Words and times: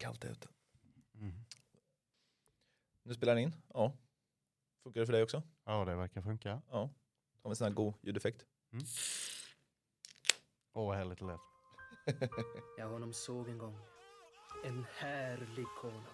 kallt 0.00 0.24
ute. 0.24 0.48
Mm. 1.14 1.34
Nu 3.02 3.14
spelar 3.14 3.34
den 3.34 3.44
in. 3.44 3.54
Ja. 3.74 3.92
Funkar 4.82 5.00
det 5.00 5.06
för 5.06 5.12
dig 5.12 5.22
också? 5.22 5.42
Ja, 5.64 5.84
det 5.84 5.94
verkar 5.94 6.22
funka. 6.22 6.62
Ja. 6.70 6.78
Har 6.78 6.90
vi 7.44 7.50
en 7.50 7.56
sån 7.56 7.66
här 7.66 7.74
god 7.74 7.94
ljudeffekt? 8.02 8.46
Åh, 10.72 10.86
vad 10.86 10.96
härligt 10.96 11.18
det 11.18 11.24
lät. 11.24 11.40
Jag 12.78 12.88
honom 12.88 13.12
såg 13.12 13.48
en 13.48 13.58
gång. 13.58 13.78
En 14.64 14.86
härlig 14.98 15.66
konung. 15.80 16.04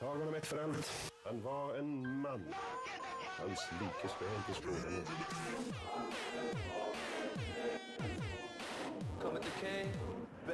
Tag 0.00 0.18
honom 0.18 0.34
ett 0.34 0.46
för 0.46 0.64
allt. 0.64 1.12
Han 1.24 1.42
var 1.42 1.74
en 1.74 2.20
man. 2.20 2.54
Hans 3.38 3.68
like 3.80 4.08
jag 4.20 4.36
inte 4.36 4.54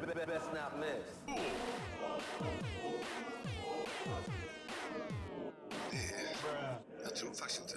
best 0.07 0.53
not 0.53 0.79
miss. 0.80 1.37
Jag 7.03 7.17
tror 7.17 7.35
faktiskt 7.35 7.61
inte. 7.61 7.77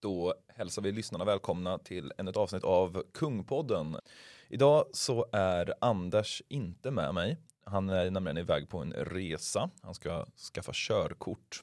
Då 0.00 0.34
hälsar 0.48 0.82
vi 0.82 0.92
lyssnarna 0.92 1.24
välkomna 1.24 1.78
till 1.78 2.12
ännu 2.18 2.30
ett 2.30 2.36
avsnitt 2.36 2.64
av 2.64 3.02
Kungpodden. 3.14 3.96
Idag 4.48 4.84
så 4.92 5.26
är 5.32 5.74
Anders 5.80 6.42
inte 6.48 6.90
med 6.90 7.14
mig. 7.14 7.36
Han 7.64 7.88
är 7.88 8.10
nämligen 8.10 8.38
iväg 8.38 8.68
på 8.68 8.78
en 8.78 8.92
resa. 8.92 9.70
Han 9.82 9.94
ska 9.94 10.26
skaffa 10.54 10.72
körkort. 10.74 11.62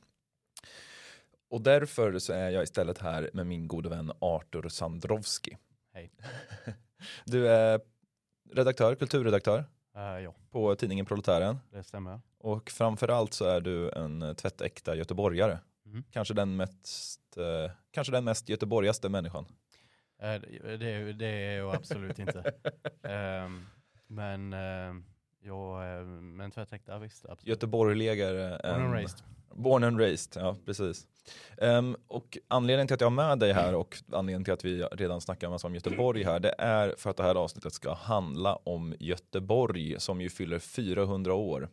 Och 1.49 1.62
därför 1.62 2.20
så 2.20 2.34
är 2.34 2.49
jag 2.49 2.63
istället 2.63 2.98
här 2.98 3.30
med 3.34 3.48
min 3.48 3.67
gode 3.67 3.89
vän 3.89 4.12
Artur 4.20 4.70
Sandrovski. 4.70 5.58
Hej. 5.94 6.11
Du 7.25 7.47
är 7.47 7.81
redaktör, 8.53 8.95
kulturredaktör 8.95 9.66
Eh, 10.00 10.20
ja, 10.23 10.36
på 10.52 10.75
tidningen 10.75 11.05
Proletären. 11.05 11.59
det 11.72 11.83
stämmer. 11.83 12.22
Och 12.38 12.70
framförallt 12.70 13.33
så 13.33 13.45
är 13.45 13.61
du 13.61 13.92
en 13.92 14.36
tvättäkta 14.36 14.95
göteborgare. 14.95 15.59
Mm. 15.86 16.03
Kanske 16.11 16.33
den 16.33 16.55
mest, 16.55 17.38
eh, 17.38 17.72
kanske 17.92 18.14
den 18.14 18.23
mest 18.23 18.50
göteborgaste 18.50 19.09
människan. 19.09 19.45
Eh, 20.22 20.42
det, 20.77 21.14
det, 21.14 21.25
är 21.25 21.58
jag 21.58 21.75
absolut 21.75 22.20
inte. 22.20 22.53
Ehm, 23.03 23.66
men 24.08 24.53
uh, 24.53 24.95
jag, 25.42 26.02
uh, 26.02 26.08
men 26.08 26.52
tvättäkta 26.52 27.00
visst. 27.00 27.26
Absolut. 27.26 27.48
Göteborgligare. 27.48 28.59
Born 28.64 28.82
and 28.82 28.94
raised. 28.94 29.23
Born 29.56 29.84
and 29.84 30.00
raised, 30.00 30.42
ja 30.42 30.56
precis. 30.66 31.08
Ehm, 31.58 31.95
och 32.08 32.38
anledningen 32.48 32.88
till 32.88 32.94
att 32.94 33.02
jag 33.02 33.09
har 33.09 33.16
med 33.16 33.40
dig 33.40 33.54
här 33.54 33.76
och 33.76 33.98
anledningen 34.12 34.44
till 34.44 34.54
att 34.54 34.66
vi 34.66 34.84
redan 34.84 35.22
snackar 35.22 35.50
massa 35.50 35.67
om 35.67 35.76
Göteborg 35.76 36.23
här, 36.23 36.40
det 36.40 36.56
är 36.58 36.95
för 36.98 37.10
att 37.10 37.17
det 37.17 37.23
här 37.23 37.36
avsnittet 37.36 37.73
ska 37.73 37.94
handla 37.94 38.56
om 38.56 38.95
Göteborg 39.00 40.00
som 40.00 40.22
ju 40.22 40.30
fyller 40.30 40.60
400 40.60 41.34
år. 41.34 41.70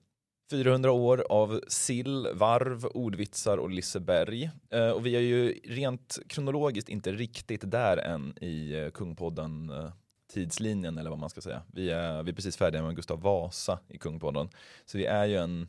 400 0.51 0.93
år 0.93 1.27
av 1.29 1.61
sill, 1.69 2.29
varv, 2.35 2.87
ordvitsar 2.87 3.59
och 3.59 3.71
Liseberg. 3.71 4.51
Eh, 4.71 4.91
och 4.91 5.07
vi 5.07 5.17
är 5.17 5.21
ju 5.21 5.61
rent 5.65 6.19
kronologiskt 6.29 6.89
inte 6.89 7.13
riktigt 7.13 7.71
där 7.71 7.97
än 7.97 8.35
i 8.41 8.75
eh, 8.79 8.91
Kungpodden 8.91 9.71
eh, 9.71 9.93
tidslinjen 10.27 10.99
eller 10.99 11.11
vad 11.11 11.19
man 11.19 11.31
ska 11.31 11.41
säga. 11.41 11.63
Vi 11.73 11.91
är, 11.91 12.23
vi 12.23 12.31
är 12.31 12.35
precis 12.35 12.57
färdiga 12.57 12.83
med 12.83 12.97
Gustav 12.97 13.21
Vasa 13.21 13.79
i 13.89 13.99
Kungpodden. 13.99 14.49
Så 14.85 14.99
vi 14.99 15.07
är 15.07 15.25
ju 15.25 15.37
en, 15.37 15.69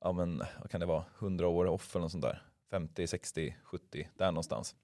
ja 0.00 0.12
men 0.12 0.42
vad 0.60 0.70
kan 0.70 0.80
det 0.80 0.86
vara, 0.86 1.04
100 1.18 1.48
år 1.48 1.66
off 1.66 1.96
eller 1.96 2.02
något 2.02 2.12
sånt 2.12 2.24
där. 2.24 2.42
50, 2.70 3.06
60, 3.06 3.56
70, 3.62 4.08
där 4.16 4.26
någonstans. 4.26 4.76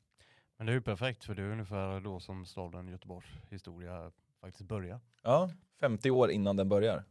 Men 0.57 0.67
det 0.67 0.73
är 0.73 0.75
ju 0.75 0.83
perfekt 0.83 1.25
för 1.25 1.35
det 1.35 1.43
är 1.43 1.51
ungefär 1.51 2.01
då 2.01 2.21
som 2.21 2.47
staden 2.47 2.89
Göteborgs 2.89 3.27
historia 3.51 4.13
faktiskt 4.41 4.69
börjar. 4.69 5.01
Ja, 5.23 5.51
50 5.81 6.11
år 6.11 6.31
innan 6.31 6.57
den 6.57 6.69
börjar. 6.69 7.05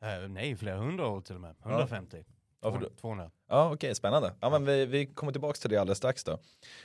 Eh, 0.00 0.28
nej, 0.28 0.56
flera 0.56 0.76
hundra 0.76 1.08
år 1.08 1.20
till 1.20 1.34
och 1.34 1.40
med. 1.40 1.54
150. 1.62 2.24
Ja, 2.26 2.33
för 2.72 2.80
då- 2.80 2.90
200. 3.00 3.30
Ja, 3.48 3.72
okej, 3.72 3.94
spännande. 3.94 4.32
Ja, 4.40 4.50
men 4.50 4.64
vi, 4.64 4.86
vi 4.86 5.06
kommer 5.06 5.32
tillbaka 5.32 5.56
till 5.56 5.70
det 5.70 5.76
alldeles 5.76 5.98
strax 5.98 6.24
då. 6.24 6.38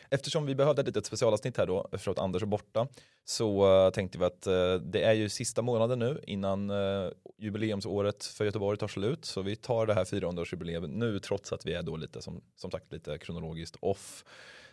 Eftersom 0.09 0.45
vi 0.45 0.55
behövde 0.55 0.81
ett 0.81 0.87
litet 0.87 1.05
specialavsnitt 1.05 1.57
här 1.57 1.65
då, 1.65 1.89
för 1.91 2.11
att 2.11 2.19
Anders 2.19 2.41
är 2.41 2.45
borta, 2.45 2.87
så 3.25 3.67
uh, 3.85 3.91
tänkte 3.91 4.17
vi 4.17 4.25
att 4.25 4.47
uh, 4.47 4.75
det 4.75 5.03
är 5.03 5.13
ju 5.13 5.29
sista 5.29 5.61
månaden 5.61 5.99
nu 5.99 6.21
innan 6.27 6.69
uh, 6.69 7.11
jubileumsåret 7.37 8.25
för 8.25 8.45
Göteborg 8.45 8.77
tar 8.77 8.87
slut, 8.87 9.25
så 9.25 9.41
vi 9.41 9.55
tar 9.55 9.85
det 9.85 9.93
här 9.93 10.03
400-årsjubileet 10.03 10.87
nu, 10.87 11.19
trots 11.19 11.53
att 11.53 11.65
vi 11.65 11.73
är 11.73 11.83
då 11.83 11.97
lite, 11.97 12.21
som, 12.21 12.41
som 12.55 12.71
sagt, 12.71 12.91
lite 12.91 13.17
kronologiskt 13.17 13.75
off, 13.79 14.23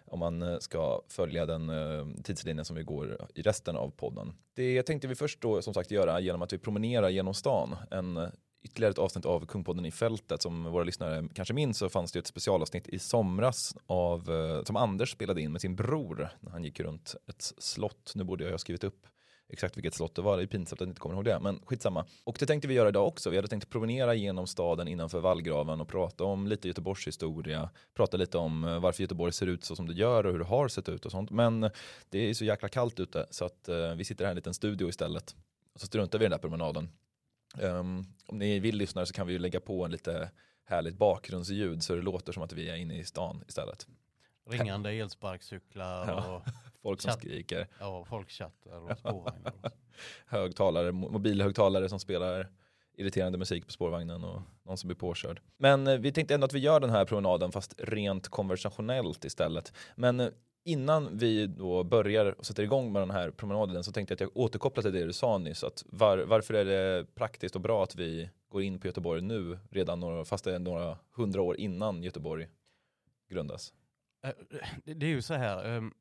om 0.07 0.19
man 0.19 0.43
eh, 0.43 0.59
ska 0.59 1.03
följa 1.09 1.47
den 1.47 1.71
uh, 1.71 2.07
tidslinjen 2.25 2.65
som 2.65 2.77
vi 2.77 2.83
går 2.83 3.27
i 3.35 3.43
resten 3.43 3.77
av 3.77 3.91
podden. 3.91 4.33
Det 4.55 4.83
tänkte 4.83 5.09
vi 5.09 5.15
först 5.15 5.41
då 5.41 5.63
som 5.63 5.75
sagt 5.75 5.91
göra 5.91 6.21
genom 6.21 6.43
att 6.43 6.53
vi 6.53 6.59
promenerar 6.59 7.09
genom 7.09 7.35
stan, 7.35 7.77
en 7.91 8.17
eh, 8.17 8.29
ytterligare 8.67 8.91
ett 8.91 8.99
avsnitt 8.99 9.27
av 9.27 9.47
Kungpodden 9.47 9.87
i 9.87 9.91
fältet. 9.91 10.43
Som 10.43 10.65
våra 10.65 10.85
lyssnare 10.85 11.29
kanske 11.35 11.55
minns 11.55 11.79
så 11.79 11.89
fanns 11.89 12.13
det 12.13 12.17
ju 12.17 12.21
ett 12.21 12.27
specialavsnitt 12.27 12.89
i 12.89 12.99
somras 12.99 13.77
av, 13.87 14.31
eh, 14.31 14.65
som 14.65 14.77
Anders 14.77 15.11
spelade 15.11 15.43
in 15.43 15.53
med 15.53 15.61
sin 15.61 15.77
bror 15.77 16.29
när 16.41 16.51
han 16.51 16.65
gick 16.65 16.81
runt 16.81 17.15
ett 17.29 17.53
slott. 17.59 18.13
Nu 18.15 18.25
borde 18.25 18.45
jag 18.45 18.51
ha 18.51 18.59
skrivit 18.59 18.85
upp 18.85 19.07
exakt 19.49 19.77
vilket 19.77 19.95
slott 19.95 20.15
det 20.15 20.23
var, 20.23 20.37
det 20.37 20.43
är 20.43 20.47
pinsamt 20.47 20.73
att 20.73 20.81
jag 20.81 20.91
inte 20.91 21.01
kommer 21.01 21.15
ihåg 21.15 21.25
det, 21.25 21.41
men 21.41 21.61
skitsamma. 21.67 22.07
Och 22.25 22.37
det 22.39 22.47
tänkte 22.47 22.69
vi 22.69 22.75
göra 22.75 22.89
idag 22.89 23.07
också. 23.07 23.31
Vi 23.31 23.37
hade 23.37 23.49
tänkt 23.49 23.71
promenera 23.71 24.15
genom 24.15 24.47
staden 24.47 24.89
innanför 24.89 25.21
vallgraven 25.21 25.81
och 25.81 25.89
prata 25.89 26.25
om 26.25 26.47
lite 26.47 26.69
Göteborgs 26.69 27.07
historia, 27.07 27.71
prata 27.95 28.17
lite 28.17 28.39
om 28.39 28.65
eh, 28.65 28.81
varför 28.81 29.03
Göteborg 29.03 29.33
ser 29.33 29.47
ut 29.47 29.65
så 29.65 29.77
som 29.77 29.87
det 29.87 29.95
gör 29.95 30.27
och 30.27 30.33
hur 30.33 30.39
det 30.39 30.45
har 30.45 30.69
sett 30.69 30.89
ut 30.89 31.07
och 31.07 31.11
sånt. 31.11 31.31
Men 31.31 31.65
eh, 31.65 31.71
det 32.11 32.19
är 32.19 32.35
så 32.35 32.45
jäkla 32.45 32.69
kallt 32.69 33.01
ute 33.01 33.27
så 33.31 33.45
att 33.45 33.69
vi 33.97 34.05
sitter 34.05 34.25
här 34.25 34.31
i 34.31 34.33
en 34.33 34.37
liten 34.37 34.55
studio 34.55 34.89
istället. 34.89 35.35
Och 35.75 35.81
så 35.81 35.87
struntar 35.87 36.19
vi 36.19 36.25
i 36.25 36.27
den 36.27 36.31
där 36.31 36.39
promenaden. 36.39 36.89
Um, 37.63 38.07
om 38.27 38.39
ni 38.39 38.59
vill 38.59 38.77
lyssna 38.77 39.07
så 39.07 39.13
kan 39.13 39.27
vi 39.27 39.33
ju 39.33 39.39
lägga 39.39 39.61
på 39.61 39.85
en 39.85 39.91
lite 39.91 40.31
härligt 40.65 40.99
bakgrundsljud 40.99 41.83
så 41.83 41.95
det 41.95 42.03
låter 42.03 42.33
som 42.33 42.43
att 42.43 42.53
vi 42.53 42.69
är 42.71 42.77
inne 42.77 42.99
i 42.99 43.05
stan 43.05 43.45
istället. 43.49 43.87
Ringande 44.51 44.91
elsparkcyklar 44.91 46.07
Ja. 46.09 46.35
och 46.37 46.43
Folk 46.83 47.01
som 47.01 47.11
Chatt. 47.11 47.19
skriker, 47.19 47.67
ja, 47.81 47.87
och 47.99 48.07
spårvagnar. 48.99 49.53
och 49.53 49.61
så. 49.63 49.71
högtalare, 50.27 50.91
mo- 50.93 51.11
mobilhögtalare 51.13 51.89
som 51.89 52.01
spelar 52.01 52.49
irriterande 52.99 53.39
musik 53.39 53.67
på 53.67 53.73
spårvagnen 53.73 54.25
och 54.25 54.43
någon 54.63 54.77
som 54.79 54.89
blir 54.89 54.97
påkörd. 54.97 55.41
Men 55.57 55.87
eh, 55.87 55.99
vi 55.99 56.13
tänkte 56.13 56.35
ändå 56.35 56.45
att 56.45 56.53
vi 56.53 56.59
gör 56.59 56.81
den 56.81 56.91
här 56.91 57.05
promenaden 57.05 57.53
fast 57.53 57.75
rent 57.79 58.29
konversationellt 58.29 59.25
istället. 59.25 59.73
Men 59.97 60.21
eh, 60.21 60.29
innan 60.67 61.19
vi 61.19 61.47
då 61.47 61.85
börjar 61.85 62.39
och 62.39 62.47
sätter 62.47 62.63
igång 62.63 62.93
med 62.93 63.03
den 63.03 63.11
här 63.11 63.31
promenaden 63.31 63.85
så 63.85 63.93
tänkte 63.93 64.13
jag 64.13 64.17
att 64.17 64.21
jag 64.21 64.37
återkopplar 64.37 64.83
till 64.83 64.93
det 64.93 65.05
du 65.07 65.13
sa 65.13 65.39
nyss. 65.39 65.65
Att 65.65 65.85
var, 65.87 66.19
varför 66.19 66.55
är 66.55 66.65
det 66.65 67.07
praktiskt 67.15 67.55
och 67.55 67.61
bra 67.61 67.83
att 67.83 67.97
vi 67.97 68.31
går 68.49 68.63
in 68.63 68.79
på 68.79 68.87
Göteborg 68.87 69.23
nu 69.23 69.59
redan 69.71 70.01
några, 70.01 70.25
fast 70.25 70.45
det 70.45 70.55
är 70.55 70.59
några 70.59 70.99
hundra 71.13 71.43
år 71.43 71.57
innan 71.57 72.03
Göteborg 72.03 72.49
grundas? 73.31 73.73
Eh, 74.25 74.31
Det 74.85 75.07
är 75.07 75.11
ju 75.11 75.23
så 75.23 75.35
här, 75.35 75.77
ehm, 75.77 75.93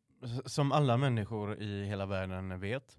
som 0.45 0.71
alla 0.71 0.97
människor 0.97 1.61
i 1.61 1.85
hela 1.85 2.05
världen 2.05 2.59
vet, 2.59 2.97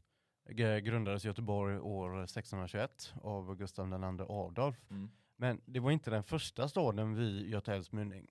grundades 0.83 1.25
Göteborg 1.25 1.79
år 1.79 2.27
1621 2.27 3.13
av 3.23 3.57
Gustav 3.57 3.89
II 3.89 4.27
Adolf. 4.29 4.91
Mm. 4.91 5.11
Men 5.37 5.61
det 5.65 5.81
var 5.81 5.91
inte 5.91 6.11
den 6.11 6.23
första 6.23 6.69
staden 6.69 7.15
vid 7.15 7.51
Göta 7.51 7.75
älvs 7.75 7.93
mynning. 7.93 8.27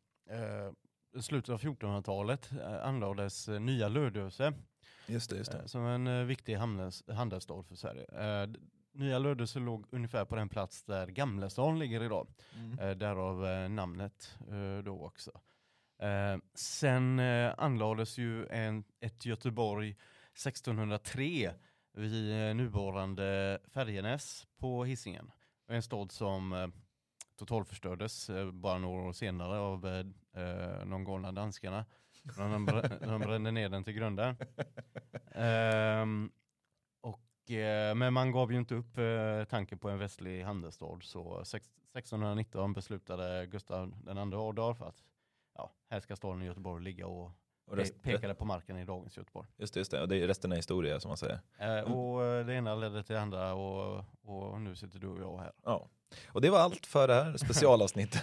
Slutet 1.22 1.50
av 1.50 1.60
1400-talet 1.60 2.52
eh, 2.52 2.88
anlades 2.88 3.48
eh, 3.48 3.60
Nya 3.60 3.88
Lödöse 3.88 4.54
Just 5.08 5.30
det, 5.30 5.38
just 5.38 5.54
eh, 5.54 5.66
som 5.66 5.86
en 5.86 6.28
viktig 6.28 6.56
handels, 6.56 7.04
handelsstad 7.08 7.64
för 7.64 7.76
Sverige. 7.76 8.06
Nya 8.94 9.20
Lödöse 9.20 9.60
låg 9.60 9.86
ungefär 9.92 10.26
på 10.26 10.36
den 10.36 10.50
plats 10.50 10.84
där 10.84 11.08
Gamlestan 11.08 11.80
ligger 11.80 12.04
idag. 12.04 12.28
Mm. 12.56 13.00
Därav 13.00 13.70
namnet 13.70 14.38
då 14.84 15.06
också. 15.06 15.32
Sen 16.54 17.20
anlades 17.58 18.18
ju 18.18 18.48
en, 18.48 18.84
ett 19.00 19.26
Göteborg 19.26 19.90
1603 19.90 21.52
vid 21.94 22.56
nuvarande 22.56 23.60
Färjenäs 23.74 24.48
på 24.58 24.86
Hisingen. 24.86 25.32
En 25.68 25.84
stad 25.84 26.12
som 26.12 26.72
totalförstördes 27.36 28.30
bara 28.54 28.78
några 28.78 29.02
år 29.02 29.14
senare 29.14 29.58
av 29.58 30.06
eh, 30.36 30.86
de 30.90 31.04
galna 31.04 31.32
danskarna. 31.32 31.86
När 32.38 32.50
de, 32.50 32.68
br- 32.70 33.08
de 33.08 33.22
brände 33.22 33.52
ner 33.52 33.70
den 33.70 33.84
till 33.84 33.94
grunden. 33.94 34.36
Eh, 35.32 36.06
och, 37.02 37.52
eh, 37.52 37.96
men 37.96 38.14
man 38.14 38.32
gav 38.32 38.52
ju 38.52 38.58
inte 38.58 38.76
upp 38.76 38.98
eh, 38.98 39.44
tanken 39.50 39.80
på 39.80 39.90
en 39.90 40.00
västlig 40.00 40.44
handelsstad 40.44 41.00
så 41.02 41.46
sex- 41.46 41.70
1619 41.94 42.74
beslutade 42.74 43.46
Gustav 43.46 43.94
II 44.08 44.36
Adolf 44.36 44.82
att 44.82 45.04
ja, 45.54 45.72
här 45.90 46.00
ska 46.00 46.16
staden 46.16 46.42
Göteborg 46.42 46.84
ligga 46.84 47.08
och 47.08 47.32
och 47.68 47.78
rest, 47.78 47.94
pe- 47.94 48.04
pekade 48.04 48.36
på 48.36 48.46
marken 48.46 48.78
i 48.78 48.86
dagens 48.86 49.18
Göteborg. 49.18 49.48
just 49.58 49.74
det, 49.74 49.80
just 49.80 49.92
det. 49.92 50.02
Och 50.02 50.08
det 50.08 50.18
är 50.18 50.28
resten 50.28 50.52
är 50.52 50.56
historia 50.56 51.00
som 51.00 51.10
man 51.10 51.18
säger. 51.18 51.40
Eh, 51.60 51.80
och 51.94 52.46
det 52.46 52.54
ena 52.54 52.76
ledde 52.76 53.04
till 53.04 53.16
det 53.16 53.22
andra 53.22 53.54
och, 53.54 54.04
och 54.26 54.62
nu 54.62 54.76
sitter 54.76 55.00
du 55.00 55.08
och 55.08 55.20
jag 55.22 55.38
här. 55.38 55.52
Ja. 55.66 55.90
Och 56.28 56.42
det 56.42 56.50
var 56.50 56.60
allt 56.60 56.86
för 56.86 57.08
det 57.08 57.14
här 57.14 57.38
specialavsnittet. 57.38 58.22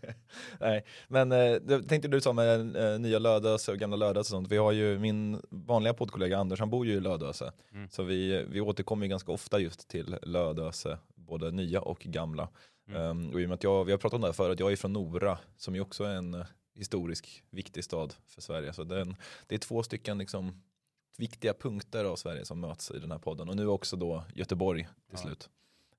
Nej, 0.60 0.84
men 1.08 1.32
eh, 1.32 1.80
tänkte 1.88 2.08
du 2.08 2.20
sa 2.20 2.32
med 2.32 2.76
eh, 2.76 2.98
nya 3.00 3.18
Lödöse 3.18 3.72
och 3.72 3.78
gamla 3.78 3.96
Lödöse 3.96 4.18
och 4.20 4.26
sånt. 4.26 4.48
Vi 4.52 4.56
har 4.56 4.72
ju 4.72 4.98
min 4.98 5.42
vanliga 5.50 5.94
poddkollega 5.94 6.38
Anders, 6.38 6.60
han 6.60 6.70
bor 6.70 6.86
ju 6.86 6.92
i 6.92 7.00
Lödöse. 7.00 7.52
Mm. 7.72 7.88
Så 7.90 8.02
vi, 8.02 8.44
vi 8.48 8.60
återkommer 8.60 9.06
ju 9.06 9.10
ganska 9.10 9.32
ofta 9.32 9.58
just 9.58 9.88
till 9.88 10.16
Lödöse, 10.22 10.98
både 11.14 11.50
nya 11.50 11.80
och 11.80 11.98
gamla. 12.00 12.48
Mm. 12.88 13.02
Um, 13.02 13.30
och 13.34 13.40
i 13.40 13.44
och 13.44 13.48
med 13.48 13.54
att 13.56 13.64
jag, 13.64 13.84
vi 13.84 13.90
har 13.92 13.98
pratat 13.98 14.14
om 14.14 14.20
det 14.20 14.26
här 14.26 14.32
förut, 14.32 14.60
jag 14.60 14.72
är 14.72 14.76
från 14.76 14.92
Nora 14.92 15.38
som 15.56 15.74
ju 15.74 15.80
också 15.80 16.04
är 16.04 16.14
en 16.14 16.44
historisk 16.78 17.44
viktig 17.50 17.84
stad 17.84 18.14
för 18.26 18.40
Sverige. 18.40 18.72
Så 18.72 18.84
det 18.84 18.96
är, 18.96 19.00
en, 19.00 19.16
det 19.46 19.54
är 19.54 19.58
två 19.58 19.82
stycken 19.82 20.18
liksom, 20.18 20.62
viktiga 21.16 21.54
punkter 21.54 22.04
av 22.04 22.16
Sverige 22.16 22.44
som 22.44 22.60
möts 22.60 22.90
i 22.90 22.98
den 22.98 23.10
här 23.10 23.18
podden. 23.18 23.48
Och 23.48 23.56
nu 23.56 23.66
också 23.66 23.96
då 23.96 24.24
Göteborg 24.34 24.82
till 24.82 24.92
Ja. 25.10 25.16
slut. 25.16 25.50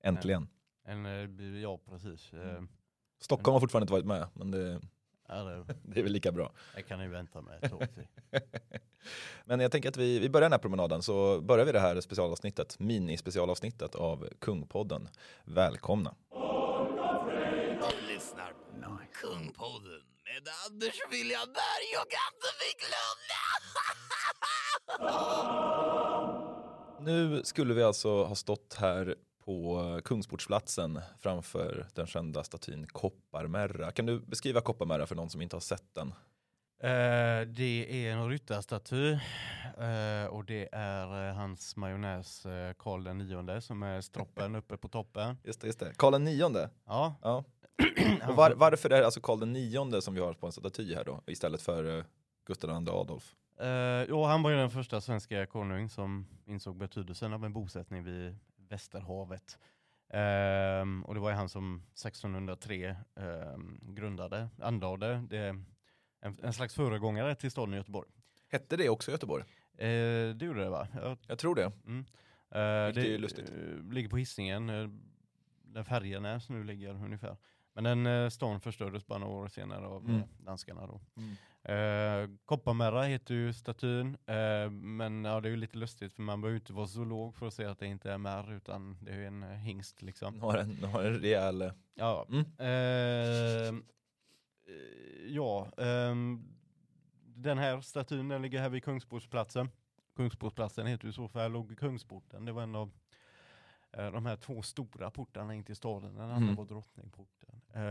Äntligen. 0.02 0.48
En, 0.86 1.06
eh, 1.06 1.62
ja, 1.62 1.80
precis. 1.90 2.34
Eh, 2.34 2.62
Stockholm 3.20 3.54
har 3.54 3.60
fortfarande 3.60 3.84
inte 3.84 3.94
varit 3.94 4.06
med, 4.06 4.28
men 4.34 4.52
det, 4.52 4.82
ja, 5.28 5.44
det, 5.44 5.66
det 5.84 6.00
är 6.00 6.04
väl 6.04 6.12
lika 6.14 6.32
bra. 6.32 6.52
det 6.76 6.82
kan 6.82 7.00
ni 7.00 7.08
vänta 7.08 7.42
med 7.42 7.64
ett 7.64 7.72
tag 7.72 7.88
till. 7.94 8.08
men 9.46 9.60
jag 9.60 9.72
tänker 9.72 9.90
att 9.90 9.98
vi, 9.98 10.20
vi 10.20 10.30
börjar 10.30 10.46
den 10.46 10.52
här 10.52 10.60
promenaden 10.60 11.02
så 11.02 11.42
börjar 11.42 11.66
vi 11.66 11.72
det 11.72 11.80
här 11.80 12.02
specialavsnittet, 12.02 12.80
mini-specialavsnittet 12.80 13.96
av 13.96 14.28
Kungpodden. 14.40 15.10
Välkomna! 15.46 16.16
Du 17.80 18.14
lyssnar 18.14 18.54
på 18.82 18.98
Kungpodden 19.14 20.02
med 20.30 20.48
Anders 20.68 21.00
William 21.12 21.48
Berg 21.54 21.92
och 22.04 22.14
Ante 22.26 22.50
Wiklund. 22.62 23.30
Nu 27.02 27.44
skulle 27.44 27.74
vi 27.74 27.84
alltså 27.84 28.24
ha 28.24 28.36
stått 28.36 28.74
här 28.80 29.16
på 29.46 30.02
Kungsportsplatsen 30.06 31.02
framför 31.20 31.88
den 31.94 32.08
kända 32.08 32.44
statyn 32.44 32.88
Kopparmärra. 32.88 33.92
Kan 33.92 34.06
du 34.06 34.20
beskriva 34.20 34.62
Kopparmärra 34.62 35.06
för 35.06 35.16
någon 35.16 35.30
som 35.30 35.42
inte 35.42 35.56
har 35.56 35.62
sett 35.62 35.94
den? 35.94 36.08
Eh, 36.84 37.48
det 37.48 38.06
är 38.08 38.12
en 38.12 38.30
ryttarstaty 38.30 39.12
eh, 39.12 40.26
och 40.30 40.46
det 40.46 40.70
är 40.72 41.28
eh, 41.30 41.36
hans 41.36 41.76
majonnäs 41.76 42.44
Karl 42.78 43.04
den 43.04 43.18
nionde 43.18 43.62
som 43.62 43.84
är 43.84 44.02
stroppen 44.02 44.56
uppe 44.62 44.78
på 44.78 44.88
toppen. 44.88 45.38
Just 45.44 45.62
det, 45.62 45.68
just 45.68 45.80
det. 45.80 45.94
Karl 45.98 46.12
den 46.12 46.24
nionde. 46.24 46.70
Ja, 46.86 47.16
Ja. 47.22 47.44
Och 48.30 48.36
var, 48.36 48.52
varför 48.52 48.90
är 48.90 49.00
det 49.00 49.06
alltså 49.06 49.22
Karl 49.22 49.40
den 49.40 49.54
nionde 49.54 50.02
som 50.02 50.14
vi 50.14 50.20
har 50.20 50.34
på 50.34 50.46
en 50.46 50.52
staty 50.52 50.96
här 50.96 51.04
då 51.06 51.24
istället 51.28 51.62
för 51.62 51.84
uh, 51.84 52.04
Gustav 52.46 52.70
II 52.70 52.90
Adolf? 52.90 53.36
Eh, 53.60 54.06
jo, 54.10 54.24
han 54.24 54.44
var 54.44 54.50
ju 54.50 54.56
den 54.58 54.70
första 54.70 55.02
svenska 55.02 55.46
konung 55.46 55.90
som 55.90 56.28
insåg 56.46 56.76
betydelsen 56.78 57.34
av 57.34 57.46
en 57.46 57.54
bosättning 57.54 58.04
vid 58.04 58.38
Västerhavet. 58.70 59.58
Ehm, 60.14 61.04
och 61.06 61.14
det 61.14 61.20
var 61.20 61.30
ju 61.30 61.36
han 61.36 61.50
som 61.50 61.76
1603 61.94 62.96
ehm, 63.16 63.80
grundade, 63.82 64.50
anlade 64.62 65.26
det, 65.30 65.56
en, 66.22 66.38
en 66.44 66.54
slags 66.54 66.76
föregångare 66.76 67.36
till 67.36 67.52
staden 67.52 67.76
Göteborg. 67.76 68.10
Hette 68.52 68.78
det 68.78 68.90
också 68.90 69.12
Göteborg? 69.12 69.44
Eh, 69.78 69.88
det 70.36 70.46
gjorde 70.46 70.64
det 70.64 70.70
va? 70.70 70.88
Ja, 70.96 71.18
Jag 71.28 71.40
tror 71.40 71.56
det. 71.56 71.72
mm. 71.86 72.06
Eh, 72.52 72.86
Vilket 72.86 73.04
är 73.04 73.08
ju 73.10 73.18
lustigt. 73.18 73.50
eh, 73.50 73.92
ligger 73.94 74.10
på 74.10 74.18
Hisingen, 74.18 74.70
eh, 74.70 74.90
där 75.64 75.84
Färjenäs 75.84 76.50
nu 76.50 76.64
ligger 76.64 76.90
ungefär. 76.94 77.38
Men 77.82 78.04
den 78.04 78.24
eh, 78.24 78.30
stan 78.30 78.62
förstördes 78.62 79.08
bara 79.08 79.20
några 79.20 79.34
år 79.34 79.48
senare 79.48 79.88
av 79.88 80.04
Mm. 80.06 80.16
eh, 80.16 80.24
danskarna 80.38 80.88
då. 80.88 81.02
Eh, 81.74 82.30
Kopparmärra 82.46 83.04
heter 83.04 83.34
ju 83.34 83.54
statyn, 83.54 84.18
eh, 84.26 84.70
men 84.72 85.26
ja, 85.26 85.42
det 85.42 85.48
är 85.48 85.52
ju 85.52 85.56
lite 85.58 85.78
lustigt 85.78 86.14
för 86.14 86.22
man 86.22 86.42
behöver 86.42 86.60
inte 86.60 86.74
vara 86.74 86.88
zoolog 86.88 87.36
för 87.36 87.48
att 87.48 87.54
se 87.54 87.66
att 87.66 87.80
det 87.80 87.88
inte 87.88 88.12
är 88.12 88.18
märr 88.18 88.54
utan 88.54 88.98
det 89.02 89.12
är 89.12 89.20
en 89.28 89.44
eh, 89.44 89.50
hingst 89.50 90.02
liksom. 90.02 90.40
Har 90.42 90.58
en, 90.58 90.84
har 90.84 91.04
en 91.04 91.14
rejäl... 91.20 91.62
eh, 91.62 91.72
Ja, 91.96 92.26
Mm. 92.30 92.46
eh, 92.60 93.82
ja 95.28 95.72
ehm, 95.78 96.44
den 97.26 97.58
här 97.58 97.82
statyn 97.82 98.28
den 98.28 98.42
ligger 98.42 98.62
här 98.62 98.70
vid 98.70 98.84
Kungsportsplatsen. 98.84 99.70
Kungsportsplatsen 100.16 100.88
heter 100.88 101.06
ju 101.06 101.12
så 101.14 101.28
för 101.28 101.40
här 101.40 101.50
låg 101.50 101.78
Kungsporten. 101.78 102.46
Det 102.46 102.52
var 102.52 102.64
en 102.64 102.76
av 102.76 102.92
de 103.92 104.26
här 104.26 104.36
två 104.36 104.62
stora 104.62 105.12
portarna 105.12 105.56
in 105.56 105.64
till 105.64 105.76
staden. 105.76 106.14
Den 106.16 106.22
andra 106.32 106.36
Mm. 106.38 106.56
var 106.56 106.66
Drottningporten. 106.66 107.62
Eh, 107.74 107.82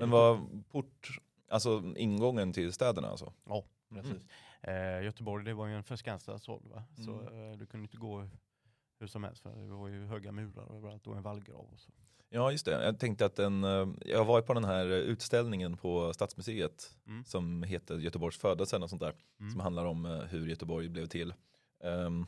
Men 0.00 0.10
var 0.10 0.40
port, 0.70 1.08
alltså 1.48 1.82
ingången 1.96 2.52
till 2.52 2.72
städerna 2.72 3.08
alltså? 3.08 3.32
Ja, 3.44 3.64
precis. 3.94 4.26
Eh, 4.62 5.02
Göteborg 5.04 5.44
det 5.44 5.54
var 5.54 5.66
ju 5.66 5.74
en 5.76 5.82
förskansad 5.84 6.40
stad 6.42 6.62
va? 6.64 6.84
Så 6.96 7.12
eh, 7.12 7.56
du 7.58 7.66
kunde 7.66 7.84
inte 7.84 7.96
gå 7.96 8.28
hur 9.00 9.06
som 9.06 9.24
helst 9.24 9.42
för 9.42 9.56
det 9.56 9.66
var 9.74 9.88
ju 9.88 10.06
höga 10.06 10.32
murar 10.32 10.76
överallt 10.76 11.06
och 11.06 11.16
en 11.16 11.22
vallgrav 11.22 11.66
och 11.72 11.80
så. 11.80 11.90
Ja 12.34 12.52
just 12.52 12.64
det, 12.66 12.84
jag 12.84 12.98
tänkte 12.98 13.26
att 13.26 13.36
den, 13.36 13.64
eh, 13.64 13.88
jag 14.06 14.24
var 14.24 14.42
på 14.42 14.54
den 14.54 14.64
här 14.64 14.86
utställningen 14.86 15.76
på 15.76 16.12
Stadsmuseet 16.12 16.96
Mm. 17.06 17.24
som 17.24 17.62
heter 17.62 17.98
Göteborgs 17.98 18.36
födelse 18.38 18.76
och 18.78 18.90
sånt 18.90 19.02
där. 19.02 19.14
Mm. 19.40 19.50
Som 19.52 19.60
handlar 19.60 19.84
om 19.84 20.06
eh, 20.06 20.18
hur 20.18 20.46
Göteborg 20.48 20.88
blev 20.88 21.06
till. 21.06 21.34
Ehm, 21.84 22.26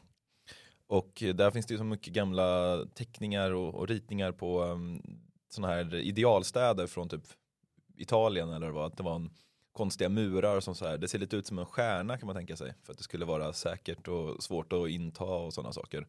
och 0.87 1.23
där 1.35 1.51
finns 1.51 1.67
det 1.67 1.75
ju 1.75 1.79
så 1.79 1.85
mycket 1.85 2.13
gamla 2.13 2.79
teckningar 2.95 3.51
och, 3.51 3.75
och 3.75 3.89
ritningar 3.89 4.33
på 4.33 4.63
um, 4.63 5.03
sådana 5.49 5.75
här 5.75 5.95
idealstäder 5.95 6.87
från 6.87 7.09
typ 7.09 7.25
Italien 7.97 8.49
eller 8.49 8.71
vad 8.71 8.97
det 8.97 9.03
var 9.03 9.17
en 9.17 9.31
konstiga 9.73 10.09
murar 10.09 10.61
som 10.61 10.75
så 10.75 10.87
här, 10.87 10.99
det 10.99 11.09
ser 11.09 11.19
lite 11.19 11.37
ut 11.37 11.47
som 11.47 11.59
en 11.59 11.67
stjärna 11.67 12.19
kan 12.19 12.27
man 12.27 12.37
tänka 12.37 12.57
sig 12.57 12.75
för 12.83 12.93
att 12.93 12.99
det 12.99 13.05
skulle 13.05 13.25
vara 13.25 13.53
säkert 13.53 14.09
och 14.09 14.43
svårt 14.43 14.73
att 14.73 14.89
inta 14.89 15.25
och 15.25 15.55
sådana 15.55 15.73
saker. 15.73 16.07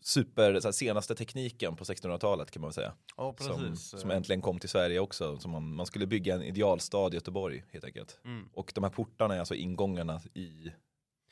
Super, 0.00 0.60
så 0.60 0.68
här, 0.68 0.72
senaste 0.72 1.14
tekniken 1.14 1.76
på 1.76 1.84
1600-talet 1.84 2.50
kan 2.50 2.60
man 2.60 2.68
väl 2.68 2.74
säga. 2.74 2.92
Ja, 3.16 3.34
Som, 3.38 3.76
som 3.76 4.10
äntligen 4.10 4.42
kom 4.42 4.58
till 4.58 4.68
Sverige 4.68 5.00
också. 5.00 5.38
Som 5.38 5.50
man, 5.50 5.74
man 5.74 5.86
skulle 5.86 6.06
bygga 6.06 6.34
en 6.34 6.42
idealstad 6.42 7.12
i 7.12 7.14
Göteborg 7.14 7.64
helt 7.72 7.84
enkelt. 7.84 8.20
Mm. 8.24 8.48
Och 8.52 8.72
de 8.74 8.84
här 8.84 8.90
portarna 8.90 9.34
är 9.34 9.38
alltså 9.38 9.54
ingångarna 9.54 10.20
i, 10.34 10.72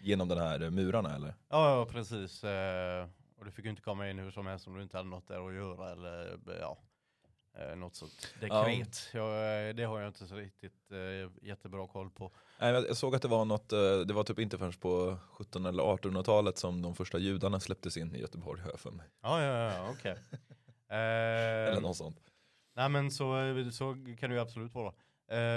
genom 0.00 0.28
den 0.28 0.38
här 0.38 0.62
eh, 0.62 0.70
murarna 0.70 1.14
eller? 1.14 1.34
Ja, 1.48 1.76
ja, 1.76 1.86
precis. 1.86 2.44
Eh, 2.44 3.08
och 3.38 3.44
du 3.44 3.50
fick 3.50 3.64
ju 3.64 3.70
inte 3.70 3.82
komma 3.82 4.10
in 4.10 4.18
hur 4.18 4.30
som 4.30 4.46
helst 4.46 4.66
om 4.66 4.74
du 4.74 4.82
inte 4.82 4.96
hade 4.96 5.08
något 5.08 5.28
där 5.28 5.48
att 5.48 5.54
göra 5.54 5.92
eller 5.92 6.32
eh, 6.32 6.56
ja, 6.60 6.78
något 7.76 7.94
sånt 7.94 8.34
dekret. 8.40 9.08
Jag, 9.12 9.68
eh, 9.68 9.74
det 9.74 9.84
har 9.84 10.00
jag 10.00 10.08
inte 10.08 10.26
så 10.26 10.34
riktigt 10.36 10.92
jättebra 11.42 11.86
koll 11.86 12.10
på. 12.10 12.32
Nej, 12.60 12.72
jag 12.72 12.88
jag 12.88 12.96
såg 12.96 13.14
att 13.14 13.22
det 13.22 13.28
var 13.28 13.44
något, 13.44 13.68
det 14.06 14.12
var 14.12 14.24
typ 14.24 14.38
inte 14.38 14.58
förrän 14.58 14.72
på 14.72 15.18
1700 15.40 15.68
eller 15.68 15.82
1800-talet 15.82 16.58
som 16.58 16.82
de 16.82 16.94
första 16.94 17.18
judarna 17.18 17.60
släpptes 17.60 17.96
in 17.96 18.14
i 18.14 18.20
Göteborg 18.20 18.60
har 18.60 18.70
jag 18.70 18.80
för 18.80 18.90
mig. 18.90 19.06
Ja, 19.22 19.42
ja, 19.42 19.72
ja, 19.74 19.90
okej. 19.90 20.16
Eller 20.88 21.72
Eh, 21.72 21.80
något 21.80 21.96
sånt. 21.96 22.20
Nej 22.76 22.88
men 22.88 23.10
så, 23.10 23.54
så 23.72 23.96
kan 24.20 24.30
det 24.30 24.36
ju 24.36 24.42
absolut 24.42 24.74
vara. 24.74 24.92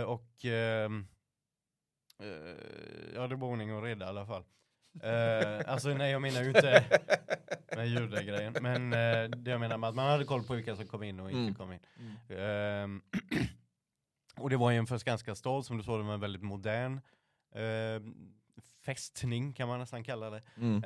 Och 0.06 0.46
ehm, 0.46 1.00
eh, 1.00 1.06
ja 3.16 3.28
det 3.28 3.36
var 3.36 3.48
ordning 3.48 3.74
och 3.74 3.84
reda 3.84 4.06
i 4.06 4.10
alla 4.10 4.26
fall. 4.26 4.44
Eh, 5.02 5.62
alltså 5.72 5.90
nej 5.90 6.12
jag 6.12 6.22
menar 6.22 6.42
ju 6.42 6.48
inte 6.48 6.84
med 7.76 7.88
judegrejen. 7.88 8.56
Men 8.62 8.94
eh, 8.94 9.30
det 9.38 9.52
jag 9.52 9.60
menar 9.60 9.78
med 9.78 9.90
att 9.90 9.96
man 9.96 10.10
hade 10.10 10.26
koll 10.26 10.44
på 10.44 10.54
vilka 10.56 10.76
som 10.76 10.88
kom 10.88 11.04
in 11.04 11.20
och 11.20 11.32
inte 11.32 11.40
Mm. 11.42 11.56
kom 11.56 11.72
in. 11.74 11.80
Ehm, 12.38 13.02
och 14.38 14.50
det 14.50 14.58
var 14.58 14.72
ju 14.72 14.78
en 14.78 14.88
förskansad 14.88 15.38
stad 15.38 15.66
som 15.66 15.78
du 15.78 15.84
sa, 15.84 15.98
det 15.98 16.04
var 16.04 16.14
en 16.14 16.20
väldigt 16.20 16.42
modern 16.44 17.02
eh, 17.56 18.02
fästning 18.86 19.54
kan 19.54 19.68
man 19.68 19.80
nästan 19.80 20.04
kalla 20.04 20.30
det. 20.30 20.42
Mm. 20.58 20.84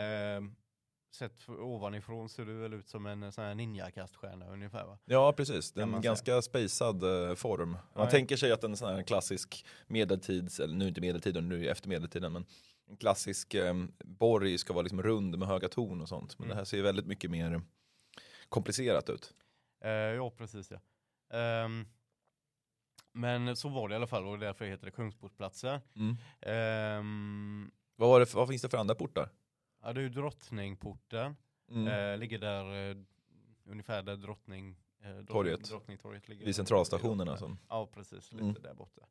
Sett 1.18 1.42
för- 1.42 1.62
ovanifrån 1.62 2.30
ser 2.30 2.46
det 2.46 2.54
väl 2.54 2.74
ut 2.74 2.90
som 2.90 3.06
en 3.06 3.24
eh, 3.24 3.30
sån 3.30 3.44
här 3.44 3.56
ninjakaststjärna 3.56 4.48
ungefär 4.50 4.86
va? 4.86 4.98
Ja 5.06 5.34
precis, 5.34 5.72
det 5.72 5.82
är 5.82 5.84
en 5.84 6.02
ganska 6.02 6.42
spacad 6.42 7.04
eh, 7.30 7.36
form. 7.36 7.72
Man 7.72 7.80
Ja, 7.96 8.10
tänker 8.10 8.38
sig 8.38 8.52
att 8.52 8.64
en 8.64 8.78
sån 8.78 8.96
här 8.96 9.04
klassisk 9.04 9.66
medeltids, 9.88 10.60
eller 10.60 10.76
nu 10.76 10.88
inte 10.88 11.02
medeltiden, 11.02 11.50
nu 11.50 11.68
efter 11.70 11.90
medeltiden, 11.90 12.34
men 12.34 12.46
en 12.90 12.98
klassisk 12.98 13.54
eh, 13.54 13.74
borg 14.06 14.58
ska 14.58 14.74
vara 14.74 14.82
liksom 14.84 15.04
rund 15.04 15.38
med 15.38 15.48
höga 15.48 15.68
torn 15.70 16.02
och 16.02 16.10
sånt. 16.10 16.40
Men 16.40 16.46
Mm. 16.46 16.56
det 16.56 16.60
här 16.60 16.66
ser 16.66 16.82
väldigt 16.82 17.06
mycket 17.08 17.32
mer 17.32 17.62
komplicerat 18.50 19.10
ut. 19.10 19.34
Eh, 19.84 19.90
ja, 19.92 20.30
precis 20.32 20.72
ja. 20.72 20.80
Ehm, 21.38 21.88
men 23.14 23.56
så 23.56 23.70
var 23.70 23.90
det 23.90 23.94
i 23.94 23.96
alla 23.96 24.08
fall 24.08 24.26
och 24.28 24.40
därför 24.40 24.66
heter 24.66 24.86
det 24.86 24.92
Kungsportsplatsen. 24.92 25.80
Mm. 25.96 26.18
Ehm, 26.42 27.72
Vad, 27.96 28.10
var 28.10 28.20
det 28.20 28.26
för, 28.26 28.38
vad 28.40 28.48
finns 28.48 28.62
det 28.62 28.70
för 28.70 28.78
andra 28.78 28.96
portar? 28.96 29.30
Ja, 29.88 29.94
det 29.94 30.00
är 30.00 30.04
ju 30.04 30.10
Drottningporten. 30.10 31.36
Mm. 31.72 31.88
Eh, 31.88 32.18
ligger 32.18 32.40
där 32.40 32.90
eh, 32.92 32.98
ungefär 33.66 34.04
där 34.04 34.16
drottning, 34.16 34.76
eh, 35.04 35.10
drott- 35.10 35.28
Torget. 35.28 35.64
Drottningtorget 35.70 36.30
ligger. 36.30 36.46
Vid 36.46 36.56
centralstationen 36.56 37.30
alltså. 37.30 37.58
Ja, 37.70 37.88
precis. 37.94 38.32
Lite 38.32 38.44
Mm. 38.46 38.62
där 38.62 38.74
borta. 38.74 39.02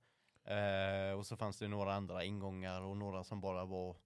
Eh, 0.45 1.19
och 1.19 1.27
så 1.27 1.37
fanns 1.37 1.59
det 1.59 1.69
några 1.69 1.95
andra 1.95 2.25
ingångar 2.25 2.81
och 2.83 2.97
några 2.97 3.25
som 3.25 3.41
bara 3.41 3.65
var 3.65 3.97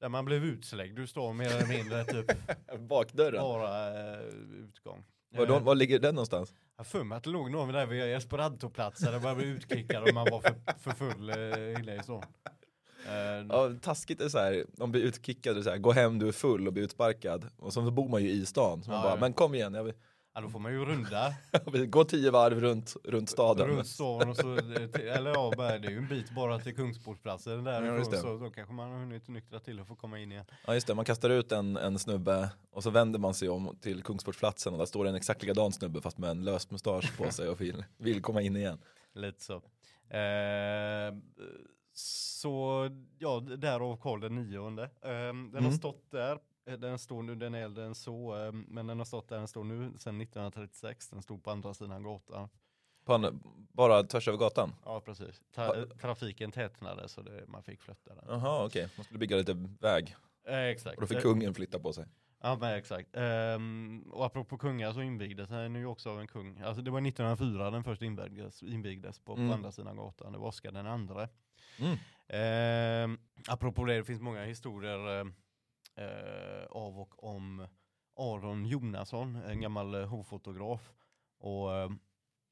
där 0.00 0.08
man 0.08 0.24
blev 0.24 0.44
utslängd. 0.44 0.96
Du 0.96 1.06
står 1.06 1.32
mer 1.32 1.46
eller 1.56 1.66
mindre 1.66 2.04
typ 2.04 2.26
Bakdörren. 2.88 3.40
bara 3.42 3.88
eh, 4.14 4.20
utgång. 4.64 5.04
Var, 5.30 5.46
de, 5.46 5.52
Eh, 5.56 5.62
var 5.62 5.74
ligger 5.74 5.98
den 5.98 6.14
någonstans? 6.14 6.54
Jag 6.76 6.86
för 6.86 7.04
mig 7.04 7.16
att 7.18 7.24
det 7.24 7.30
låg 7.30 7.50
någon 7.50 7.72
där 7.72 7.86
vid 7.86 8.02
Esperantoplatsen 8.16 9.12
där 9.12 9.20
man 9.20 9.36
blev 9.36 9.48
utkickad 9.48 10.02
och 10.08 10.14
man 10.14 10.26
var 10.30 10.40
för, 10.40 10.78
för 10.78 10.90
full 10.90 11.30
eh, 11.30 11.80
inne 11.80 11.94
i 11.96 12.02
stan. 12.02 12.22
Eh, 13.10 13.46
Ja, 13.48 13.70
taskigt 13.82 14.20
är 14.20 14.28
så 14.28 14.38
här, 14.38 14.64
de 14.72 14.92
blir 14.92 15.02
utkickade 15.02 15.62
så 15.62 15.70
här, 15.70 15.78
gå 15.78 15.92
hem 15.92 16.18
du 16.18 16.28
är 16.28 16.32
full 16.32 16.66
och 16.66 16.72
blir 16.72 16.84
utsparkad. 16.84 17.46
Och 17.58 17.72
så 17.72 17.90
bor 17.90 18.08
man 18.08 18.22
ju 18.22 18.30
i 18.30 18.46
stan, 18.46 18.82
så 18.82 18.90
man 18.90 18.96
Ja, 18.98 19.02
bara, 19.02 19.14
ja. 19.14 19.20
men 19.20 19.32
kom 19.32 19.54
igen, 19.54 19.74
jag 19.74 19.84
vill, 19.84 19.94
ja, 20.34 20.40
då 20.40 20.48
får 20.48 20.58
man 20.58 20.72
ju 20.72 20.84
runda 20.84 21.34
gå 21.86 22.04
tio 22.04 22.30
varv 22.30 22.60
runt, 22.60 22.96
runt 23.04 23.30
staden. 23.30 23.66
runt 23.68 23.86
stan 23.86 24.28
och 24.28 24.36
så, 24.36 24.54
eh, 24.56 25.16
eller 25.16 25.30
ja, 25.30 25.52
det 25.56 25.86
är 25.86 25.90
ju 25.90 25.96
en 25.98 26.08
bit 26.08 26.30
bara 26.34 26.58
till 26.58 26.74
Kungsportsplatsen 26.76 27.66
Ja, 27.66 27.80
där, 27.80 27.96
just 27.98 28.10
det. 28.10 28.16
så 28.18 28.36
då 28.38 28.50
kanske 28.50 28.74
man 28.74 28.90
har 28.90 28.98
hunnit 28.98 29.28
nyktra 29.28 29.58
till 29.60 29.80
och 29.80 29.86
får 29.86 29.96
komma 29.96 30.18
in 30.18 30.32
igen. 30.32 30.44
Ja 30.66 30.74
just 30.74 30.86
det, 30.86 30.94
man 30.94 31.04
kastar 31.04 31.30
ut 31.30 31.52
en, 31.52 31.76
en 31.76 31.98
snubbe 31.98 32.48
och 32.70 32.82
så 32.82 32.90
vänder 32.90 33.18
man 33.18 33.34
sig 33.34 33.48
om 33.48 33.76
till 33.80 34.02
Kungsportsplatsen 34.02 34.72
och 34.72 34.78
där 34.78 34.86
står 34.86 35.04
det 35.04 35.10
en 35.10 35.16
exakt 35.16 35.42
likadan 35.42 35.72
snubbe 35.72 36.00
fast 36.00 36.18
med 36.18 36.30
en 36.30 36.44
lös 36.44 36.70
mustasch 36.70 37.16
på 37.16 37.30
sig 37.30 37.48
och 37.48 37.60
vill, 37.60 37.84
vill 37.98 38.22
komma 38.22 38.42
in 38.42 38.56
igen. 38.56 38.78
Lite 39.14 39.44
så. 39.44 39.54
Eh, 40.10 41.14
så 42.40 42.88
ja, 43.18 43.40
därav 43.40 43.96
Karl 43.96 44.20
den 44.20 44.34
nionde. 44.34 44.82
Eh, 44.84 45.10
den 45.10 45.52
har 45.54 45.58
Mm. 45.60 45.72
stått 45.72 46.10
där, 46.10 46.38
eh, 46.66 46.74
den 46.78 46.98
står 46.98 47.22
nu, 47.22 47.34
den 47.34 47.54
är 47.54 47.62
äldre 47.62 47.84
än 47.84 47.94
så, 47.94 48.36
eh, 48.46 48.52
men 48.52 48.86
den 48.86 48.98
har 48.98 49.04
stått 49.04 49.28
där, 49.28 49.38
den 49.38 49.48
står 49.48 49.64
nu 49.64 49.92
sedan 49.98 50.18
1936, 50.18 51.08
den 51.10 51.22
stod 51.22 51.44
på 51.44 51.50
andra 51.50 51.74
sidan 51.74 52.02
gatan. 52.02 52.48
På 53.04 53.14
en, 53.14 53.42
bara 53.72 54.02
tvärs 54.02 54.28
över 54.28 54.38
gatan? 54.38 54.72
Ja, 54.84 55.00
precis. 55.00 55.42
Ta, 55.54 55.76
eh, 55.76 55.84
trafiken 55.84 56.52
tätnade 56.52 57.08
så 57.08 57.22
det, 57.22 57.44
man 57.48 57.62
fick 57.62 57.80
flytta 57.82 58.14
den. 58.14 58.24
Jaha 58.28 58.64
okej, 58.66 58.88
man 58.96 59.04
skulle 59.04 59.18
bygga 59.18 59.36
lite 59.36 59.52
väg 59.80 60.16
Eh, 60.48 60.58
exakt. 60.64 60.96
och 60.96 61.00
då 61.00 61.06
fick 61.06 61.16
Eh, 61.16 61.22
kungen 61.22 61.54
flytta 61.54 61.78
på 61.78 61.92
sig. 61.92 62.04
Ja 62.42 62.56
men 62.60 62.74
exakt. 62.74 63.08
Ehm, 63.16 64.02
och 64.12 64.24
apropå 64.26 64.58
kungar 64.58 64.92
så 64.92 65.02
invigdes 65.02 65.48
den 65.48 65.74
ju 65.74 65.86
också 65.86 66.10
av 66.10 66.20
en 66.20 66.26
kung. 66.26 66.60
Alltså 66.60 66.82
det 66.82 66.90
var 66.90 67.00
1904 67.00 67.70
den 67.70 67.84
först 67.84 68.02
invigdes, 68.02 68.62
invigdes 68.62 69.18
på, 69.18 69.32
Mm. 69.34 69.48
på 69.48 69.54
andra 69.54 69.72
sidan 69.72 69.96
gatan. 69.96 70.32
Det 70.32 70.38
var 70.38 70.48
Oscar 70.48 70.72
den 70.72 70.86
andre. 70.86 71.28
Mm. 71.80 71.96
Ehm, 72.28 73.18
apropå 73.48 73.84
det, 73.84 73.96
det 73.96 74.04
finns 74.04 74.20
många 74.20 74.44
historier 74.44 75.20
eh, 75.20 75.26
eh, 76.04 76.66
av 76.70 76.98
och 77.00 77.24
om 77.24 77.66
Aron 78.16 78.66
Jonasson, 78.66 79.36
en 79.36 79.60
gammal 79.60 79.94
eh, 79.94 80.06
hovfotograf. 80.06 80.92
Och 81.38 81.74
eh, 81.76 81.90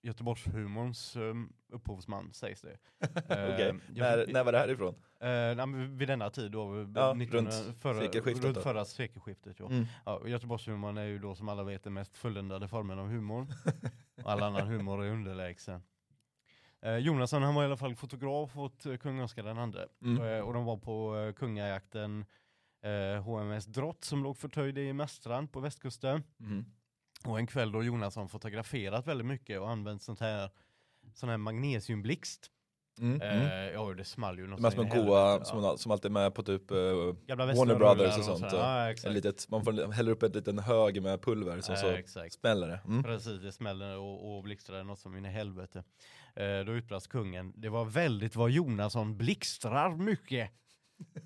Göteborgshumorns 0.02 1.16
eh, 1.16 1.35
upphovsman 1.68 2.32
sägs 2.32 2.61
det. 2.62 2.78
Ehm, 3.35 3.80
jag- 3.94 4.16
när, 4.18 4.26
när 4.32 4.44
var 4.44 4.52
det 4.52 4.58
här 4.58 4.70
ifrån? 4.70 4.94
Eh, 5.20 5.66
vid 5.97 6.08
denna 6.08 6.30
tid 6.30 6.50
då, 6.50 6.75
Ja, 6.94 7.11
1900 7.14 7.50
runt 7.52 7.78
förra, 7.82 8.00
sekelskiftet 8.00 8.44
runt 8.44 8.62
förra 8.62 8.85
sekelskiftet. 8.85 9.58
Ja. 9.61 9.66
Mm. 9.66 9.87
Ja, 10.06 10.28
Göteborgshumorn 10.28 10.99
är 10.99 11.04
ju 11.04 11.18
då 11.18 11.35
som 11.35 11.49
alla 11.49 11.64
vet 11.64 11.85
den 11.85 11.92
mest 11.92 12.16
fulländade 12.16 12.68
formen 12.68 12.99
av 12.99 13.06
humor. 13.08 13.47
all 14.25 14.42
annan 14.42 14.66
humor 14.68 15.04
är 15.04 15.11
underlägsen. 15.11 15.82
Eh, 16.82 16.97
Jonasson 16.97 17.42
han 17.42 17.54
var 17.54 17.62
i 17.62 17.66
alla 17.66 17.76
fall 17.76 17.94
fotograf 17.94 18.56
åt 18.56 18.87
eh, 18.87 18.97
kung 18.97 19.20
Oscar 19.20 19.42
den 19.42 19.58
andre. 19.58 19.88
Mm. 20.02 20.23
Eh, 20.23 20.40
och 20.40 20.52
de 20.52 20.64
var 20.64 20.76
på 20.76 21.16
eh, 21.16 21.32
kungajakten 21.32 22.25
eh, 22.82 23.23
HMS 23.23 23.66
Drott 23.66 24.04
som 24.04 24.23
låg 24.23 24.37
förtöjd 24.37 24.78
i 24.78 24.92
Mästrand 24.92 25.52
på 25.52 25.61
västkusten. 25.61 26.23
Mm. 26.40 26.64
Och 27.25 27.38
en 27.38 27.47
kväll 27.47 27.73
då 27.73 27.82
Jonasson 27.82 28.28
fotograferat 28.28 29.06
väldigt 29.06 29.26
mycket 29.26 29.61
och 29.61 29.70
använt 29.70 30.02
sånt 30.02 30.20
här 30.20 30.50
sån 31.14 31.28
här 31.28 31.37
magnesiumblixt. 31.37 32.50
Mm. 33.00 33.23
Mm. 33.23 33.47
Eh, 33.47 33.73
ja 33.73 33.95
det 33.95 34.05
small 34.05 34.38
ju 34.38 34.47
något 34.47 34.59
De 34.59 34.64
här 34.64 34.71
små 34.71 35.02
goa 35.02 35.45
som, 35.45 35.78
som 35.78 35.93
alltid 35.93 36.11
är 36.11 36.12
med 36.12 36.35
på 36.35 36.43
typ 36.43 36.71
eh, 36.71 36.76
Warner 36.76 37.75
Brothers 37.75 38.19
och 38.19 38.25
så 38.25 38.37
sånt. 38.37 38.52
och 38.52 38.59
Ja, 38.59 38.95
en 39.05 39.14
litet, 39.14 39.49
man 39.50 39.64
får 39.64 39.93
häller 39.93 40.12
upp 40.12 40.23
ett 40.23 40.35
liten 40.35 40.59
hög 40.59 41.02
med 41.02 41.23
pulver 41.23 41.61
som 41.61 41.75
Ja, 41.75 42.02
så 42.07 42.25
smäller 42.31 42.69
det. 42.69 42.81
Mm. 42.87 43.02
Precis, 43.02 43.40
det 43.43 43.52
smäller 43.52 43.99
och, 43.99 44.37
och 44.37 44.43
blixtrar 44.43 44.85
något 44.85 44.99
som 44.99 45.17
in 45.17 45.25
i 45.25 45.28
helvete. 45.28 45.85
Eh, 46.37 46.64
då 46.67 46.73
utbrast 46.73 47.09
kungen, 47.09 47.52
det 47.57 47.69
var 47.69 47.85
väldigt 47.85 48.37
vad 48.37 48.50
Jonasson 48.50 49.17
blixtrar 49.17 49.97
mycket. 49.97 50.50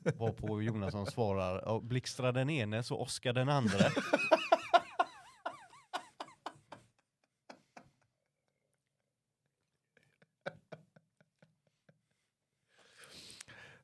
Varpå 0.19 0.63
Jonasson 0.63 1.07
svarar, 1.07 1.63
"Ja, 1.67 1.81
blixtrar 1.81 2.33
den 2.33 2.51
ene 2.51 2.83
så 2.83 2.99
Oskar 2.99 3.33
den 3.33 3.49
andra. 3.49 3.79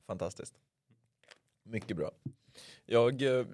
Fantastiskt. 0.09 0.55
Mycket 1.63 1.97
bra. 1.97 2.11
Jag, 2.87 3.23
eh, 3.23 3.47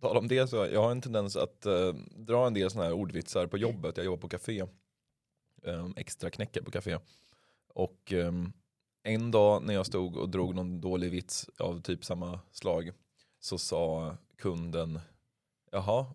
på 0.00 0.08
tal 0.08 0.16
om 0.16 0.28
det 0.28 0.46
så, 0.46 0.56
jag 0.56 0.82
har 0.82 0.90
en 0.90 1.00
tendens 1.00 1.36
att 1.36 1.66
eh, 1.66 1.94
dra 2.16 2.46
en 2.46 2.54
del 2.54 2.70
sådana 2.70 2.88
här 2.88 2.94
ordvitsar 2.94 3.46
på 3.46 3.58
jobbet. 3.58 3.96
Jag 3.96 4.06
jobbar 4.06 4.20
på 4.20 4.28
café. 4.28 4.60
Eh, 5.62 5.88
extra 5.96 6.30
knäcker 6.30 6.62
på 6.62 6.70
café. 6.70 6.98
Och 7.68 8.12
eh, 8.12 8.32
en 9.02 9.30
dag 9.30 9.62
när 9.62 9.74
jag 9.74 9.86
stod 9.86 10.16
och 10.16 10.28
drog 10.28 10.54
någon 10.54 10.80
dålig 10.80 11.10
vits 11.10 11.50
av 11.58 11.82
typ 11.82 12.04
samma 12.04 12.40
slag 12.50 12.92
så 13.40 13.58
sa 13.58 14.16
kunden 14.36 15.00
Jaha, 15.70 16.06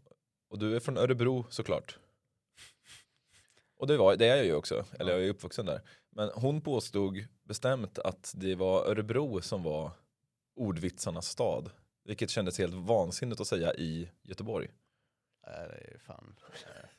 och 0.49 0.59
du 0.59 0.75
är 0.75 0.79
från 0.79 0.97
Örebro 0.97 1.45
såklart. 1.49 1.99
Och 3.77 3.87
det, 3.87 3.97
var, 3.97 4.15
det 4.15 4.27
är 4.27 4.35
jag 4.35 4.45
ju 4.45 4.55
också, 4.55 4.85
eller 4.99 5.11
jag 5.11 5.23
är 5.23 5.29
uppvuxen 5.29 5.65
där. 5.65 5.81
Men 6.15 6.29
hon 6.35 6.61
påstod 6.61 7.25
bestämt 7.43 7.99
att 7.99 8.33
det 8.35 8.55
var 8.55 8.85
Örebro 8.85 9.41
som 9.41 9.63
var 9.63 9.91
ordvitsarnas 10.55 11.27
stad. 11.27 11.69
Vilket 12.03 12.29
kändes 12.29 12.57
helt 12.57 12.73
vansinnigt 12.73 13.41
att 13.41 13.47
säga 13.47 13.73
i 13.73 14.09
Göteborg. 14.23 14.67
Nej, 15.47 15.67
det 15.67 15.87
är 15.87 15.91
ju 15.91 15.99
fan 15.99 16.35
eh, 16.41 16.89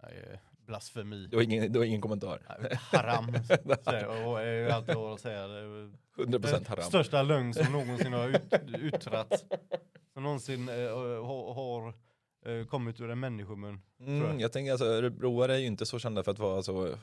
det 0.00 0.06
är 0.06 0.12
ju 0.12 0.38
blasfemi. 0.66 1.26
Det 1.26 1.36
var 1.36 1.42
ingen, 1.42 1.72
det 1.72 1.78
var 1.78 1.86
ingen 1.86 2.00
kommentar. 2.00 2.42
Nej, 2.60 2.78
Haram. 2.80 3.28
Och 4.26 4.40
är 4.40 4.52
ju 4.52 4.70
alltid 4.70 4.96
att 4.96 5.20
säga. 5.20 5.46
Det 5.46 5.58
är 5.58 5.62
ju 5.62 5.92
100% 6.16 6.40
den 6.40 6.66
haram. 6.66 6.84
största 6.84 7.22
lögn 7.22 7.54
som 7.54 7.72
någonsin 7.72 8.12
har 8.12 8.28
ut, 8.28 8.54
yttrats. 8.82 9.44
Som 10.12 10.22
någonsin 10.22 10.68
eh, 10.68 10.74
har, 10.74 11.54
har 11.54 11.94
eh, 12.46 12.66
kommit 12.66 13.00
ur 13.00 13.10
en 13.10 13.20
människomun. 13.20 13.82
Mm, 14.00 14.22
jag. 14.22 14.40
jag 14.40 14.52
tänker 14.52 14.72
alltså, 14.72 14.86
örebroare 14.86 15.54
är 15.54 15.58
ju 15.58 15.66
inte 15.66 15.86
så 15.86 15.98
kända 15.98 16.22
för 16.22 16.30
att 16.30 16.38
vara 16.38 16.62
så 16.62 16.94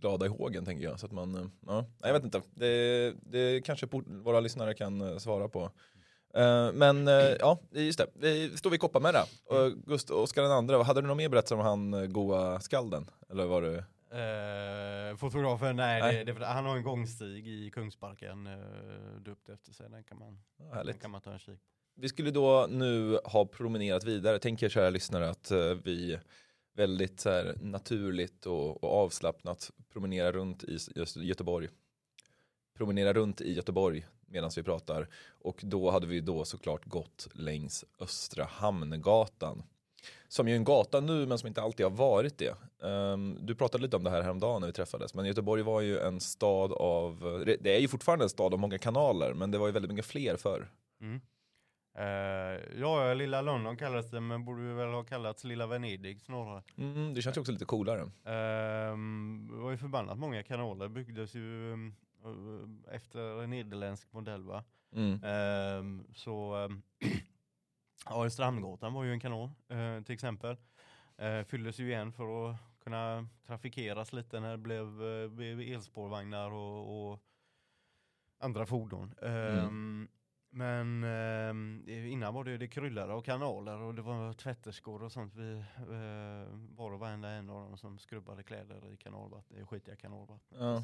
glada 0.00 0.26
i 0.26 0.28
hågen 0.28 0.64
tänker 0.64 0.84
jag. 0.84 1.00
Så 1.00 1.06
att 1.06 1.12
man, 1.12 1.34
eh, 1.34 1.46
ja, 1.66 1.86
jag 2.02 2.12
vet 2.12 2.24
inte. 2.24 2.42
Det, 2.54 3.14
det 3.22 3.60
kanske 3.64 3.86
våra 4.06 4.40
lyssnare 4.40 4.74
kan 4.74 5.00
eh, 5.00 5.16
svara 5.18 5.48
på. 5.48 5.70
Eh, 6.34 6.72
Men 6.72 7.06
ja, 7.40 7.60
just 7.70 7.98
det. 7.98 8.06
Vi 8.14 8.56
står 8.56 8.70
vid 8.70 8.80
Kopparmära. 8.80 9.22
Och 9.44 9.72
Gustav 9.86 10.16
Oskar 10.16 10.42
den 10.42 10.52
andra, 10.52 10.82
hade 10.82 11.00
du 11.00 11.06
något 11.06 11.16
mer 11.16 11.28
berättat 11.28 11.52
om 11.52 11.58
han 11.60 12.12
goa 12.12 12.60
skalden? 12.60 13.10
Eller 13.30 13.44
var 13.46 13.62
det? 13.62 13.84
Eh, 14.14 15.16
fotografen, 15.16 15.76
nej, 15.76 16.00
Nej. 16.02 16.24
Det, 16.24 16.32
det, 16.32 16.46
han 16.46 16.64
har 16.64 16.76
en 16.76 16.82
gångstig 16.82 17.48
i 17.48 17.70
Kungsparken 17.70 18.46
eh, 18.46 19.20
döpt 19.20 19.48
efter 19.48 19.72
sig. 19.72 19.90
Den 19.90 20.04
kan 20.04 20.18
man, 20.18 20.38
Ja, 20.72 20.84
den 20.84 20.94
kan 20.98 21.10
man 21.10 21.20
ta 21.20 21.32
en 21.32 21.38
kik 21.38 21.60
Vi 21.96 22.08
skulle 22.08 22.30
då 22.30 22.66
nu 22.70 23.18
ha 23.24 23.46
promenerat 23.46 24.04
vidare. 24.04 24.38
Tänk 24.38 24.62
er 24.62 24.68
kära 24.68 24.90
lyssnare 24.90 25.30
att 25.30 25.50
vi 25.84 26.18
väldigt 26.74 27.20
så 27.20 27.30
här, 27.30 27.58
naturligt 27.60 28.46
och, 28.46 28.84
och 28.84 28.92
avslappnat 28.92 29.70
promenera 29.92 30.32
runt 30.32 30.64
i 30.64 30.78
just 30.94 31.16
Göteborg. 31.16 31.68
Promenera 32.76 33.12
runt 33.12 33.40
i 33.40 33.52
Göteborg 33.52 34.06
medan 34.26 34.50
vi 34.56 34.62
pratar. 34.62 35.08
Och 35.26 35.60
då 35.62 35.90
hade 35.90 36.06
vi 36.06 36.20
då 36.20 36.44
såklart 36.44 36.84
gått 36.84 37.28
längs 37.32 37.84
Östra 38.00 38.44
Hamngatan. 38.44 39.62
Som 40.28 40.48
ju 40.48 40.54
är 40.54 40.56
en 40.56 40.64
gata 40.64 41.00
nu 41.00 41.26
men 41.26 41.38
som 41.38 41.46
inte 41.46 41.62
alltid 41.62 41.86
har 41.86 41.90
varit 41.90 42.38
det. 42.38 42.54
Um, 42.78 43.38
du 43.40 43.54
pratade 43.54 43.82
lite 43.82 43.96
om 43.96 44.04
det 44.04 44.10
här 44.10 44.22
häromdagen 44.22 44.60
när 44.60 44.66
vi 44.66 44.72
träffades. 44.72 45.14
Men 45.14 45.26
Göteborg 45.26 45.62
var 45.62 45.80
ju 45.80 45.98
en 45.98 46.20
stad 46.20 46.72
av, 46.72 47.42
det 47.60 47.76
är 47.76 47.80
ju 47.80 47.88
fortfarande 47.88 48.24
en 48.24 48.28
stad 48.28 48.54
av 48.54 48.60
många 48.60 48.78
kanaler. 48.78 49.34
Men 49.34 49.50
det 49.50 49.58
var 49.58 49.66
ju 49.66 49.72
väldigt 49.72 49.90
mycket 49.90 50.06
fler 50.06 50.36
förr. 50.36 50.70
Mm. 51.00 51.20
Eh, 51.94 52.78
ja, 52.80 53.14
Lilla 53.14 53.42
London 53.42 53.76
kallades 53.76 54.10
det, 54.10 54.20
men 54.20 54.44
borde 54.44 54.74
väl 54.74 54.92
ha 54.92 55.04
kallats 55.04 55.44
Lilla 55.44 55.66
Venedig 55.66 56.22
snarare. 56.22 56.62
Mm, 56.76 57.14
det 57.14 57.22
känns 57.22 57.36
ju 57.36 57.40
också 57.40 57.52
lite 57.52 57.64
coolare. 57.64 58.00
Ehm, 58.24 59.48
det 59.52 59.58
var 59.58 59.70
ju 59.70 59.76
förbannat 59.76 60.18
många 60.18 60.42
kanaler, 60.42 60.88
byggdes 60.88 61.34
ju 61.34 61.72
um, 61.72 61.94
uh, 62.26 62.94
efter 62.94 63.42
en 63.42 63.50
nederländsk 63.50 64.12
modell 64.12 64.42
va. 64.44 64.64
Mm. 64.92 65.24
Ehm, 65.24 66.06
så 66.14 66.56
um, 66.56 66.82
ja, 68.06 68.26
Östra 68.26 68.44
Hamngatan 68.44 68.92
var 68.92 69.04
ju 69.04 69.12
en 69.12 69.20
kanal 69.20 69.50
till 70.04 70.14
exempel. 70.14 70.56
Uh, 71.22 71.44
fylldes 71.44 71.78
ju 71.78 71.88
igen 71.88 72.12
för 72.12 72.50
att 72.50 72.56
kunna 72.84 73.28
trafikeras 73.46 74.12
lite 74.12 74.40
när 74.40 74.50
det 74.50 74.58
blev, 74.58 75.02
uh, 75.02 75.30
blev 75.30 75.60
elspårvagnar 75.60 76.50
och, 76.50 77.12
och 77.12 77.20
andra 78.38 78.66
fordon. 78.66 79.14
Ehm, 79.22 80.08
Men 80.56 81.04
ehm, 81.04 81.84
innan 81.88 82.34
var 82.34 82.44
det, 82.44 82.58
det 82.58 82.68
kryllade 82.68 83.12
av 83.12 83.22
kanaler 83.22 83.80
och 83.80 83.94
det 83.94 84.02
var 84.02 84.32
tvätterskor 84.32 85.02
och 85.02 85.12
sånt. 85.12 85.34
Vi 85.34 85.52
uh, 85.52 86.46
var 86.76 86.92
och 86.92 86.98
varenda 86.98 87.28
en 87.28 87.50
av 87.50 87.68
dem 87.68 87.76
som 87.76 87.98
skrubbade 87.98 88.42
kläder 88.42 88.88
i 88.92 88.96
kanalvatten, 88.96 89.58
i 89.58 89.64
skitiga 89.64 89.96
kanalvatten. 89.96 90.58
Ja. 90.58 90.82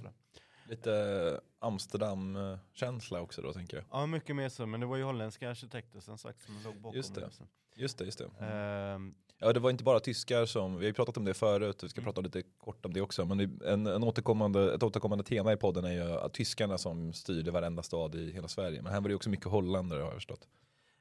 Lite 0.71 1.41
Amsterdam-känsla 1.59 3.21
också 3.21 3.43
då 3.43 3.53
tänker 3.53 3.77
jag. 3.77 3.87
Ja, 3.91 4.07
mycket 4.07 4.37
mer 4.37 4.49
så, 4.49 4.67
men 4.67 4.81
det 4.81 4.87
var 4.87 4.97
ju 4.97 5.03
holländska 5.03 5.51
arkitekter 5.51 6.01
som 6.01 6.19
sagt 6.19 6.43
som 6.43 6.55
låg 6.65 6.77
bakom 6.81 6.97
Just 6.97 7.15
det. 7.15 7.31
så. 7.31 7.45
Just 7.75 7.99
det, 7.99 8.05
just 8.05 8.19
det. 8.19 8.47
Ehm, 8.47 9.15
Ja, 9.43 9.53
det 9.53 9.61
var 9.61 9.71
inte 9.71 9.85
bara 9.85 10.01
tyskar 10.01 10.47
som, 10.47 10.73
vi 10.77 10.79
har 10.85 10.87
ju 10.89 10.93
pratat 10.93 11.17
om 11.17 11.25
det 11.25 11.35
förut, 11.35 11.83
vi 11.85 11.89
ska 11.89 12.01
Mm. 12.01 12.05
prata 12.05 12.21
lite 12.21 12.43
kort 12.43 12.87
om 12.87 12.93
det 12.93 13.01
också, 13.01 13.25
men 13.25 13.39
det- 13.39 13.67
en, 13.73 13.87
en 13.87 14.05
återkommande, 14.05 14.75
ett 14.75 14.83
återkommande 14.83 15.25
tema 15.25 15.53
i 15.53 15.57
podden 15.57 15.85
är 15.85 15.93
ju 15.93 16.03
att 16.13 16.35
tyskarna 16.35 16.79
som 16.79 17.13
styrde 17.13 17.51
varenda 17.51 17.83
stad 17.83 18.15
i 18.15 18.33
hela 18.33 18.49
Sverige. 18.49 18.83
Men 18.83 18.93
här 18.93 19.01
var 19.01 19.09
det 19.09 19.15
också 19.15 19.31
mycket 19.31 19.47
holländare 19.47 19.99
har 20.01 20.07
jag 20.07 20.15
förstått. 20.15 20.49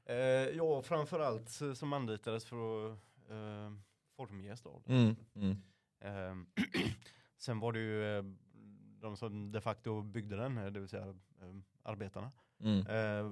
eh, 0.05 0.15
ja, 0.57 0.81
framförallt 0.81 1.61
eh, 1.61 1.73
som 1.73 1.93
anlitades 1.93 2.45
för 2.45 2.85
att 2.91 2.97
eh, 3.29 3.71
formge 4.17 4.57
staden. 4.57 4.81
Mm. 4.87 5.15
Mm. 5.35 5.61
Ehm, 6.01 6.47
sen 7.37 7.59
var 7.59 7.71
det 7.73 7.79
ju 7.79 8.17
eh, 8.17 8.23
de 9.01 9.17
som 9.17 9.51
de 9.51 9.61
facto 9.61 10.01
byggde 10.01 10.35
den, 10.35 10.57
eh, 10.57 10.65
det 10.65 10.79
vill 10.79 10.89
säga 10.89 11.07
eh, 11.07 11.55
arbetarna, 11.83 12.31
Mm. 12.61 12.79
eh, 12.87 13.31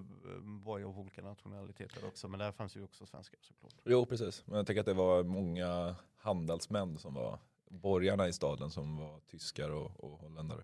var 0.64 0.78
ju 0.78 0.86
av 0.86 1.00
olika 1.00 1.22
nationaliteter 1.22 2.08
också, 2.08 2.28
men 2.28 2.40
där 2.40 2.52
fanns 2.52 2.76
ju 2.76 2.84
också 2.84 3.06
svenskar 3.06 3.40
såklart. 3.42 3.74
Jo, 3.86 4.06
precis. 4.06 4.44
Men 4.48 4.58
jag 4.58 4.68
tänker 4.68 4.80
att 4.80 4.86
det 4.86 4.94
var 4.94 5.24
många 5.24 5.96
handelsmän 6.18 6.98
som 6.98 7.14
var 7.14 7.40
borgarna 7.70 8.28
i 8.28 8.34
staden 8.34 8.70
som 8.72 8.98
var 8.98 9.20
tyskar 9.20 9.70
och, 9.70 10.04
och 10.04 10.20
holländare. 10.20 10.64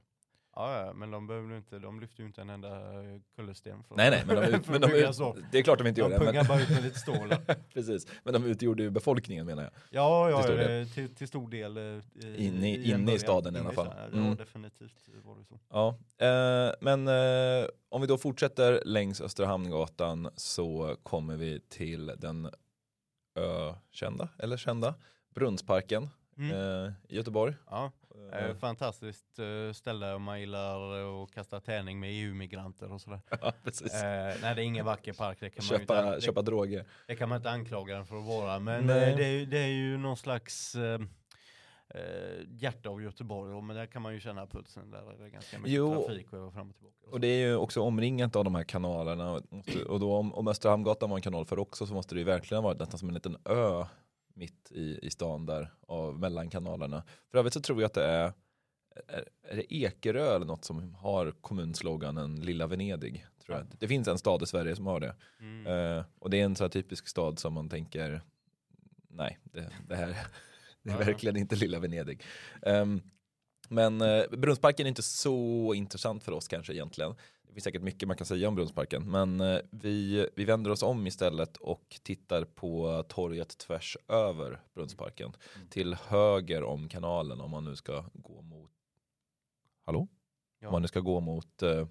Ja, 0.56 0.86
ja, 0.86 0.94
men 0.94 1.12
de 1.12 1.28
behövde 1.28 1.58
inte, 1.58 1.80
de 1.80 2.00
lyfte 2.00 2.22
ju 2.22 2.26
inte 2.28 2.42
en 2.42 2.50
enda 2.50 2.70
eh, 2.70 3.20
kullersten 3.36 3.84
från 3.84 3.98
Nej, 3.98 4.10
nej, 4.10 4.24
men, 4.28 4.36
de, 4.36 4.42
ut, 4.58 4.68
men 4.70 4.82
de, 4.82 4.88
ut, 4.92 5.44
det 5.52 5.58
är 5.60 5.64
klart 5.64 5.80
de 5.80 5.88
inte 5.88 6.02
De 6.02 6.04
gjorde 6.04 6.14
det. 6.16 6.20
pungade 6.20 6.38
Men, 6.38 6.48
bara 6.48 6.62
ut 6.62 6.70
med 6.70 6.84
lite 6.84 7.00
stål. 7.00 7.36
precis. 7.74 8.08
men 8.24 8.34
de 8.34 8.46
utgjorde 8.46 8.84
ju 8.84 8.90
befolkningen 8.90 9.46
menar 9.46 9.64
jag. 9.64 9.72
Ja, 9.90 10.30
ja 10.30 10.38
Till 10.38 10.46
stor 10.46 10.58
del. 10.58 10.90
till, 10.90 11.16
till 11.16 11.28
stor 11.28 11.50
del. 11.50 11.78
eh, 11.78 12.46
Inne 12.46 12.72
i- 12.74 12.92
inne 12.92 13.14
i 13.14 13.20
staden 13.20 13.56
i 13.56 13.60
alla 13.60 13.72
fall. 13.72 13.88
Ja, 13.98 14.18
Mm. 14.20 14.36
definitivt 14.36 15.04
var 15.24 15.36
det 15.38 15.46
så. 15.46 15.60
Ja, 15.70 15.98
eh, 16.28 16.74
men 16.82 17.08
eh, 17.08 17.66
om 17.90 18.02
vi 18.02 18.08
då 18.08 18.18
fortsätter 18.18 18.82
längs 18.86 19.22
Österhamngatan 19.22 20.30
så 20.36 20.98
kommer 21.04 21.36
vi 21.38 21.60
till 21.60 22.12
den 22.18 22.50
ökända, 23.36 24.30
eller 24.40 24.58
kända, 24.58 24.96
Brunnsparken 25.36 26.10
Mm. 26.38 26.52
eh, 26.52 26.92
i 27.10 27.16
Göteborg. 27.16 27.56
Ja, 27.70 27.92
Eh, 28.34 28.46
eh, 28.46 28.56
fantastiskt 28.56 29.40
eh, 29.40 29.74
ställe 29.74 30.14
om 30.14 30.24
man 30.24 30.40
gillar 30.40 30.80
och 31.06 31.32
kasta 31.34 31.60
tärning 31.60 32.00
med 32.00 32.10
EU-migranter 32.14 32.92
och 32.92 33.02
sådär. 33.02 33.20
ja, 33.42 33.54
precis. 33.64 33.94
Eh, 33.94 34.36
nej, 34.42 34.56
det 34.56 34.62
är 34.62 34.66
ingen 34.66 34.86
vacker 34.86 35.14
park, 35.14 35.38
det 35.40 35.50
kan, 35.50 35.66
man 35.72 35.80
köpa, 35.80 36.08
inte, 36.14 36.22
köpa 36.26 36.42
droger. 36.42 36.86
det, 37.08 37.16
kan 37.16 37.30
man 37.30 37.36
inte 37.36 37.50
anklaga 37.50 37.96
den 37.96 38.06
för 38.06 38.18
att 38.18 38.26
vara. 38.26 38.60
Men 38.60 38.88
det, 38.88 38.94
är, 39.06 39.28
ju- 39.32 39.46
det 39.46 39.60
är 39.60 39.68
ju 39.68 39.98
någon 39.98 40.18
slags 40.18 40.76
eh, 40.76 41.00
hjärta 42.50 42.90
av 42.90 43.02
Göteborg, 43.02 43.54
och 43.54 43.64
men 43.64 43.76
där 43.76 43.86
kan 43.86 44.02
man 44.02 44.14
ju 44.14 44.20
känna 44.20 44.48
pulsen. 44.48 44.92
Där 44.92 45.14
är 45.14 45.24
det 45.24 45.30
ganska 45.30 45.58
mycket 45.58 45.72
Jo. 45.74 46.06
trafik 46.06 46.34
och 46.34 46.54
fram 46.54 46.70
och 46.70 46.76
tillbaka. 46.76 46.98
Och 47.12 47.20
det 47.20 47.28
är 47.28 47.48
ju 47.48 47.56
också 47.56 47.82
omringat 47.82 48.36
av 48.36 48.44
de 48.44 48.56
här 48.56 48.64
kanalerna. 48.64 49.42
Och 49.88 50.00
då 50.00 50.16
om, 50.16 50.34
om 50.34 50.48
Österhamngatan 50.48 51.10
var 51.10 51.18
en 51.18 51.22
kanal 51.22 51.46
för 51.46 51.60
också 51.60 51.86
så 51.88 51.94
måste 51.94 52.16
det 52.16 52.20
ju 52.20 52.26
verkligen 52.26 52.64
ha 52.64 52.70
varit 52.70 52.80
nästan 52.80 53.00
som 53.00 53.08
en 53.08 53.14
liten 53.14 53.38
ö 53.46 53.86
mitt 54.34 54.72
i, 54.72 55.00
i 55.02 55.10
stan 55.10 55.46
där 55.46 55.74
av, 55.88 56.20
mellan 56.20 56.50
kanalerna. 56.50 57.04
För 57.32 57.38
övrigt 57.38 57.54
så 57.54 57.62
tror 57.62 57.82
jag 57.82 57.88
att 57.88 57.94
det 57.94 58.06
är, 58.06 58.34
är, 59.08 59.26
är 59.44 59.56
det 59.56 59.74
Ekerö 59.74 60.36
eller 60.36 60.46
något 60.46 60.66
som 60.66 60.94
har 60.94 61.32
kommunsloganen 61.32 62.36
Lilla 62.36 62.68
Venedig. 62.68 63.26
Tror 63.46 63.58
jag. 63.58 63.68
Det 63.80 63.88
finns 63.88 64.08
en 64.08 64.18
stad 64.18 64.44
i 64.44 64.46
Sverige 64.46 64.76
som 64.76 64.88
har 64.88 65.00
det. 65.00 65.16
Mm. 65.40 65.68
Eh, 65.68 66.06
och 66.20 66.30
det 66.30 66.40
är 66.40 66.46
en 66.46 66.56
här 66.60 66.70
typisk 66.70 67.08
stad 67.08 67.40
som 67.40 67.54
man 67.54 67.70
tänker, 67.70 68.22
nej, 69.08 69.40
det, 69.44 69.70
det 69.88 69.96
här 69.96 70.18
det 70.84 70.92
är 70.92 70.98
verkligen 70.98 71.38
inte 71.38 71.56
lilla 71.56 71.80
Venedig. 71.80 72.24
Ehm, 72.62 73.02
men 73.70 74.02
uh, 74.02 74.30
Brunnsparken 74.30 74.86
är 74.86 74.90
inte 74.90 75.04
så 75.04 75.74
intressant 75.74 76.24
för 76.24 76.32
oss 76.32 76.48
kanske 76.48 76.74
egentligen. 76.74 77.16
Det 77.54 77.56
finns 77.56 77.64
säkert 77.64 77.82
mycket 77.82 78.08
man 78.08 78.18
kan 78.18 78.26
säga 78.26 78.48
om 78.48 78.56
Brunnsparken. 78.56 79.12
Men 79.12 79.42
eh, 79.42 79.60
vi, 79.72 80.28
vi 80.36 80.46
vänder 80.46 80.72
oss 80.72 80.84
om 80.84 81.08
istället 81.08 81.58
och 81.58 82.00
tittar 82.04 82.44
på 82.46 83.04
torget 83.10 83.58
tvärs 83.58 83.98
över 84.08 84.62
Brunnsparken. 84.74 85.34
Mm. 85.56 85.68
Till 85.70 85.94
höger 85.94 86.64
om 86.64 86.90
kanalen 86.90 87.42
om 87.42 87.52
man 87.52 87.66
nu 87.66 87.76
ska 87.76 88.06
gå 88.14 88.42
mot... 88.42 88.72
Hallå? 89.86 90.08
Ja. 90.60 90.68
Om 90.68 90.72
man 90.72 90.82
nu 90.82 90.88
ska 90.88 91.00
gå 91.00 91.20
mot... 91.20 91.62
eh, 91.62 91.88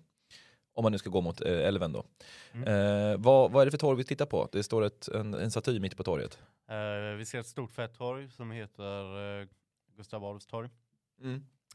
om 0.72 0.82
man 0.82 0.92
nu 0.92 0.98
ska 0.98 1.10
gå 1.10 1.20
mot 1.20 1.40
eh, 1.40 1.66
älven 1.66 1.92
då. 1.92 2.04
Mm. 2.52 2.68
Eh, 2.68 3.16
vad, 3.18 3.52
vad 3.52 3.62
är 3.62 3.64
det 3.64 3.70
för 3.70 3.78
torg 3.78 3.96
vi 3.96 4.04
tittar 4.04 4.26
på? 4.26 4.48
Det 4.52 4.62
står 4.62 4.82
ett, 4.82 5.08
en, 5.08 5.34
en 5.34 5.50
staty 5.50 5.80
mitt 5.80 5.96
på 5.96 6.02
torget. 6.02 6.38
Eh, 6.68 7.16
vi 7.16 7.24
ser 7.24 7.40
ett 7.40 7.46
stort 7.46 7.70
fett 7.70 7.94
torg 7.94 8.30
som 8.30 8.50
heter 8.50 9.40
eh, 9.40 9.48
Gustav 9.96 10.24
Adolfs 10.24 10.46
torg. 10.46 10.70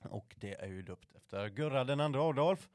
Och 0.10 0.36
det 0.38 0.54
är 0.54 0.68
ju 0.68 0.82
döpt 0.82 1.16
efter 1.16 1.50
Gurra 1.50 1.84
den 1.84 2.00
andra 2.00 2.22
Adolf. 2.22 2.70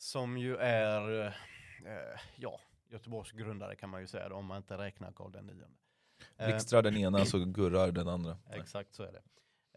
Som 0.00 0.38
ju 0.38 0.56
är, 0.56 1.26
eh, 1.26 2.20
ja, 2.36 2.60
Göteborgs 2.88 3.32
grundare 3.32 3.76
kan 3.76 3.90
man 3.90 4.00
ju 4.00 4.06
säga 4.06 4.28
då, 4.28 4.34
om 4.34 4.46
man 4.46 4.56
inte 4.56 4.78
räknar 4.78 5.12
Karl 5.12 5.32
den 5.32 5.46
nionde. 5.46 5.76
Eh, 6.36 6.46
Blixtrar 6.46 6.82
den 6.82 6.96
ena 6.96 7.24
så 7.24 7.38
gurrar 7.44 7.92
den 7.92 8.08
andra. 8.08 8.38
Exakt 8.50 8.94
så 8.94 9.02
är 9.02 9.12
det. 9.12 9.22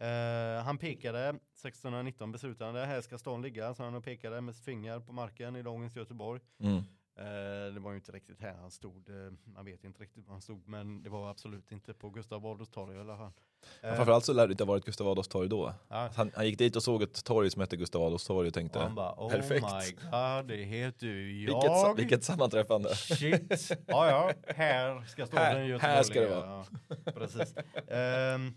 Eh, 0.06 0.64
han 0.64 0.78
pekade, 0.78 1.28
1619 1.28 2.32
beslutade 2.32 2.64
han 2.64 2.74
det, 2.74 2.86
här 2.86 3.00
ska 3.00 3.18
stan 3.18 3.42
ligga, 3.42 3.74
så 3.74 3.82
han 3.84 4.02
pekade 4.02 4.40
med 4.40 4.54
sitt 4.54 4.64
finger 4.64 5.00
på 5.00 5.12
marken 5.12 5.56
i 5.56 5.62
dagens 5.62 5.96
Göteborg. 5.96 6.40
Mm. 6.58 6.82
Eh, 7.16 7.74
det 7.74 7.80
var 7.80 7.90
ju 7.90 7.96
inte 7.96 8.12
riktigt 8.12 8.40
här 8.40 8.54
han 8.60 8.70
stod, 8.70 9.08
eh, 9.08 9.32
man 9.44 9.64
vet 9.64 9.84
inte 9.84 10.02
riktigt 10.02 10.26
var 10.26 10.32
han 10.32 10.42
stod, 10.42 10.68
men 10.68 11.02
det 11.02 11.10
var 11.10 11.30
absolut 11.30 11.72
inte 11.72 11.94
på 11.94 12.10
Gustav 12.10 12.46
Adolfs 12.46 12.70
torg 12.70 12.96
i 12.96 13.00
alla 13.00 13.16
fall. 13.16 13.32
Ja, 13.80 13.94
Framförallt 13.94 14.24
så 14.24 14.32
lär 14.32 14.46
det 14.46 14.50
inte 14.50 14.64
ha 14.64 14.68
varit 14.68 14.84
Gustav 14.84 15.08
Adolfs 15.08 15.28
torg 15.28 15.48
då. 15.48 15.74
ja, 15.88 16.10
Han, 16.16 16.30
han 16.34 16.46
gick 16.46 16.58
dit 16.58 16.76
och 16.76 16.82
såg 16.82 17.02
ett 17.02 17.24
torg 17.24 17.50
som 17.50 17.60
hette 17.60 17.76
Gustav 17.76 18.02
Adolfs 18.02 18.24
torg 18.26 18.40
och 18.40 18.46
och 18.46 18.54
tänkte 18.54 18.78
han 18.78 18.94
bara, 18.94 19.12
oh 19.16 19.30
perfekt. 19.30 19.62
my 19.64 19.92
god, 20.10 20.46
det 20.48 20.56
heter 20.64 21.06
ju 21.06 21.24
vilket, 21.46 21.64
jag. 21.64 21.94
vilket 21.96 22.24
sammanträffande. 22.24 22.94
Shit, 22.96 23.70
ja 23.86 24.08
ja, 24.08 24.32
här 24.54 25.04
ska 25.04 25.26
stå 25.26 25.36
Här- 25.36 25.54
den 25.54 25.62
i 25.66 25.78
här 25.78 25.96
Göteborg 25.96 26.04
ska 26.04 26.20
det 26.20 26.28
vara. 26.28 26.64
Ja, 27.04 27.12
precis. 27.12 27.54
Ehm, 27.88 28.54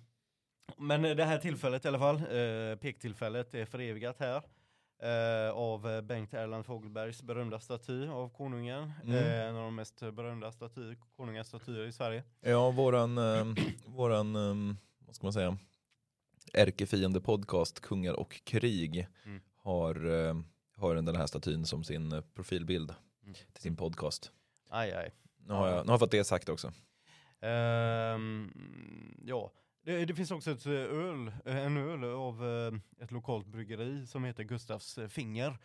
men 0.78 1.02
det 1.02 1.24
här 1.26 1.38
tillfället 1.38 1.86
i 1.86 1.88
alla 1.88 2.00
fall, 2.00 2.16
eh, 2.16 2.76
pektillfället 2.82 3.54
är 3.54 3.66
förevigat 3.66 4.20
här. 4.20 4.42
Eh, 5.00 5.50
av 5.52 6.02
Bengt 6.04 6.34
Erland 6.34 6.66
Fogelbergs 6.66 7.22
berömda 7.22 7.60
staty 7.60 8.08
av 8.08 8.30
konungen. 8.30 8.92
Mm. 9.04 9.16
Eh, 9.16 9.42
en 9.42 9.56
av 9.56 9.64
de 9.64 9.76
mest 9.76 10.00
berömda 10.00 10.52
staty, 10.52 10.96
konungastatyer 11.16 11.86
i 11.86 11.92
Sverige. 11.92 12.24
Ja, 12.42 12.72
våran, 12.72 13.18
eh, 13.18 13.46
våran 13.86 14.36
eh, 14.36 14.76
vad 15.00 15.16
ska 15.16 15.26
man 15.26 15.34
säga, 15.34 15.58
ärkefiende 16.54 17.22
podcast 17.22 17.80
Kungar 17.80 18.14
och 18.14 18.42
krig 18.46 19.08
Mm. 19.26 19.42
har, 19.56 20.06
eh, 20.28 20.36
har 20.76 20.96
den 20.96 21.16
här 21.16 21.28
statyn 21.28 21.66
som 21.66 21.84
sin 21.84 22.24
profilbild 22.34 22.94
Mm. 23.24 23.34
till 23.54 23.62
sin 23.64 23.76
podcast. 23.76 24.32
Aj, 24.70 24.94
aj. 24.94 25.12
Nu 25.38 25.54
har, 25.54 25.68
jag, 25.68 25.76
nu 25.86 25.90
har 25.90 25.94
jag 25.94 26.00
fått 26.00 26.12
det 26.12 26.24
sagt 26.24 26.50
också. 26.50 26.72
Ehm, 27.40 28.52
ja, 29.26 29.52
det, 29.88 30.06
det 30.06 30.16
finns 30.16 30.32
också 30.32 30.52
ett 30.52 30.66
eh, 30.66 30.72
öl, 30.74 31.32
eh, 31.46 31.58
en 31.66 31.78
öl 31.78 32.04
av 32.04 32.46
eh, 32.46 33.04
ett 33.04 33.12
lokalt 33.12 33.48
bryggeri 33.48 34.08
som 34.08 34.24
heter 34.24 34.44
Gustavs 34.44 35.00
finger. 35.10 35.58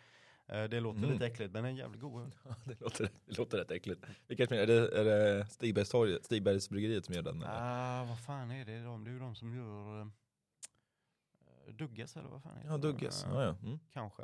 Det 0.47 0.79
låter 0.79 0.99
Mm. 0.99 1.11
lite 1.11 1.25
äckligt 1.25 1.53
men 1.53 1.65
en 1.65 1.75
jävligt 1.75 2.01
god 2.01 2.21
öl. 2.21 2.31
det, 2.65 2.81
låter, 2.81 3.09
det 3.25 3.37
låter 3.37 3.57
rätt 3.57 3.71
äckligt. 3.71 4.05
Vilket, 4.27 4.51
är 4.51 4.67
det, 4.67 4.99
är 4.99 5.03
det 5.03 5.45
Stigbergs, 5.49 5.89
torg, 5.89 6.17
Stigbergs 6.23 6.69
bryggeriet 6.69 7.05
som 7.05 7.15
gör 7.15 7.21
den? 7.21 7.35
eller? 7.41 7.51
Ah, 8.01 8.05
vad 8.05 8.19
fan 8.19 8.51
är 8.51 8.65
det? 8.65 8.83
De, 8.83 9.03
det 9.03 9.09
är 9.09 9.13
ju 9.13 9.19
de 9.19 9.35
som 9.35 9.55
gör 9.55 10.11
Dugges 11.71 12.17
eller 12.17 12.29
vad 12.29 12.43
fan 12.43 12.55
heter 12.57 12.69
Ja, 12.69 12.77
det? 12.77 12.87
Dugges. 12.87 13.25
Ja, 13.29 13.43
ja. 13.43 13.55
Mm. 13.63 13.79
Kanske. 13.93 14.23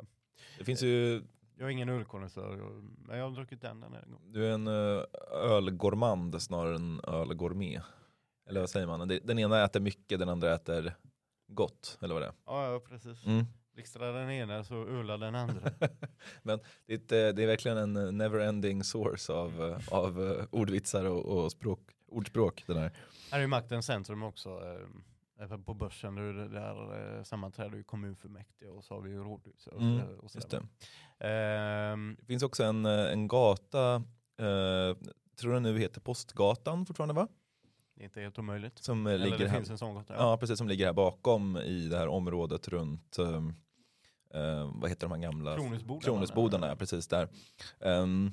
Det 0.58 0.64
finns 0.64 0.82
ju, 0.82 1.22
Jag 1.56 1.66
är 1.66 1.70
ingen 1.70 1.88
ölkonnässör, 1.88 2.56
men 3.06 3.18
jag 3.18 3.24
har 3.24 3.30
druckit 3.36 3.60
den 3.60 3.80
den 3.80 3.92
här 3.92 4.02
gången. 4.02 4.32
du 4.32 4.46
är 4.46 4.50
en 4.52 4.68
ölgourmand 5.50 6.42
snarare 6.42 6.76
än 6.76 7.00
ölgourmet. 7.04 7.82
Eller 8.50 8.60
vad 8.60 8.70
säger 8.70 8.86
man? 8.86 9.08
Den 9.08 9.38
ena 9.38 9.64
äter 9.64 9.80
mycket, 9.80 10.18
den 10.18 10.28
andra 10.28 10.54
äter 10.54 10.94
gott. 11.48 11.98
Eller 12.02 12.14
vad 12.14 12.22
det 12.22 12.26
är. 12.26 12.32
Ja, 12.46 12.72
ja 12.72 12.80
precis. 12.80 13.26
Mm. 13.26 13.44
Blixtrar 13.74 14.12
den 14.12 14.30
ena 14.30 14.64
så 14.64 14.86
ölar 14.86 15.18
den 15.18 15.34
andra. 15.34 15.70
Det, 16.42 16.52
är 16.86 16.94
ett, 16.94 17.08
det 17.08 17.42
är 17.42 17.46
verkligen 17.46 17.78
en 17.78 17.96
eh, 17.96 18.02
never-ending 18.02 18.82
source 18.82 19.32
av, 19.32 19.62
eh, 19.64 19.94
av 19.94 20.22
eh, 20.22 20.44
ordvitsar 20.50 21.04
och, 21.04 21.24
och 21.24 21.52
språk, 21.52 21.80
ordspråk. 22.08 22.64
Den 22.66 22.76
här. 22.76 22.92
här 23.30 23.40
är 23.40 23.46
maktens 23.46 23.86
centrum 23.86 24.22
också. 24.22 24.60
på 25.64 25.74
börsen 25.74 26.14
där, 26.14 26.34
där 26.52 27.24
sammanträder 27.24 27.76
ju 27.76 27.82
kommunfullmäktige 27.82 28.68
och 28.70 28.84
så 28.84 28.94
har 28.94 29.00
vi 29.00 29.10
ju 29.10 29.24
rådhus. 29.24 29.66
Och, 29.66 29.80
Mm, 29.80 30.18
och 30.18 30.30
det. 30.50 30.62
Ehm, 31.26 32.16
det 32.20 32.26
finns 32.26 32.42
också 32.42 32.64
en, 32.64 32.86
en 32.86 33.28
gata, 33.28 33.94
eh, 34.38 34.96
tror 35.40 35.52
den 35.52 35.62
nu 35.62 35.78
heter 35.78 36.00
Postgatan 36.00 36.86
fortfarande 36.86 37.14
va? 37.14 37.28
Det 38.00 38.04
är 38.04 38.06
inte 38.06 38.20
helt 38.20 38.38
omöjligt. 38.38 38.78
Som 38.78 39.06
eh, 39.06 39.12
Eller 39.12 39.24
ligger 39.24 39.38
det 39.38 39.48
här. 39.48 39.56
finns 39.56 39.70
en 39.70 39.78
sån 39.78 39.94
gata. 39.94 40.14
Ja, 40.14 40.36
precis 40.36 40.58
som 40.58 40.68
ligger 40.68 40.86
här 40.86 40.92
bakom 40.92 41.56
i 41.56 41.88
det 41.88 41.96
här 41.98 42.08
området 42.08 42.68
runt, 42.68 43.18
um, 43.18 43.54
eh, 44.34 44.72
vad 44.74 44.90
heter 44.90 45.08
de 45.08 45.12
här 45.12 45.18
gamla? 45.22 45.56
Kronhusbodarna. 46.02 46.66
Ja, 46.66 46.76
precis 46.76 47.08
där. 47.08 47.28
Ehm, 47.80 48.32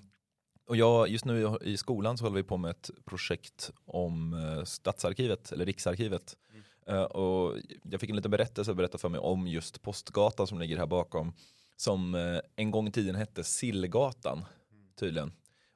och 0.67 0.75
jag, 0.77 1.09
just 1.09 1.25
nu 1.25 1.57
i- 1.61 1.77
skolan 1.77 2.17
så 2.17 2.25
håller 2.25 2.35
vi 2.35 2.43
på 2.43 2.57
med 2.57 2.71
ett 2.71 2.89
projekt 3.05 3.71
om 3.85 4.33
uh, 4.33 4.63
Stadsarkivet, 4.63 5.51
eller 5.51 5.65
Riksarkivet. 5.65 6.35
Mm. 6.51 6.63
Eh, 6.97 7.03
och 7.03 7.57
jag 7.83 8.01
fick 8.01 8.09
en 8.09 8.15
liten 8.15 8.31
berättelse 8.31 8.73
berättad 8.73 8.97
för 8.97 9.09
mig 9.09 9.19
om 9.19 9.47
just 9.47 9.81
Postgatan 9.81 10.47
som 10.47 10.59
ligger 10.59 10.77
här 10.77 10.87
bakom. 10.87 11.33
som 11.75 12.15
eh, 12.15 12.39
en 12.55 12.71
gång 12.71 12.87
i 12.87 12.91
tiden 12.91 13.15
hette 13.15 13.43
Sillgatan 13.43 14.45
tydligen. 14.99 15.31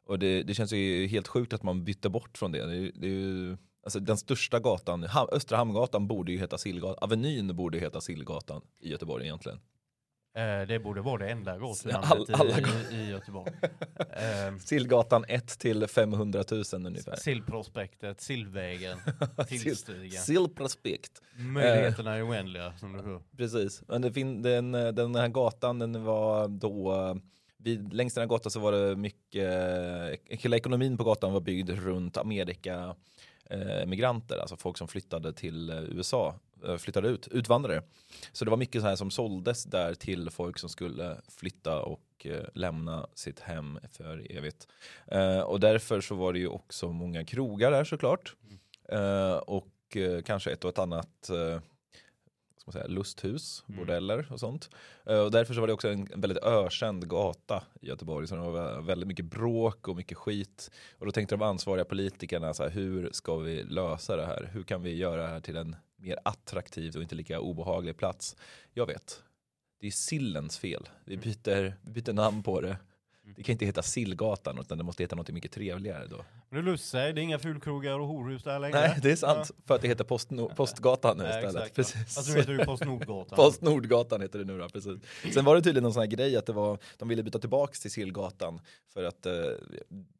Och 0.05 0.19
det, 0.19 0.43
det 0.43 0.53
känns 0.53 0.71
ju 0.73 1.07
helt 1.07 1.27
sjukt 1.27 1.53
att 1.53 1.63
man 1.63 1.83
bytte 1.83 2.09
bort 2.09 2.37
från 2.37 2.51
det. 2.51 2.65
det, 2.65 2.91
det 2.95 3.07
är 3.07 3.11
ju, 3.11 3.57
alltså 3.83 3.99
den 3.99 4.17
största 4.17 4.59
gatan, 4.59 5.07
Östra 5.31 5.57
Hamngatan 5.57 6.07
borde 6.07 6.31
ju 6.31 6.37
heta 6.37 6.57
Sillgatan, 6.57 6.97
Avenyn 7.01 7.55
borde 7.55 7.79
heta 7.79 8.01
Sillgatan 8.01 8.61
i 8.79 8.89
Göteborg 8.91 9.25
egentligen. 9.25 9.59
Eh, 10.35 10.67
det 10.67 10.79
borde 10.83 11.01
vara 11.01 11.17
det 11.25 11.29
enda 11.31 11.51
All- 11.51 11.59
gatunamnet 11.59 12.29
i, 12.29 12.33
alla 12.33 12.57
i, 12.91 12.95
i 12.95 13.09
Göteborg. 13.09 13.51
Eh, 14.11 14.57
Sillgatan 14.57 15.25
1 15.27 15.59
till 15.59 15.87
500 15.87 16.43
000 16.51 16.63
ungefär. 16.73 17.15
Sillprospektet, 17.15 18.21
Sillvägen, 18.21 18.97
Tillstigen. 19.47 20.11
Sillprospekt. 20.11 21.21
Möjligheterna 21.37 22.15
är 22.15 22.29
oändliga 22.29 22.73
som 22.77 22.93
du 22.93 23.01
hör. 23.03 23.21
Precis, 23.37 23.83
men 23.87 24.01
det 24.01 24.13
fin- 24.13 24.41
den, 24.41 24.71
den 24.71 25.15
här 25.15 25.27
gatan 25.27 25.79
den 25.79 26.03
var 26.03 26.47
då 26.47 27.17
vid, 27.57 27.93
längs 27.93 28.13
den 28.13 28.21
här 28.21 28.27
gatan 28.27 28.51
så 28.51 28.59
var 28.59 28.71
det 28.71 28.95
mycket, 28.95 29.51
hela 30.29 30.55
ekonomin 30.57 30.97
på 30.97 31.03
gatan 31.03 31.33
var 31.33 31.41
byggd 31.41 31.69
runt 31.69 32.17
Amerika 32.17 32.73
eh, 32.73 32.93
migranter, 33.85 34.37
alltså 34.37 34.57
folk 34.57 34.77
som 34.77 34.87
flyttade 34.87 35.33
till 35.33 35.69
eh, 35.69 35.83
USA, 35.83 36.35
eh, 36.65 36.77
flyttade 36.77 37.07
ut, 37.07 37.27
utvandrare. 37.27 37.83
Så 38.31 38.45
det 38.45 38.51
var 38.51 38.57
mycket 38.57 38.81
så 38.81 38.87
här 38.87 38.95
som 38.95 39.11
såldes 39.11 39.63
där 39.63 39.93
till 39.93 40.29
folk 40.29 40.59
som 40.59 40.69
skulle 40.69 41.17
flytta 41.39 41.81
och 41.81 42.25
eh, 42.25 42.45
lämna 42.53 43.07
sitt 43.13 43.39
hem 43.39 43.79
för 43.91 44.31
evigt. 44.31 44.67
Eh, 45.07 45.39
och 45.39 45.59
därför 45.59 46.01
så 46.01 46.15
var 46.15 46.33
det 46.33 46.39
ju 46.39 46.47
också 46.47 46.91
många 46.91 47.25
krogar 47.25 47.71
där 47.71 47.83
såklart. 47.83 48.35
Eh, 48.89 49.35
och 49.35 49.97
eh, 49.97 50.21
kanske 50.21 50.51
ett 50.51 50.63
och 50.63 50.69
ett 50.69 50.79
annat 50.79 51.29
eh, 51.29 51.59
man 52.77 52.81
säga, 52.83 52.87
lusthus, 52.87 53.63
Mm. 53.69 53.79
bordeller 53.79 54.27
och 54.31 54.39
sånt. 54.39 54.69
Eh, 55.05 55.19
och 55.19 55.31
därför 55.31 55.53
så 55.53 55.59
var 55.59 55.67
det 55.67 55.73
också 55.73 55.89
en, 55.89 56.05
väldigt 56.15 56.43
ökänd 56.43 57.07
gata 57.09 57.63
i 57.81 57.87
Göteborg. 57.87 58.27
Så 58.27 58.35
det 58.35 58.41
var 58.41 58.51
vä- 58.61 58.85
väldigt 58.85 59.07
mycket 59.07 59.25
bråk 59.25 59.87
och 59.87 59.95
mycket 59.95 60.17
skit. 60.17 60.71
Och 60.99 61.05
då 61.05 61.11
tänkte 61.11 61.35
de 61.35 61.41
ansvariga 61.41 61.85
politikerna, 61.85 62.53
så 62.53 62.63
här, 62.63 62.69
hur 62.69 63.09
ska 63.11 63.35
vi 63.37 63.63
lösa 63.63 64.15
det 64.15 64.25
här? 64.25 64.49
Hur 64.53 64.63
kan 64.63 64.81
vi 64.83 64.95
göra 64.95 65.21
det 65.21 65.27
här 65.27 65.39
till 65.39 65.57
en 65.57 65.75
mer 65.95 66.17
attraktiv 66.23 66.95
och 66.95 67.01
inte 67.01 67.15
lika 67.15 67.39
obehaglig 67.39 67.97
plats? 67.97 68.35
Jag 68.73 68.85
vet. 68.85 69.23
Det 69.79 69.87
är 69.87 69.91
sillens 69.91 70.57
fel. 70.57 70.89
Vi 71.05 71.17
byter, 71.17 71.73
vi 71.81 72.01
byter 72.01 72.13
namn 72.13 72.43
på 72.43 72.61
det. 72.61 72.77
Det 73.35 73.43
kan 73.43 73.53
inte 73.53 73.65
heta 73.65 73.81
Sillgatan 73.81 74.59
utan 74.59 74.77
det 74.77 74.83
måste 74.83 75.03
heta 75.03 75.15
något 75.15 75.29
mycket 75.29 75.51
trevligare 75.51 76.07
då. 76.07 76.25
Löser 76.53 76.77
sig, 76.77 77.13
det 77.13 77.21
är 77.21 77.23
inga 77.23 77.39
fulkrogar 77.39 77.99
och 77.99 78.07
horhus 78.07 78.43
där 78.43 78.59
längre. 78.59 78.79
Nej, 78.79 78.99
det 79.01 79.11
är 79.11 79.15
sant. 79.15 79.51
För 79.65 79.75
att 79.75 79.81
det 79.81 79.87
heter 79.87 80.03
Postno- 80.03 80.55
Postgatan 80.55 81.17
nu 81.17 81.23
Ja, 81.23 81.29
istället. 81.29 81.55
exakt, 81.55 81.77
ja. 81.77 81.83
Precis. 81.83 82.17
Alltså 82.17 82.33
nu 82.33 82.39
heter 82.39 82.53
det 82.53 82.65
Postnordgatan. 82.65 83.35
Postnordgatan 83.35 84.21
heter 84.21 84.39
det 84.39 84.45
nu 84.45 84.57
då, 84.59 84.69
precis. 84.69 84.97
Sen 85.33 85.45
var 85.45 85.55
det 85.55 85.61
tydligen 85.61 85.83
någon 85.83 85.93
sån 85.93 86.01
här 86.01 86.07
grej 86.07 86.37
att 86.37 86.45
det 86.45 86.53
var, 86.53 86.77
de 86.97 87.07
ville 87.07 87.23
byta 87.23 87.39
tillbaks 87.39 87.79
till 87.79 87.91
Sillgatan 87.91 88.61
för 88.93 89.03
att 89.03 89.25
eh, 89.25 89.33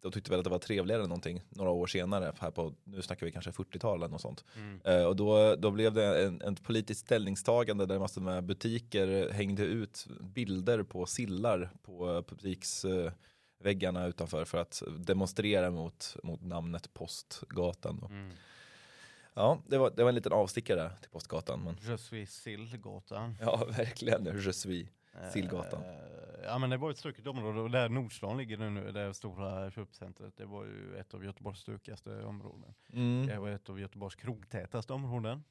de 0.02 0.12
tyckte 0.12 0.32
väl 0.32 0.40
att 0.40 0.44
det 0.44 0.50
var 0.50 0.60
trevligare 0.60 1.02
någonting 1.02 1.42
några 1.50 1.72
år 1.72 1.88
senare, 1.88 2.34
här 2.40 2.52
på, 2.52 2.74
nu 2.84 3.02
snackar 3.02 3.26
vi 3.26 3.32
kanske 3.32 3.52
40-talet 3.52 4.12
och 4.12 4.22
sånt. 4.22 4.44
Mm. 4.56 4.82
Eh, 4.86 5.06
och 5.06 5.16
då, 5.16 5.56
då 5.56 5.72
blev 5.72 5.94
det 5.94 6.24
en, 6.26 6.42
en 6.42 6.56
politiskt 6.56 7.02
ställningstagande 7.02 7.86
där 7.86 8.00
massor 8.00 8.22
med 8.22 8.44
butiker 8.44 9.30
hängde 9.32 9.64
ut 9.64 10.08
bilder 10.22 10.84
på 10.84 11.06
sillar 11.06 11.70
på 11.84 12.24
butiksväggarna 13.62 14.08
utanför 14.08 14.46
för 14.46 14.58
att 14.58 14.84
demonstrera 14.98 15.72
mot, 15.72 16.16
mot 16.24 16.42
namnet 16.42 16.94
Postgatan. 16.94 18.08
Mm. 18.10 18.32
Ja, 19.34 19.62
det 19.68 19.78
var, 19.78 19.92
det 19.96 20.04
var 20.04 20.10
en 20.10 20.16
liten 20.16 20.34
avstickare 20.34 20.82
där 20.82 20.90
till 21.02 21.10
Postgatan. 21.10 21.64
Men, 21.64 21.78
Je 21.82 21.98
suis 21.98 22.30
Sillgatan. 22.30 23.38
ja, 23.42 23.66
verkligen. 23.66 24.26
Je 24.26 24.54
suis. 24.54 24.88
Sillgatan. 25.34 25.84
Eh, 25.84 26.12
Ja 26.44 26.58
men 26.58 26.70
det 26.70 26.78
var 26.78 26.92
ett 26.92 26.98
stökigt 26.98 27.28
område 27.28 27.60
och 27.60 27.72
där 27.72 27.90
Nordstan 27.90 28.38
ligger 28.38 28.58
nu, 28.58 28.70
nu, 28.70 28.92
det 28.92 29.14
stora 29.14 29.72
köpcentret. 29.72 30.38
Det 30.38 30.46
var 30.46 30.66
ju 30.66 30.98
ett 30.98 31.14
av 31.14 31.26
Göteborgs 31.26 31.60
stökigaste 31.60 32.24
områden. 32.24 32.74
Mm. 32.94 33.28
Det 33.28 33.40
var 33.40 33.50
ett 33.50 33.70
av 33.70 33.80
Göteborgs 33.80 34.16
krogtätaste 34.16 34.94
områden. 34.94 35.44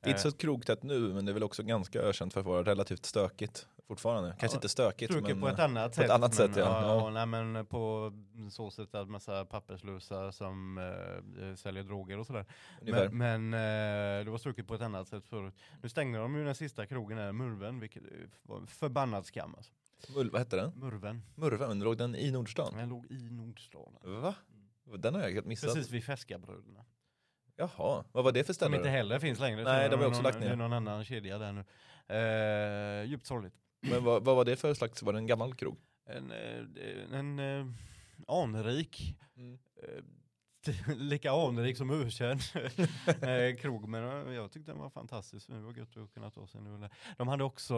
Det 0.00 0.06
är 0.06 0.10
inte 0.10 0.22
så 0.22 0.32
krogtätt 0.32 0.82
nu, 0.82 0.98
men 1.14 1.24
det 1.24 1.32
är 1.32 1.34
väl 1.34 1.42
också 1.42 1.62
ganska 1.62 2.00
ökänt 2.00 2.32
för 2.32 2.40
att 2.40 2.46
vara 2.46 2.62
relativt 2.62 3.04
stökigt 3.04 3.66
fortfarande. 3.88 4.30
Kanske 4.30 4.54
Ja, 4.54 4.58
inte 4.58 4.68
stökigt, 4.68 5.12
men 5.22 5.40
på 5.40 5.48
ett 5.48 5.58
annat 5.58 5.90
på 5.90 5.94
sätt. 5.94 6.04
ett 6.04 6.10
annat 6.10 6.38
men, 6.38 6.48
sätt, 6.48 6.56
ja. 6.56 6.62
Ja. 6.82 6.96
ja. 6.96 7.10
nej, 7.10 7.26
men 7.26 7.66
på 7.66 8.12
så 8.50 8.70
sätt 8.70 8.94
att 8.94 9.08
massa 9.08 9.44
papperslösa 9.44 10.32
som 10.32 10.78
eh, 10.78 11.54
säljer 11.54 11.82
droger 11.82 12.18
och 12.18 12.26
sådär. 12.26 12.46
ungefär. 12.80 13.08
Men, 13.08 13.48
men 13.48 14.18
eh, 14.20 14.24
det 14.24 14.30
var 14.30 14.38
stökigt 14.38 14.68
på 14.68 14.74
ett 14.74 14.80
annat 14.82 15.08
sätt 15.08 15.26
förut. 15.26 15.54
Nu 15.82 15.88
stängde 15.88 16.18
de 16.18 16.36
ju 16.36 16.44
den 16.44 16.54
sista 16.54 16.86
krogen 16.86 17.18
här, 17.18 17.32
Murven, 17.32 17.80
vilket 17.80 18.02
eh, 18.02 18.08
var 18.42 18.66
förbannad 18.66 19.26
skam. 19.26 19.54
Alltså. 19.54 19.72
Mul- 20.08 20.30
vad 20.30 20.40
hette 20.40 20.56
den? 20.56 20.72
Murven, 20.76 21.22
Murven, 21.34 21.78
låg 21.80 21.98
den 21.98 22.14
i 22.14 22.30
Nordstan? 22.30 22.76
den 22.76 22.88
låg 22.88 23.06
i 23.10 23.30
Nordstan. 23.30 23.96
Va? 24.02 24.34
Den 24.98 25.14
har 25.14 25.22
jag 25.22 25.30
helt 25.30 25.46
missat. 25.46 25.74
Precis 25.74 25.92
vid 25.92 26.04
Fäskabröderna. 26.04 26.84
Jaha, 27.56 28.04
vad 28.12 28.24
var 28.24 28.32
det 28.32 28.44
för 28.44 28.52
Som 28.52 28.54
ställe? 28.54 28.76
inte 28.76 28.88
då? 28.88 28.92
heller 28.92 29.18
finns 29.18 29.38
längre. 29.40 29.64
Nej, 29.64 29.88
de 29.88 29.96
har 30.00 30.06
också 30.06 30.16
någon, 30.22 30.24
lagt 30.24 30.38
ner. 30.40 30.46
Det 30.46 30.52
är 30.52 30.56
någon 30.56 30.72
annan 30.72 31.04
kedja 31.04 31.38
där 31.38 31.52
nu. 31.52 31.64
Eh, 33.02 33.10
djupt 33.10 33.26
sorgligt. 33.26 33.54
Men 33.80 34.04
vad, 34.04 34.24
vad 34.24 34.36
var 34.36 34.44
det 34.44 34.56
för 34.56 34.74
slags, 34.74 35.02
var 35.02 35.12
det 35.12 35.18
en 35.18 35.26
gammal 35.26 35.54
krog? 35.54 35.78
En, 36.06 36.30
eh, 36.32 37.18
en 37.18 37.38
eh, 37.38 37.66
anrik, 38.28 39.14
Mm. 39.36 39.58
eh, 39.82 40.02
lika 40.96 41.30
anrik 41.32 41.76
som 41.76 41.90
ökänd 41.90 42.40
eh, 43.22 43.56
krog. 43.60 43.88
Men 43.88 44.32
jag 44.34 44.52
tyckte 44.52 44.70
den 44.70 44.78
var 44.80 44.90
fantastisk. 44.90 45.46
Det 45.48 45.60
var 45.60 45.72
gött 45.74 45.96
att 45.96 46.14
kunna 46.14 46.30
ta 46.30 46.46
sig 46.46 46.60
en 46.60 46.66
öl. 46.84 46.88
De 47.16 47.28
hade 47.28 47.44
också 47.44 47.74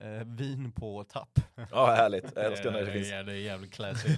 eh, 0.00 0.08
eh, 0.08 0.24
vin 0.26 0.72
på 0.72 1.04
tapp. 1.04 1.38
Ja, 1.70 1.86
härligt. 1.86 2.32
Jag 2.34 2.44
älskar 2.44 2.70
när 2.72 2.80
det 2.84 2.92
finns. 2.92 3.10
Ja, 3.10 3.22
det 3.22 3.32
är 3.32 3.36
jävligt 3.36 3.72
classy. 3.72 4.08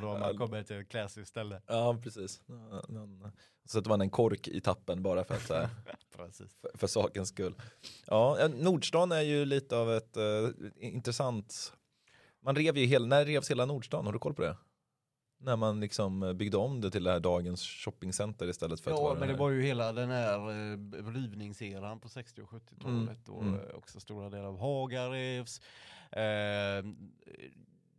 Man, 0.00 0.20
då 0.20 0.26
man 0.26 0.36
kommit 0.38 0.66
till 0.66 0.76
ett 0.80 0.88
classy 0.88 1.24
ställe. 1.24 1.62
Ja, 1.66 1.98
precis. 2.02 2.40
Ja, 2.46 2.82
men- 2.88 3.32
Så 3.64 3.78
sätter 3.78 3.88
man 3.88 4.00
en 4.00 4.10
kork 4.10 4.48
i 4.48 4.60
tappen 4.60 5.02
bara 5.02 5.24
för 5.24 5.34
att 5.34 5.46
så 5.46 5.54
här, 5.54 5.68
för, 6.10 6.30
för 6.78 6.86
sakens 6.86 7.28
skull. 7.28 7.54
Ja, 8.06 8.48
Nordstan 8.54 9.12
är 9.12 9.20
ju 9.20 9.44
lite 9.44 9.76
av 9.76 9.92
ett 9.92 10.16
eh, 10.16 10.48
intressant, 10.76 11.72
man 12.40 12.56
rev 12.56 12.76
ju 12.76 12.86
hela, 12.86 13.06
när 13.06 13.24
revs 13.24 13.50
hela 13.50 13.66
Nordstan? 13.66 14.06
Har 14.06 14.12
du 14.12 14.18
koll 14.18 14.34
på 14.34 14.42
det? 14.42 14.56
När 15.40 15.56
man 15.56 15.80
liksom 15.80 16.36
byggde 16.36 16.56
om 16.56 16.80
det 16.80 16.90
till 16.90 17.04
det 17.04 17.10
här 17.10 17.20
dagens 17.20 17.62
shoppingcenter 17.66 18.48
istället 18.48 18.80
för 18.80 18.90
att 18.90 18.96
Ja, 18.96 19.02
vara 19.02 19.14
men 19.14 19.20
den 19.20 19.28
det 19.36 19.40
var 19.42 19.50
ju 19.50 19.62
hela 19.62 19.92
den 19.92 20.10
här 20.10 20.38
eh, 20.50 21.12
rivningseran 21.14 22.00
på 22.00 22.08
60 22.08 22.42
och 22.42 22.48
70-talet 22.50 23.28
och 23.28 23.42
Mm. 23.42 23.60
också 23.74 24.00
stora 24.00 24.30
delar 24.30 24.44
av 24.44 24.58
Haga 24.58 25.10
revs. 25.10 25.60
Eh, 26.12 26.84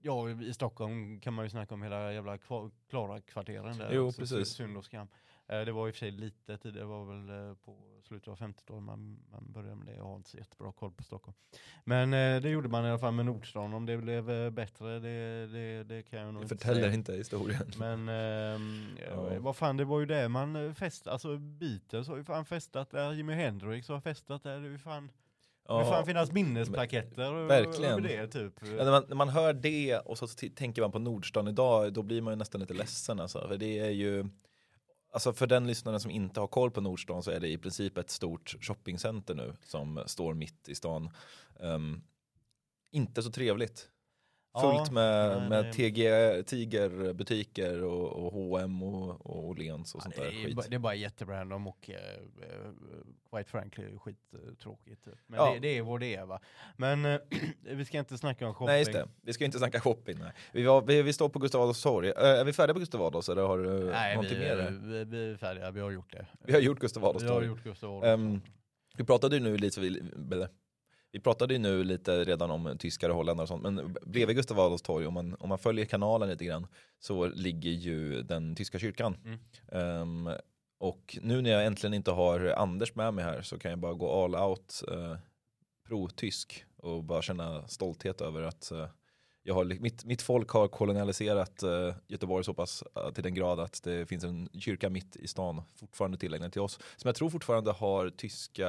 ja, 0.01 0.29
i 0.29 0.53
Stockholm 0.53 1.19
kan 1.19 1.33
man 1.33 1.45
ju 1.45 1.49
snacka 1.49 1.73
om 1.73 1.83
hela 1.83 2.13
jävla 2.13 2.37
Kva- 2.37 2.71
Klara-kvarteren 2.89 3.77
där. 3.77 3.89
Jo, 3.93 4.07
också, 4.07 4.21
precis. 4.21 4.47
Synd 4.49 4.77
och 4.77 4.85
skam. 4.85 5.07
Eh, 5.47 5.59
det 5.61 5.71
var 5.71 5.87
i 5.87 5.91
och 5.91 5.95
för 5.95 5.99
sig 5.99 6.11
lite 6.11 6.57
tid, 6.57 6.73
det 6.73 6.85
var 6.85 7.05
väl 7.05 7.49
eh, 7.49 7.55
på 7.55 7.77
slutet 8.07 8.27
av 8.27 8.37
50-talet 8.37 8.83
man, 8.83 9.19
man 9.31 9.51
började 9.51 9.75
med 9.75 9.85
det. 9.87 9.95
Jag 9.95 10.03
har 10.03 10.15
inte 10.15 10.29
så 10.29 10.37
jättebra 10.37 10.71
koll 10.71 10.91
på 10.91 11.03
Stockholm. 11.03 11.35
Men 11.83 12.13
eh, 12.13 12.41
det 12.41 12.49
gjorde 12.49 12.69
man 12.69 12.85
i 12.85 12.89
alla 12.89 12.99
fall 12.99 13.13
med 13.13 13.25
Nordstan. 13.25 13.73
Om 13.73 13.85
det 13.85 13.97
blev 13.97 14.51
bättre, 14.51 14.99
det, 14.99 15.47
det, 15.47 15.83
det 15.83 16.03
kan 16.03 16.19
jag 16.19 16.33
nog 16.33 16.41
Det 16.41 16.45
inte 16.45 16.55
förtäller 16.55 16.81
säga. 16.81 16.93
inte 16.93 17.13
historien. 17.13 17.71
Men 17.77 18.09
ehm, 18.09 18.85
Ja. 19.09 19.39
vad 19.39 19.55
fan, 19.55 19.77
det 19.77 19.85
var 19.85 19.99
ju 19.99 20.05
det 20.05 20.29
man 20.29 20.75
festade, 20.75 21.13
alltså 21.13 21.37
Beatles 21.37 22.07
har 22.07 22.17
ju 22.17 22.23
fan 22.23 22.45
festat 22.45 22.91
där, 22.91 23.11
Jimi 23.13 23.33
Hendrix 23.33 23.87
har 23.89 24.01
festat 24.01 24.43
där, 24.43 24.59
det 24.59 24.67
är 24.67 24.71
ju 24.71 24.77
fan, 24.77 25.11
det 25.77 25.85
får 25.85 26.03
finnas 26.03 26.31
minnesplaketter 26.31 27.47
Verkligen. 27.47 28.03
det 28.03 28.27
typ. 28.27 28.53
Ja, 28.61 28.83
när, 28.83 28.91
man, 28.91 29.03
när 29.07 29.15
man 29.15 29.29
hör 29.29 29.53
det 29.53 29.97
och 29.97 30.17
så 30.17 30.27
tänker 30.27 30.81
man 30.81 30.91
på 30.91 30.99
Nordstan 30.99 31.47
idag, 31.47 31.93
då 31.93 32.03
blir 32.03 32.21
man 32.21 32.33
ju 32.33 32.35
nästan 32.35 32.61
lite 32.61 32.73
ledsen 32.73 33.19
alltså. 33.19 33.47
För 33.47 33.57
det 33.57 33.79
är 33.79 33.89
ju, 33.89 34.25
alltså 35.13 35.33
för 35.33 35.47
den 35.47 35.67
lyssnaren 35.67 35.99
som 35.99 36.11
inte 36.11 36.39
har 36.39 36.47
koll 36.47 36.71
på 36.71 36.81
Nordstan 36.81 37.23
så 37.23 37.31
är 37.31 37.39
det 37.39 37.47
i 37.47 37.57
princip 37.57 37.97
ett 37.97 38.09
stort 38.09 38.55
shoppingcenter 38.61 39.35
nu 39.35 39.53
som 39.63 40.03
står 40.05 40.33
mitt 40.33 40.69
i 40.69 40.75
stan. 40.75 41.09
Ehm, 41.59 42.01
inte 42.91 43.23
så 43.23 43.31
trevligt. 43.31 43.89
Ja, 44.53 44.59
Fullt 44.61 44.91
med, 44.91 45.37
nej, 45.39 45.49
med 45.49 45.73
TG, 45.73 46.43
Tigerbutiker 46.43 47.83
och, 47.83 48.25
och 48.25 48.33
H&M 48.33 48.83
och, 48.83 49.25
och 49.25 49.47
Åhléns 49.47 49.95
och 49.95 50.01
sånt 50.03 50.15
det, 50.15 50.21
där 50.21 50.27
är, 50.27 50.45
skit. 50.45 50.55
bara- 50.55 50.67
det 50.69 50.75
är 50.75 50.79
bara 50.79 50.95
jätterandom 50.95 51.67
och 51.67 51.89
eh, 51.89 51.95
eh, 51.95 52.71
quite 53.31 53.49
frankly 53.49 53.97
skittråkigt. 53.97 55.05
Typ. 55.05 55.13
Men 55.27 55.39
Ja. 55.39 55.53
det, 55.53 55.59
det 55.59 55.77
är 55.77 55.81
vad 55.81 55.99
det 55.99 56.15
är 56.15 56.25
va. 56.25 56.39
Men 56.77 57.05
eh, 57.05 57.19
vi 57.75 57.85
ska 57.85 57.99
inte 57.99 58.17
snacka 58.17 58.47
om 58.47 58.53
shopping. 58.53 58.67
Nej 58.71 58.79
just 58.79 58.93
det, 58.93 59.07
vi 59.21 59.33
ska 59.33 59.45
inte 59.45 59.57
snacka 59.57 59.79
shopping. 59.79 60.17
Nej. 60.19 60.31
Vi, 60.53 60.63
var, 60.63 60.81
vi, 60.81 61.01
vi 61.01 61.13
står 61.13 61.29
på 61.29 61.39
Gustav 61.39 61.61
Adolfs 61.61 61.83
torg. 61.83 62.09
Är 62.09 62.45
vi 62.45 62.53
färdiga 62.53 62.73
på 62.73 62.79
Gustav 62.79 63.01
Adolfs 63.01 63.29
eller 63.29 63.41
har 63.41 63.57
du 63.57 63.69
Nej, 63.91 64.15
någonting 64.15 64.39
vi, 64.39 64.45
mer? 64.45 64.79
vi, 64.81 65.03
vi 65.05 65.31
är 65.31 65.37
färdiga, 65.37 65.71
vi 65.71 65.79
har 65.79 65.91
gjort 65.91 66.11
det. 66.11 66.25
Vi 66.43 66.53
har 66.53 66.59
gjort 66.59 66.79
Gustav 66.79 67.05
Adolfs 67.05 67.23
Vi 67.23 67.27
har 67.27 67.35
torg. 67.35 67.47
gjort 67.47 67.63
Gustav 67.63 67.89
Adolfs 67.89 68.07
Ehm, 68.07 68.41
vi 68.97 69.03
pratade 69.03 69.35
ju 69.35 69.41
nu 69.43 69.57
lite, 69.57 69.81
vi, 71.11 71.19
pratade 71.19 71.53
ju 71.53 71.59
nu 71.59 71.83
lite 71.83 72.23
redan 72.23 72.51
om 72.51 72.77
tyskar 72.79 73.09
och 73.09 73.15
holländare 73.15 73.43
och 73.43 73.47
sånt, 73.47 73.63
men 73.63 73.97
bredvid 74.01 74.35
Gustav 74.35 74.59
Adolfs 74.59 74.81
torg, 74.81 75.07
om 75.07 75.13
man, 75.13 75.35
om 75.39 75.49
man 75.49 75.59
följer 75.59 75.85
kanalen 75.85 76.29
lite 76.29 76.45
grann, 76.45 76.67
så 76.99 77.27
ligger 77.27 77.71
ju 77.71 78.21
den 78.21 78.55
tyska 78.55 78.79
kyrkan. 78.79 79.17
Mm. 79.25 79.39
Ehm, 79.71 80.29
och 80.79 81.17
nu 81.21 81.41
när 81.41 81.49
jag 81.49 81.65
äntligen 81.65 81.93
inte 81.93 82.11
har 82.11 82.39
Anders 82.39 82.95
med 82.95 83.13
mig 83.13 83.25
här 83.25 83.41
så 83.41 83.59
kan 83.59 83.71
jag 83.71 83.79
bara 83.79 83.93
gå 83.93 84.23
all 84.23 84.35
out 84.35 84.83
eh, 84.91 85.17
pro-tysk 85.87 86.65
och 86.77 87.03
bara 87.03 87.21
känna 87.21 87.67
stolthet 87.67 88.21
över 88.21 88.41
att 88.41 88.71
eh, 88.71 88.87
jag 89.43 89.53
har, 89.53 89.65
mitt, 89.65 90.05
mitt 90.05 90.21
folk 90.21 90.49
har 90.49 90.67
kolonialiserat 90.67 91.63
eh, 91.63 91.95
Göteborg 92.07 92.43
så 92.43 92.53
pass 92.53 92.83
eh, 92.95 93.11
till 93.11 93.23
den 93.23 93.33
grad 93.33 93.59
att 93.59 93.83
det 93.83 94.05
finns 94.05 94.23
en 94.23 94.49
kyrka 94.59 94.89
mitt 94.89 95.15
i 95.15 95.27
stan 95.27 95.61
fortfarande 95.75 96.17
tillägnad 96.17 96.51
till 96.51 96.61
oss. 96.61 96.79
Som 96.95 97.07
jag 97.07 97.15
tror 97.15 97.29
fortfarande 97.29 97.71
har 97.71 98.09
tyska 98.09 98.67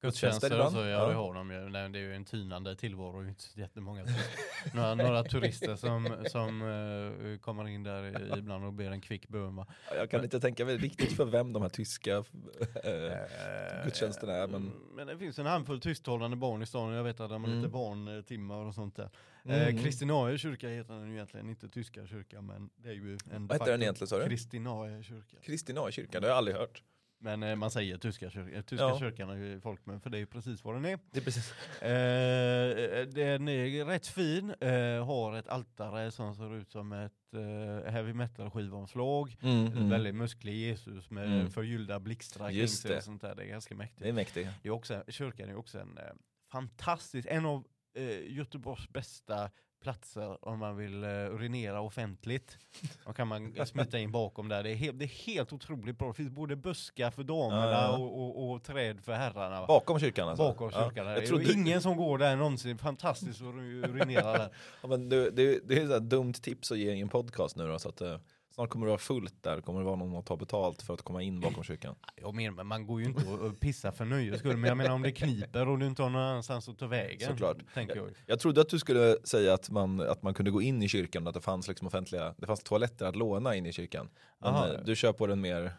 Gudstjänster 0.00 0.52
ibland. 0.52 0.72
så, 0.72 0.78
ja, 0.78 1.06
det 1.06 1.14
har 1.14 1.34
de 1.34 1.50
ju. 1.50 1.68
Nej, 1.68 1.88
det 1.88 1.98
är 1.98 2.00
ju 2.00 2.14
en 2.14 2.24
tynande 2.24 2.76
tillvaro, 2.76 3.20
det 3.20 3.26
är 3.26 3.28
inte 3.28 3.42
så 3.42 3.60
jättemånga. 3.60 4.04
några, 4.74 4.94
några 4.94 5.24
turister 5.24 5.76
som, 5.76 6.16
som 6.30 6.62
eh, 6.62 7.38
kommer 7.38 7.68
in 7.68 7.82
där 7.82 8.38
ibland 8.38 8.64
och 8.64 8.72
ber 8.72 8.90
en 8.90 9.00
kvick 9.00 9.28
bön. 9.28 9.64
Jag 9.96 10.10
kan 10.10 10.24
inte 10.24 10.40
tänka 10.40 10.64
mig 10.64 10.76
riktigt 10.76 11.12
för 11.12 11.24
vem 11.24 11.52
de 11.52 11.62
här 11.62 11.68
tyska 11.68 12.16
eh, 12.16 13.84
gudstjänsterna 13.84 14.32
är. 14.32 14.46
Men, 14.48 14.72
Men 14.94 15.06
det 15.06 15.18
finns 15.18 15.38
en 15.38 15.46
handfull 15.46 15.80
tysktalande 15.80 16.36
barn 16.36 16.62
i 16.62 16.66
stan 16.66 16.90
och 16.92 16.98
jag 16.98 17.04
vet 17.04 17.20
att 17.20 17.30
de 17.30 17.42
har 17.44 17.48
Mm. 17.48 17.60
lite 17.60 17.72
barntimmar 17.72 18.64
och 18.64 18.74
sånt 18.74 18.96
där. 18.96 19.10
Mm. 19.44 19.78
Kristinae 19.78 20.38
kyrka 20.38 20.68
heter 20.68 20.94
den 20.94 21.08
ju 21.08 21.14
egentligen, 21.14 21.48
inte 21.48 21.68
tyska 21.68 22.06
kyrka 22.06 22.40
men 22.40 22.70
det 22.76 22.88
är 22.88 22.92
ju 22.92 23.18
en 23.32 23.46
Vad 23.46 23.60
heter 23.60 23.72
den 23.72 23.82
egentligen, 23.82 24.08
sa 24.08 24.18
du? 24.18 24.28
Kristinae 24.28 25.02
kyrka. 25.02 25.36
Kristinaekyrkan, 25.42 26.22
det 26.22 26.28
har 26.28 26.30
jag 26.32 26.38
aldrig 26.38 26.56
hört. 26.56 26.82
Men 27.20 27.42
eh, 27.42 27.56
man 27.56 27.70
säger 27.70 27.98
tyska 27.98 28.30
kyrkan, 28.30 28.54
eh, 28.54 28.62
tyska 28.62 28.84
Ja. 28.84 28.98
kyrkan 28.98 29.30
är 29.30 29.34
ju 29.36 29.60
folk 29.60 29.86
med 29.86 30.02
för 30.02 30.10
det 30.10 30.16
är 30.16 30.20
ju 30.20 30.26
precis 30.26 30.64
vad 30.64 30.74
den 30.74 30.84
är. 30.84 30.98
Det 31.10 31.18
är 31.18 31.24
precis. 31.24 31.52
Eh, 31.82 33.06
den 33.06 33.48
är 33.48 33.84
rätt 33.84 34.06
fin, 34.06 34.50
eh, 34.60 35.06
har 35.06 35.36
ett 35.36 35.48
altare 35.48 36.10
som 36.10 36.34
ser 36.34 36.54
ut 36.56 36.70
som 36.70 36.92
ett 36.92 37.12
eh, 37.34 37.90
heavy 37.92 38.12
metal 38.12 38.50
skivomslag. 38.50 39.36
Mm, 39.42 39.66
mm. 39.66 39.90
väldigt 39.90 40.14
musklig 40.14 40.54
Jesus 40.54 41.10
med 41.10 41.24
Mm. 41.26 41.50
förgyllda 41.50 42.00
blixtrar 42.00 42.50
kring 42.50 42.68
sig 42.68 42.90
det. 42.90 42.96
och 42.96 43.02
sånt 43.02 43.22
där. 43.22 43.34
Det 43.34 43.42
är 43.42 43.46
ganska 43.46 43.74
mäktigt. 43.74 44.02
Det 44.02 44.08
är 44.08 44.12
mäktigt. 44.12 44.48
Det 44.62 44.68
är 44.68 44.72
också, 44.72 45.04
kyrkan 45.08 45.48
är 45.48 45.56
också 45.56 45.78
en 45.80 45.98
eh, 45.98 46.04
fantastisk, 46.52 47.28
en 47.30 47.46
av 47.46 47.64
eh, 47.94 48.32
Göteborgs 48.36 48.88
bästa 48.88 49.50
platser 49.80 50.48
om 50.48 50.58
man 50.58 50.76
vill 50.76 51.04
eh, 51.04 51.10
urinera 51.10 51.80
offentligt. 51.80 52.58
Då 53.06 53.12
kan 53.12 53.28
man 53.28 53.66
smita 53.66 53.98
in 53.98 54.12
bakom 54.12 54.48
där. 54.48 54.62
Det 54.62 54.70
är, 54.70 54.74
helt, 54.74 54.98
det 54.98 55.04
är 55.04 55.26
helt 55.26 55.52
otroligt 55.52 55.98
bra. 55.98 56.08
Det 56.08 56.14
finns 56.14 56.30
både 56.30 56.56
buskar 56.56 57.10
för 57.10 57.22
damerna 57.22 57.72
ja. 57.72 57.96
och, 57.96 58.22
och, 58.22 58.50
och 58.50 58.62
träd 58.62 59.00
för 59.00 59.12
herrarna. 59.12 59.66
Bakom 59.66 59.98
kyrkan 59.98 60.28
alltså? 60.28 60.44
Bakom 60.44 60.70
kyrkan. 60.70 61.06
Det 61.06 61.12
Jag 61.12 61.22
är 61.22 61.26
trodde, 61.26 61.52
ingen 61.52 61.82
som 61.82 61.96
går 61.96 62.18
där 62.18 62.36
någonsin. 62.36 62.78
Fantastiskt 62.78 63.40
att 63.40 63.54
urinera 63.54 64.32
där. 64.32 64.48
ja, 64.82 64.88
men 64.88 65.08
det, 65.08 65.30
det, 65.30 65.68
det 65.68 65.82
är 65.82 65.96
ett 65.96 66.02
dumt 66.02 66.34
tips 66.34 66.72
att 66.72 66.78
ge 66.78 66.92
i 66.92 67.00
en 67.00 67.08
podcast 67.08 67.56
nu 67.56 67.68
då, 67.68 67.78
så 67.78 67.88
att 67.88 68.00
eh, 68.00 68.16
snart 68.58 68.70
kommer 68.70 68.86
det 68.86 68.90
vara 68.90 68.98
fullt 68.98 69.42
där. 69.42 69.60
kommer 69.60 69.80
det 69.80 69.86
vara 69.86 69.96
någon 69.96 70.16
att 70.16 70.26
ta 70.26 70.36
betalt 70.36 70.82
för 70.82 70.94
att 70.94 71.02
komma 71.02 71.22
in 71.22 71.40
bakom 71.40 71.64
kyrkan. 71.64 71.94
Jag 72.16 72.34
menar, 72.34 72.56
men 72.56 72.66
man 72.66 72.86
går 72.86 73.00
ju 73.00 73.06
inte 73.06 73.26
och 73.26 73.60
pissar 73.60 73.92
för 73.92 74.04
nöjes 74.04 74.38
skull. 74.38 74.56
Men 74.56 74.68
jag 74.68 74.76
menar 74.76 74.94
om 74.94 75.02
det 75.02 75.12
kniper 75.12 75.68
och 75.68 75.78
du 75.78 75.86
inte 75.86 76.02
har 76.02 76.10
någon 76.10 76.22
annanstans 76.22 76.68
att 76.68 76.78
ta 76.78 76.86
vägen. 76.86 77.28
Såklart. 77.28 77.56
Tänker 77.74 77.96
jag. 77.96 78.10
Jag 78.26 78.40
trodde 78.40 78.60
att 78.60 78.68
du 78.68 78.78
skulle 78.78 79.16
säga 79.24 79.54
att 79.54 79.70
man, 79.70 80.00
att 80.00 80.22
man 80.22 80.34
kunde 80.34 80.50
gå 80.50 80.62
in 80.62 80.82
i 80.82 80.88
kyrkan 80.88 81.22
och 81.22 81.28
att 81.28 81.34
det 81.34 81.40
fanns 81.40 81.68
liksom 81.68 81.86
offentliga, 81.86 82.34
det 82.38 82.46
fanns 82.46 82.62
toaletter 82.62 83.06
att 83.06 83.16
låna 83.16 83.54
in 83.54 83.66
i 83.66 83.72
kyrkan. 83.72 84.08
Men 84.38 84.54
Aha. 84.54 84.68
eh, 84.68 84.80
du 84.84 84.96
kör 84.96 85.12
på 85.12 85.26
den 85.26 85.40
mer, 85.40 85.72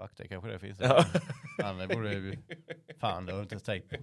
Fuck 0.00 0.10
det 0.16 0.28
kanske 0.28 0.50
det 0.50 0.58
finns. 0.58 0.80
Ja. 0.80 1.04
Fan 1.60 1.78
det 1.78 1.88
borde 1.88 2.12
ju... 2.12 2.36
Fan 3.00 3.26
det 3.26 3.32
har 3.32 3.38
jag 3.38 3.44
inte 3.44 3.54
ens 3.54 3.62
tänkt 3.62 3.90
på. 3.90 3.96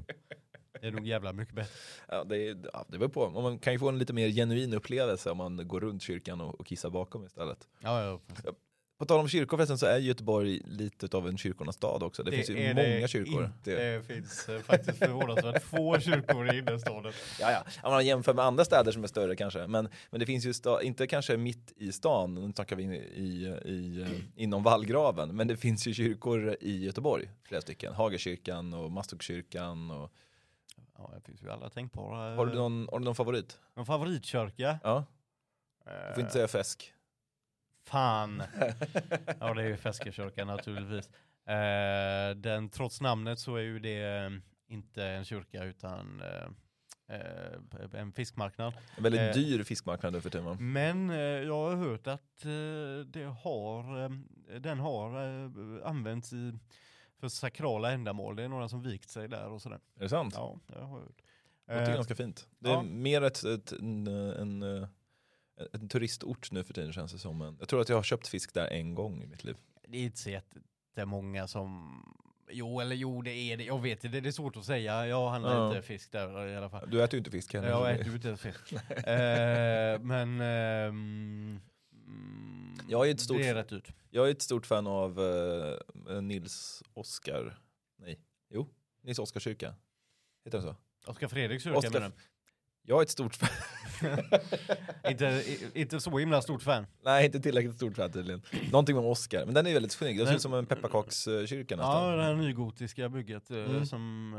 Det 0.81 0.87
är 0.87 0.91
nog 0.91 1.07
jävla 1.07 1.33
mycket 1.33 1.55
bättre. 1.55 1.73
ja, 2.07 2.23
det, 2.23 2.57
ja, 2.73 2.85
det 2.87 2.97
beror 2.97 3.09
på, 3.09 3.29
man 3.29 3.59
kan 3.59 3.73
ju 3.73 3.79
få 3.79 3.89
en 3.89 3.99
lite 3.99 4.13
mer 4.13 4.29
genuin 4.29 4.73
upplevelse 4.73 5.31
om 5.31 5.37
man 5.37 5.67
går 5.67 5.79
runt 5.79 6.01
kyrkan 6.01 6.41
och, 6.41 6.59
och 6.59 6.67
kissar 6.67 6.89
bakom 6.89 7.25
istället. 7.25 7.67
Ja, 7.79 8.03
ja. 8.03 8.51
På 8.99 9.05
tal 9.05 9.19
om 9.19 9.27
kyrkor 9.27 9.57
förresten 9.57 9.77
så 9.77 9.85
är 9.85 9.97
Göteborg 9.97 10.61
lite 10.65 11.17
av 11.17 11.27
en 11.27 11.37
kyrkornas 11.37 11.75
stad 11.75 12.03
också. 12.03 12.23
Det, 12.23 12.31
finns 12.31 12.49
ju 12.49 12.53
många 12.53 12.73
det 12.73 13.09
kyrkor. 13.09 13.45
Inte. 13.45 13.75
Det, 13.75 13.97
Det 13.97 14.03
finns 14.03 14.49
eh, 14.49 14.61
faktiskt 14.61 14.97
förvånansvärt 14.97 15.63
få 15.69 15.99
kyrkor 15.99 16.53
i 16.53 16.57
innerstaden. 16.57 17.13
ja, 17.39 17.51
ja. 17.51 17.63
Om 17.83 17.91
man 17.93 18.05
jämför 18.05 18.33
med 18.33 18.45
andra 18.45 18.65
städer 18.65 18.91
som 18.91 19.03
är 19.03 19.07
större 19.07 19.35
kanske. 19.35 19.67
Men, 19.67 19.89
men 20.09 20.19
det 20.19 20.25
finns 20.25 20.45
ju, 20.45 20.53
inte 20.83 21.07
kanske 21.07 21.37
mitt 21.37 21.73
i 21.77 21.91
stan, 21.91 22.33
nu 22.33 22.53
snackar 22.53 22.75
vi 22.75 22.83
i, 22.83 23.55
i, 23.65 24.01
eh, 24.01 24.43
inom 24.43 24.63
vallgraven, 24.63 25.35
men 25.35 25.47
det 25.47 25.57
finns 25.57 25.87
ju 25.87 25.93
kyrkor 25.93 26.55
i 26.61 26.85
Göteborg, 26.85 27.29
flera 27.43 27.61
stycken. 27.61 27.93
Hagakyrkan 27.93 28.73
och 28.73 28.91
Masthuggskyrkan. 28.91 29.91
Och, 29.91 30.11
Ja, 31.01 31.11
det 31.15 31.21
finns 31.21 31.43
ju 31.43 31.49
alla 31.51 31.69
tänkbara. 31.69 32.35
har, 32.35 32.45
du 32.45 32.53
någon, 32.55 32.87
har 32.91 32.99
du 32.99 33.05
någon 33.05 33.15
favorit? 33.15 33.59
Någon 33.75 33.85
favoritkyrka? 33.85 34.79
Ja, 34.83 35.05
du 35.85 36.13
får 36.13 36.21
inte 36.21 36.33
säga 36.33 36.47
fäsk. 36.47 36.93
Fan. 37.85 38.43
Ja, 39.39 39.53
det 39.53 39.61
är 39.63 39.67
ju 39.67 39.77
Feskekyrkan 39.77 40.47
naturligtvis. 40.47 41.09
Eh, 41.47 42.35
den, 42.35 42.69
trots 42.69 43.01
namnet 43.01 43.39
så 43.39 43.55
är 43.55 43.61
ju 43.61 43.79
det 43.79 44.01
eh, 44.03 44.29
inte 44.67 45.03
en 45.05 45.25
kyrka 45.25 45.63
utan 45.63 46.21
eh, 47.07 47.15
eh, 47.17 48.01
en 48.01 48.11
fiskmarknad. 48.11 48.73
En 48.97 49.03
väldigt 49.03 49.21
Eh. 49.21 49.33
dyr 49.33 49.63
fiskmarknad 49.63 50.13
nu 50.13 50.21
för 50.21 50.29
tiden. 50.29 50.73
Men 50.73 51.09
eh, 51.09 51.17
jag 51.19 51.69
har 51.69 51.75
hört 51.75 52.07
att 52.07 52.45
eh, 52.45 53.05
det 53.05 53.23
har, 53.43 54.03
eh, 54.03 54.09
den 54.59 54.79
har 54.79 55.09
eh, 55.25 55.87
använts 55.89 56.33
i, 56.33 56.53
för 57.19 57.27
sakrala 57.29 57.91
ändamål. 57.91 58.35
Det 58.35 58.43
är 58.43 58.47
några 58.47 58.69
som 58.69 58.81
vikt 58.83 59.09
sig 59.09 59.27
där 59.27 59.49
och 59.49 59.61
sådär. 59.61 59.79
Är 59.95 60.03
det 60.03 60.09
sant? 60.09 60.33
Ja, 60.37 60.59
jag 60.67 60.81
har 60.81 60.99
hört. 60.99 61.21
Det 61.65 61.73
låter 61.79 61.89
Eh, 61.91 61.95
ganska 61.95 62.15
fint. 62.15 62.47
Det 62.59 62.69
är 62.69 62.73
ja. 62.73 62.81
mer 62.81 63.21
ett, 63.21 63.43
ett, 63.43 63.71
en, 63.71 64.07
en, 64.07 64.63
en, 64.63 64.87
en 65.73 65.89
turistort 65.89 66.51
nu 66.51 66.63
för 66.63 66.73
tiden 66.73 66.93
känns 66.93 67.11
det 67.11 67.19
som. 67.19 67.55
Jag 67.59 67.67
tror 67.69 67.81
att 67.81 67.89
jag 67.89 67.95
har 67.95 68.03
köpt 68.03 68.27
fisk 68.27 68.53
där 68.53 68.67
en 68.67 68.95
gång 68.95 69.23
i 69.23 69.27
mitt 69.27 69.43
liv. 69.43 69.55
det 69.87 69.97
är 69.97 70.01
inte 70.03 70.17
så 70.17 70.29
jättemånga 70.29 71.47
som 71.47 72.01
Jo, 72.51 72.79
eller 72.81 72.95
jo, 72.95 73.21
det 73.21 73.31
är 73.31 73.57
det. 73.57 73.63
Jag 73.63 73.81
vet 73.81 74.03
inte, 74.03 74.19
det 74.19 74.29
är 74.29 74.31
svårt 74.31 74.57
att 74.57 74.65
säga. 74.65 75.07
Jag 75.07 75.29
handlar 75.29 75.55
Ja. 75.55 75.67
inte 75.67 75.81
fisk 75.87 76.11
där 76.11 76.47
i 76.47 76.55
alla 76.55 76.69
fall. 76.69 76.89
Du 76.89 77.03
äter 77.03 77.13
ju 77.13 77.17
inte 77.17 77.31
fisk 77.31 77.53
heller. 77.53 77.69
Jag 77.69 77.91
äter 77.91 78.07
ju 78.07 78.13
inte 78.15 78.37
fisk. 78.37 78.73
eh, 79.07 79.99
men 80.01 80.41
ehm, 80.41 81.61
mm, 82.09 82.77
Jag 82.89 83.07
är 83.07 83.11
ett 83.11 83.19
stort- 83.19 83.37
det 83.37 83.47
är 83.47 83.55
rätt 83.55 83.71
ut. 83.71 83.87
Jag 84.09 84.27
är 84.27 84.31
ett 84.31 84.41
stort 84.41 84.65
fan 84.65 84.87
av 84.87 85.19
eh, 86.09 86.21
Nils 86.21 86.83
Oskar, 86.93 87.59
nej, 87.99 88.19
jo, 88.49 88.69
Nils 89.03 89.19
Oskar 89.19 89.39
kyrka. 89.39 89.75
Heter 90.45 90.57
den 90.57 90.67
så? 90.67 90.75
Oskar 91.11 91.27
Fredriks 91.27 91.63
kyrka 91.63 91.89
menar 91.89 92.11
Jag 92.83 92.97
är 92.97 93.01
ett 93.01 93.09
stort 93.09 93.35
fan, 93.35 93.49
inte, 95.09 95.43
inte 95.73 95.99
så 95.99 96.17
himla 96.17 96.41
stort 96.41 96.61
fan. 96.61 96.87
nej 97.03 97.25
inte 97.25 97.39
tillräckligt 97.39 97.75
stort 97.75 97.95
fan 97.95 98.11
tydligen. 98.11 98.41
Någonting 98.71 98.95
med 98.95 99.05
Oskar, 99.05 99.45
men 99.45 99.53
den 99.55 99.67
är 99.67 99.73
väldigt 99.73 99.91
snygg. 99.91 100.17
Den 100.17 100.27
ser 100.27 100.35
ut 100.35 100.41
som 100.41 100.53
en 100.53 100.65
pepparkakskyrka 100.65 101.75
Ja, 101.75 101.77
nästan. 101.77 102.17
det 102.17 102.23
här 102.23 102.35
nygotiska 102.35 103.09
bygget 103.09 103.51
eh, 103.51 103.57
Mm. 103.57 103.85
som 103.85 104.33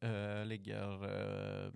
eh, 0.00 0.10
eh, 0.10 0.44
ligger 0.46 1.04
eh, 1.04 1.72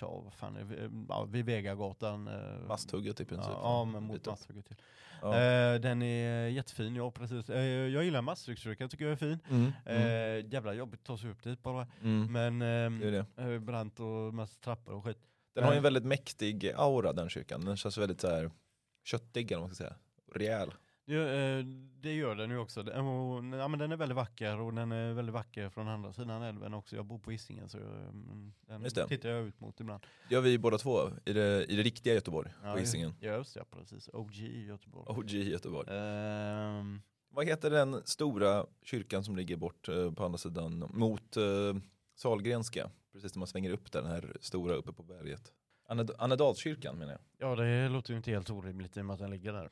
ja, 0.00 0.20
vad 0.20 0.32
fan 0.34 0.56
är 0.56 0.64
det? 0.64 0.76
Eh, 0.84 0.90
ja, 1.08 1.24
vid 1.24 1.44
Vegagatan. 1.44 2.28
Eh, 2.28 2.66
Masthugget 2.68 3.20
i 3.20 3.24
princip. 3.24 3.50
Ja, 3.52 3.60
ja, 3.62 3.84
men 3.84 4.02
mot. 4.02 4.26
Masthugget 4.26 4.66
till. 4.66 4.76
Ja. 5.22 5.36
Eh, 5.40 5.80
den 5.80 6.02
är 6.02 6.48
jättefin, 6.48 6.96
ja 6.96 7.10
precis. 7.10 7.50
Eh, 7.50 7.62
jag 7.64 8.04
gillar 8.04 8.22
Masthugskyrkan, 8.22 8.88
tycker 8.88 9.04
jag 9.04 9.12
är 9.12 9.16
fin. 9.16 9.38
Mm, 9.50 9.72
mm, 9.84 10.02
Eh, 10.46 10.52
jävla 10.52 10.72
jobbigt 10.74 11.00
att 11.00 11.06
ta 11.06 11.18
sig 11.18 11.30
upp 11.30 11.42
dit 11.42 11.62
bara. 11.62 11.86
mm. 12.02 12.32
Men 12.32 12.62
ehm, 12.62 13.00
Det 13.00 13.10
det. 13.36 13.52
eh, 13.52 13.58
brant 13.60 14.00
och 14.00 14.34
massa 14.34 14.56
trappor 14.60 14.94
och 14.94 15.04
skit. 15.04 15.18
Den 15.54 15.64
har 15.64 15.72
ju 15.72 15.76
en 15.76 15.82
väldigt 15.82 16.04
mäktig 16.04 16.72
aura 16.76 17.12
den 17.12 17.28
kyrkan. 17.28 17.64
Den 17.64 17.76
känns 17.76 17.98
väldigt 17.98 18.20
så 18.20 18.28
här 18.28 18.50
köttig 19.04 19.52
eller 19.52 19.60
vad 19.60 19.68
man 19.68 19.74
ska 19.74 19.84
säga. 19.84 19.96
Rejäl. 20.34 20.74
Det, 21.08 21.38
eh, 21.58 21.64
det 22.00 22.12
gör 22.14 22.34
den 22.34 22.50
ju 22.50 22.58
också. 22.58 22.84
Ja, 22.92 23.68
men 23.68 23.78
den 23.78 23.92
är 23.92 23.96
väldigt 23.96 24.16
vacker 24.16 24.60
och 24.60 24.74
den 24.74 24.92
är 24.92 25.12
väldigt 25.12 25.32
vacker 25.34 25.68
från 25.68 25.88
andra 25.88 26.12
sidan 26.12 26.42
älven 26.42 26.74
också. 26.74 26.96
Jag 26.96 27.04
bor 27.06 27.18
på 27.18 27.30
Hisingen 27.30 27.68
så 27.68 27.78
jag, 27.78 27.86
mm, 27.86 28.52
den 28.66 29.08
tittar 29.08 29.28
jag 29.28 29.44
ut 29.46 29.60
mot 29.60 29.80
ibland. 29.80 30.02
Gör 30.30 30.40
vi 30.40 30.58
båda 30.58 30.78
två 30.78 30.98
i 31.24 31.32
det, 31.32 31.64
i 31.64 31.76
det 31.76 31.82
riktiga 31.82 32.14
Göteborg, 32.14 32.50
Ja, 32.64 32.72
på 32.72 32.78
Hisingen. 32.78 33.14
Ja, 33.20 33.32
just 33.36 33.54
det, 33.54 33.60
ja, 33.60 33.66
precis. 33.78 34.10
OG 34.12 34.34
Göteborg. 34.68 35.04
OG 35.18 35.30
Göteborg. 35.30 35.88
Ehm, 35.90 37.00
Vad 37.30 37.46
heter 37.46 37.70
den 37.70 38.02
stora 38.04 38.66
kyrkan 38.82 39.24
som 39.24 39.36
ligger 39.36 39.56
bort 39.56 39.88
eh, 39.88 40.12
på 40.12 40.24
andra 40.24 40.38
sidan 40.38 40.84
mot 40.94 41.36
eh, 41.36 41.42
Salgrenska? 42.16 42.90
Precis 43.12 43.34
när 43.34 43.38
man 43.38 43.46
svänger 43.48 43.70
upp 43.70 43.92
där, 43.92 44.02
den 44.02 44.10
här 44.10 44.36
stora 44.40 44.74
uppe 44.74 44.92
på 44.92 45.02
berget. 45.02 45.52
Anned- 45.88 46.14
Annedalskyrkan 46.18 46.98
menar 46.98 47.12
jag. 47.12 47.20
ja, 47.50 47.56
det 47.56 47.88
låter 47.88 48.10
ju 48.10 48.16
inte 48.16 48.30
helt 48.30 48.50
orimligt 48.50 48.96
i 48.96 49.00
och 49.00 49.04
med 49.04 49.14
att 49.14 49.20
den 49.20 49.30
ligger 49.30 49.52
där. 49.52 49.70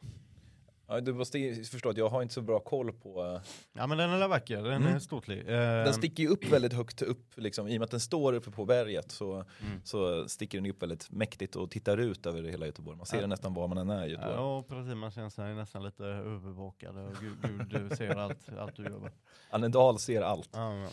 Ja, 0.89 1.01
du 1.01 1.13
måste 1.15 1.55
förstå 1.55 1.89
att 1.89 1.97
jag 1.97 2.09
har 2.09 2.23
inte 2.23 2.35
så 2.35 2.43
bra 2.43 2.61
koll 2.61 2.93
på... 2.93 3.25
eh, 3.25 3.41
Ja, 3.73 3.87
men 3.87 3.99
den 3.99 4.11
är 4.11 4.29
vacker. 4.29 4.57
Den 4.63 4.67
Mm. 4.83 4.95
är 4.95 4.99
ståtlig. 4.99 5.47
Den 5.47 5.95
sticker 5.95 6.23
ju 6.23 6.29
upp 6.29 6.45
väldigt 6.45 6.73
högt 6.73 7.03
upp, 7.03 7.31
liksom, 7.35 7.69
i 7.69 7.77
och 7.77 7.81
med 7.81 7.85
att 7.85 7.91
den 7.91 8.01
står 8.01 8.33
uppe 8.33 8.51
på 8.51 8.65
berget 8.65 9.11
så, 9.11 9.33
Mm. 9.35 9.81
så 9.85 10.29
sticker 10.29 10.59
den 10.61 10.71
upp 10.71 10.83
väldigt 10.83 11.11
mäktigt 11.11 11.57
och 11.57 11.71
tittar 11.71 11.99
ut 11.99 12.27
över 12.27 12.43
hela 12.43 12.67
Göteborg. 12.67 12.97
Man 12.97 13.07
ser 13.07 13.17
Ja. 13.17 13.21
den 13.21 13.31
nästan 13.31 13.55
var 13.55 13.69
man 13.69 13.79
än 13.79 13.91
är 13.91 14.07
i 14.07 14.11
Göteborg. 14.11 14.35
Ja, 14.37 14.65
precis. 14.69 14.95
Man 14.95 15.11
känner 15.11 15.29
sig 15.31 15.55
nästan 15.55 15.83
lite 15.85 16.05
övervakad. 16.05 16.97
Och 16.99 17.13
Gud, 17.21 17.69
Gud 17.71 17.97
ser 17.97 18.17
allt, 18.17 18.49
allt 18.59 18.77
du 18.77 18.83
gör. 18.83 19.13
Annedal 19.51 19.99
ser 19.99 20.23
allt. 20.23 20.51
Ja, 20.53 20.75
ja. 20.79 20.89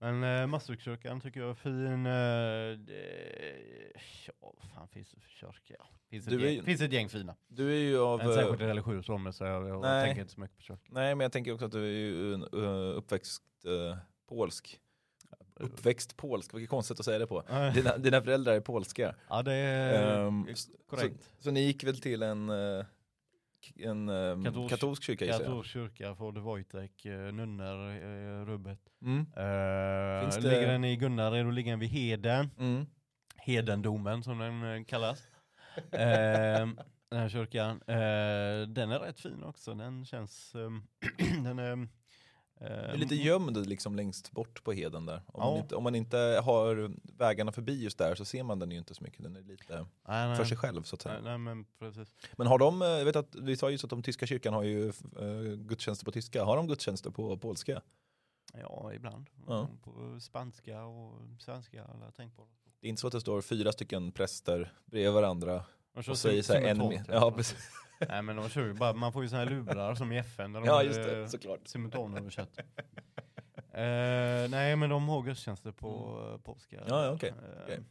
Men 0.00 0.24
eh, 0.24 0.46
Masthugskyrkan 0.46 1.20
tycker 1.20 1.40
jag 1.40 1.50
är 1.50 1.54
fin. 1.54 2.06
Eh, 2.06 2.86
det, 2.86 3.92
ja, 4.40 4.54
fan 4.74 4.88
finns 4.88 5.10
det 5.10 5.20
för 5.20 5.28
kyrka? 5.30 5.74
Ja, 5.78 5.86
Finns, 6.10 6.28
ett 6.28 6.40
gäng, 6.40 6.52
ju- 6.54 6.62
finns 6.62 6.80
ett 6.80 6.92
gäng 6.92 7.08
fina. 7.08 7.36
Du 7.48 7.70
är 7.72 7.78
ju 7.78 7.98
av... 7.98 8.20
En 8.20 8.28
eh, 8.28 8.34
särskilt 8.34 8.60
religiös 8.60 9.08
om 9.08 9.24
det 9.24 9.32
så 9.32 9.44
jag, 9.44 9.68
jag 9.68 9.80
Nej. 9.82 10.04
tänker 10.06 10.20
inte 10.20 10.32
så 10.34 10.40
mycket 10.40 10.56
på 10.56 10.62
kyrkan. 10.62 10.84
Nej 10.94 11.14
men 11.14 11.24
jag 11.24 11.32
tänker 11.32 11.52
också 11.52 11.64
att 11.66 11.72
du 11.72 11.84
är 11.84 11.90
ju 11.90 12.34
en, 12.34 12.42
eh, 12.42 12.96
uppväxt 12.96 13.42
eh, 13.66 13.96
polsk. 14.28 14.80
Uppväxt 15.54 16.16
polsk, 16.16 16.54
vilket 16.54 16.70
konstigt 16.70 16.98
att 16.98 17.04
säga 17.04 17.18
det 17.18 17.26
på. 17.26 17.42
Dina, 17.74 17.96
dina 17.98 18.22
föräldrar 18.22 18.52
är 18.54 18.60
polska. 18.60 19.14
Ja 19.28 19.42
det 19.42 19.52
är 19.54 20.26
Ehm, 20.26 20.46
korrekt. 20.86 21.24
Så, 21.36 21.42
så 21.42 21.50
ni 21.50 21.60
gick 21.60 21.84
väl 21.84 22.00
till 22.00 22.22
en, 22.22 22.48
eh, 22.50 22.84
en 23.76 24.08
ehm, 24.08 24.44
Katolsk- 24.46 24.68
katolsk 24.68 25.02
kyrka 25.02 25.24
gissar 25.24 25.38
jag? 25.40 25.46
Katolsk 25.46 25.70
kyrka, 25.70 26.14
Fader 26.14 26.40
Wojtek, 26.40 27.04
eh, 27.06 27.32
nunnor, 27.32 27.90
eh, 27.90 28.46
rubbet. 28.46 28.80
Mm. 29.02 29.24
Finns 30.22 30.36
det- 30.36 30.50
Ligger 30.50 30.66
den 30.72 30.84
i 30.84 30.96
Gunnared 30.96 31.46
och 31.46 31.52
ligger 31.52 31.70
den 31.72 31.80
vid 31.80 31.88
Heden. 31.90 32.50
Mm. 32.58 32.86
Hedendomen 33.36 34.22
som 34.22 34.38
den 34.38 34.62
eh, 34.76 34.84
kallas. 34.84 35.22
eh, 35.92 36.68
den 37.10 37.20
här 37.20 37.28
kyrkan. 37.28 37.70
Eh, 37.86 38.68
den 38.68 38.90
är 38.90 38.98
rätt 38.98 39.20
fin 39.20 39.42
också. 39.44 39.74
Den 39.74 40.04
känns... 40.04 40.54
ehm, 40.54 40.82
den 41.44 41.58
är... 41.58 41.72
ehm, 41.72 41.88
är 42.60 42.96
lite 42.96 43.14
gömd 43.14 43.66
liksom 43.66 43.96
längst 43.96 44.32
bort 44.32 44.64
på 44.64 44.72
heden 44.72 45.06
där. 45.06 45.22
Om, 45.26 45.40
man 45.42 45.52
Ja. 45.54 45.58
inte, 45.62 45.74
om 45.76 45.82
man 45.84 45.94
inte 45.94 46.18
har 46.44 46.90
vägarna 47.18 47.52
förbi 47.52 47.82
just 47.82 47.98
där 47.98 48.14
så 48.14 48.24
ser 48.24 48.42
man 48.42 48.58
den 48.58 48.70
ju 48.70 48.78
inte 48.78 48.94
så 48.94 49.04
mycket. 49.04 49.22
Den 49.22 49.36
är 49.36 49.42
lite 49.42 49.74
nej, 50.08 50.28
nej, 50.28 50.36
för 50.36 50.44
sig 50.44 50.56
själv 50.56 50.82
så 50.82 50.94
att 50.96 51.02
säga. 51.02 51.20
Nej, 51.20 51.38
men 51.38 51.64
precis. 51.78 52.14
Men 52.36 52.46
har 52.46 52.58
de, 52.58 52.80
jag 52.80 53.04
vet 53.04 53.16
att 53.16 53.34
vi 53.34 53.56
sa 53.56 53.70
just 53.70 53.84
att 53.84 53.90
de 53.90 54.02
tyska 54.02 54.26
kyrkan 54.26 54.54
har 54.54 54.62
ju 54.62 54.92
uh, 55.22 55.54
gudstjänster 55.56 56.04
på 56.04 56.12
tyska. 56.12 56.44
Har 56.44 56.56
de 56.56 56.66
gudstjänster 56.68 57.10
på 57.10 57.36
polska? 57.36 57.82
Ja, 58.60 58.92
ibland. 58.94 59.30
Ja. 59.46 59.68
På 59.82 60.20
spanska 60.20 60.84
och 60.84 61.20
svenska. 61.38 61.84
Alla 61.84 62.12
tänk 62.16 62.36
på 62.36 62.42
det. 62.42 62.86
Är 62.86 62.88
inte 62.88 63.00
så 63.00 63.06
att 63.06 63.12
det 63.12 63.20
står 63.20 63.42
fyra 63.42 63.72
stycken 63.72 64.12
präster 64.12 64.72
bredvid 64.86 65.12
varandra 65.12 65.64
kör 66.02 66.12
och 66.12 66.18
säger 66.18 66.42
så 66.42 66.52
här 66.52 66.60
en 66.60 66.90
typ. 66.90 67.00
Ja, 67.08 67.30
precis. 67.30 67.70
Nej 68.08 68.22
men 68.22 68.36
de 68.36 68.48
kör 68.48 68.66
ju 68.66 68.74
bara, 68.74 68.92
man 68.92 69.12
får 69.12 69.22
ju 69.22 69.28
såna 69.28 69.42
här 69.44 69.50
lurar 69.50 69.94
som 69.94 70.12
i 70.12 70.18
FN. 70.18 70.52
Där 70.52 70.60
de 70.60 70.66
ja 70.66 70.82
just 70.82 70.98
eh, 70.98 71.04
det, 71.04 71.28
såklart. 71.28 71.68
simultanöversatt. 71.68 72.58
Eh, 73.72 74.50
nej 74.50 74.76
men 74.76 74.90
de 74.90 75.08
har 75.08 75.22
gudstjänster 75.22 75.72
på 75.72 76.20
mm. 76.28 76.40
polska. 76.40 76.76
Ja, 76.88 77.04
ja, 77.04 77.12
okej, 77.12 77.28
Eh, 77.28 77.62
okej. 77.62 77.84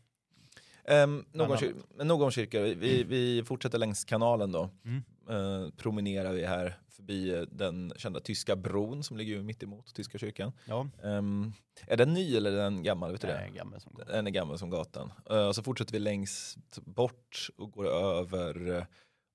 Um, 1.04 1.26
någon, 1.32 1.58
kyr, 1.58 1.76
någon 2.04 2.32
kyrka, 2.32 2.62
vi, 2.62 3.04
vi 3.04 3.44
fortsätter 3.44 3.78
längs 3.78 4.06
kanalen 4.06 4.52
då. 4.52 4.70
Mm. 4.86 5.04
Eh, 5.30 5.70
promenerar 5.78 6.34
vi 6.34 6.46
här 6.46 6.78
förbi 6.90 7.34
eh, 7.36 7.42
den 7.42 7.94
kända 7.98 8.20
tyska 8.20 8.56
bron 8.56 9.04
som 9.04 9.18
ligger 9.18 9.42
mitt 9.42 9.64
emot 9.64 9.94
tyska 9.96 10.18
kyrkan. 10.18 10.52
Ja, 10.66 10.88
Ehm, 11.04 11.54
är 11.88 11.98
den 11.98 12.14
ny 12.14 12.36
eller 12.38 12.52
är 12.52 12.58
den 12.58 12.84
gammal? 12.84 13.12
Vet 13.12 13.22
du 13.22 13.28
nej, 13.28 13.50
det? 13.52 13.58
gammal 13.58 13.82
som 13.82 13.94
går. 13.94 14.06
Den 14.06 14.28
är 14.28 14.32
gammal 14.32 14.58
som 14.60 14.70
gatan. 14.70 15.12
Och 15.48 15.56
så 15.56 15.64
fortsätter 15.64 15.94
vi 15.94 16.00
längst 16.00 16.58
bort 16.86 17.48
och 17.58 17.72
går 17.72 17.86
över 17.88 18.68
uh, 18.68 18.84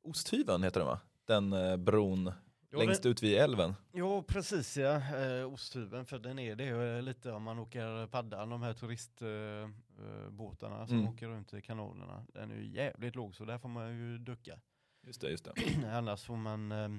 Osthyveln 0.05 0.63
heter 0.63 0.81
den 0.81 0.87
va? 0.89 1.01
Den 1.27 1.53
eh, 1.53 1.77
bron 1.77 2.33
Ja, 2.71 2.79
längst 2.79 3.07
ut 3.07 3.23
vid 3.23 3.39
älven. 3.39 3.75
Ja 3.93 4.23
precis 4.23 4.77
ja, 4.77 4.95
eh, 4.97 5.53
osthyveln 5.53 6.07
för 6.07 6.19
den 6.19 6.39
är 6.39 6.57
det 6.57 6.65
är 6.65 7.03
lite 7.03 7.33
om 7.33 7.43
man 7.43 7.59
åker 7.59 8.07
paddan, 8.07 8.49
de 8.51 8.63
här 8.63 8.73
turistbåtarna 8.73 10.31
båtarna 10.31 10.87
som 10.87 10.97
Mm. 10.99 11.09
åker 11.09 11.29
runt 11.29 11.55
i 11.55 11.61
kanalerna. 11.63 12.25
Den 12.35 12.51
är 12.51 12.55
ju 12.57 12.67
jävligt 12.67 13.15
låg 13.15 13.35
så 13.35 13.45
där 13.45 13.59
får 13.59 13.69
man 13.69 13.97
ju 13.99 14.19
ducka. 14.19 14.59
Just 15.03 15.21
det, 15.21 15.31
just 15.31 15.45
det. 15.45 15.53
annars 15.93 16.25
får 16.25 16.37
man, 16.37 16.73
eh, 16.73 16.91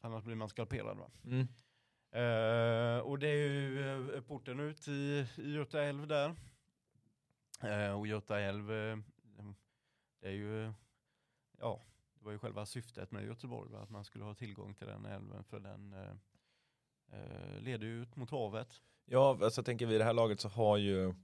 annars 0.00 0.24
blir 0.24 0.36
man 0.36 0.48
skalperad 0.48 0.96
va. 0.98 1.10
Mm. 1.24 1.48
Eh, 2.10 2.98
och 2.98 3.18
det 3.18 3.28
är 3.28 3.36
ju 3.36 4.14
eh, 4.14 4.20
porten 4.20 4.60
ut 4.60 4.88
i, 4.88 5.26
i 5.36 5.52
Göta 5.52 5.82
älv 5.82 6.06
där. 6.06 6.36
Eh, 7.62 7.98
och 7.98 8.06
Göta 8.06 8.40
älv, 8.40 8.72
eh, 8.72 8.96
det 10.20 10.28
är 10.28 10.32
ju, 10.32 10.72
ja, 11.58 11.82
det 12.18 12.24
var 12.24 12.32
ju 12.32 12.38
själva 12.38 12.66
syftet 12.66 13.10
med 13.10 13.24
Göteborg, 13.24 13.70
va? 13.70 13.82
att 13.82 13.90
man 13.90 14.04
skulle 14.04 14.24
ha 14.24 14.34
tillgång 14.34 14.74
till 14.74 14.86
den 14.86 15.04
älven 15.04 15.44
för 15.44 15.60
den 15.60 15.92
eh, 15.92 16.12
eh, 17.12 17.60
leder 17.60 17.86
ju 17.86 18.02
ut 18.02 18.16
mot 18.16 18.30
havet. 18.30 18.82
Ja, 19.04 19.38
alltså 19.42 19.58
jag 19.58 19.66
tänker 19.66 19.86
vid 19.86 20.00
det 20.00 20.04
här 20.04 20.12
laget 20.12 20.40
så 20.40 20.48
har 20.48 20.76
ju 20.76 21.14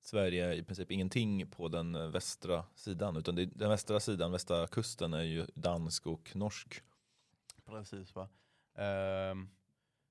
Sverige 0.00 0.54
i 0.54 0.62
princip 0.64 0.90
ingenting 0.90 1.50
på 1.50 1.68
den 1.68 1.94
eh, 1.94 2.06
västra 2.08 2.64
sidan 2.74 3.16
utan 3.16 3.34
den 3.34 3.68
västra 3.68 4.00
sidan, 4.00 4.32
västra 4.32 4.66
kusten 4.66 5.14
är 5.14 5.22
ju 5.22 5.46
dansk 5.54 6.06
och 6.06 6.36
norsk. 6.36 6.82
Precis 7.66 8.14
va. 8.14 8.28
Ehm, 8.74 9.48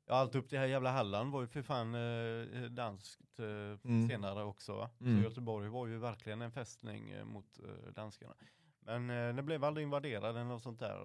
ja, 0.08 0.14
allt 0.14 0.36
upp 0.36 0.50
till 0.50 0.58
här 0.60 0.66
jävla 0.66 0.92
Halland 0.92 1.32
var 1.32 1.42
ju 1.42 1.48
för 1.48 1.62
fan 1.62 1.96
eh, 1.96 2.62
danskt 2.70 3.40
eh, 3.40 3.46
Mm. 3.46 4.10
senare 4.10 4.44
också 4.44 4.76
va. 4.76 4.90
Mm. 5.02 5.18
Så 5.18 5.24
Göteborg 5.30 5.70
var 5.70 5.88
ju 5.88 5.98
verkligen 5.98 6.42
en 6.42 6.52
fästning 6.52 7.10
eh, 7.12 7.26
mot 7.26 7.60
eh, 7.60 7.92
danskarna. 7.94 8.36
Men 8.80 9.10
eh, 9.10 9.36
den 9.36 9.46
blev 9.46 9.64
aldrig 9.64 9.84
invaderad 9.84 10.30
eller 10.30 10.44
något 10.44 10.64
sånt 10.64 10.80
där. 10.80 11.00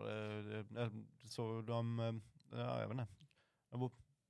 Eh, 0.78 0.90
så 1.24 1.62
de, 1.62 1.98
ja 2.52 2.80
jag 2.80 2.88
vet 2.88 3.00
inte. 3.00 3.06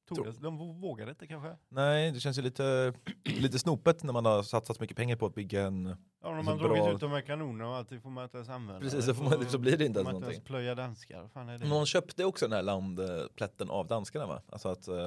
Tog 0.08 0.24
det, 0.24 0.32
de 0.40 0.80
vågade 0.80 1.10
inte 1.10 1.26
kanske. 1.26 1.56
Nej, 1.68 2.10
det 2.12 2.20
känns 2.20 2.38
ju 2.38 2.42
lite, 2.42 2.92
lite 3.24 3.58
snopet 3.58 4.02
när 4.02 4.12
man 4.12 4.24
har 4.24 4.42
satsat 4.42 4.76
så 4.76 4.82
mycket 4.82 4.96
pengar 4.96 5.16
på 5.16 5.26
att 5.26 5.34
bygga 5.34 5.62
en... 5.62 5.84
Ja, 5.86 5.94
Alltså, 6.28 6.50
man 6.50 6.58
dragit 6.58 6.84
bra- 6.84 6.92
ut 6.94 7.00
de 7.00 7.10
här 7.10 7.20
kanonerna 7.20 7.70
och 7.70 7.76
alltid 7.76 8.02
får 8.02 8.10
man 8.10 8.24
inte 8.24 8.36
ens 8.36 8.48
använda. 8.48 8.80
Precis, 8.80 9.04
så, 9.04 9.14
får 9.14 9.24
man, 9.24 9.48
så 9.50 9.58
blir 9.58 9.76
det 9.78 9.84
inte 9.84 9.98
ens 10.00 10.04
man 10.04 10.14
inte 10.16 10.24
ens 10.26 10.36
någonting. 10.36 10.42
plöja 10.44 10.74
danskar. 10.74 11.28
Fan 11.28 11.48
är 11.48 11.58
det? 11.58 11.68
Någon 11.68 11.86
köpte 11.86 12.24
också 12.24 12.44
den 12.48 12.52
här 12.52 12.62
landplätten 12.62 13.70
av 13.70 13.86
danskarna 13.86 14.26
va? 14.26 14.42
Alltså 14.48 14.68
att 14.68 14.88
eh, 14.88 15.06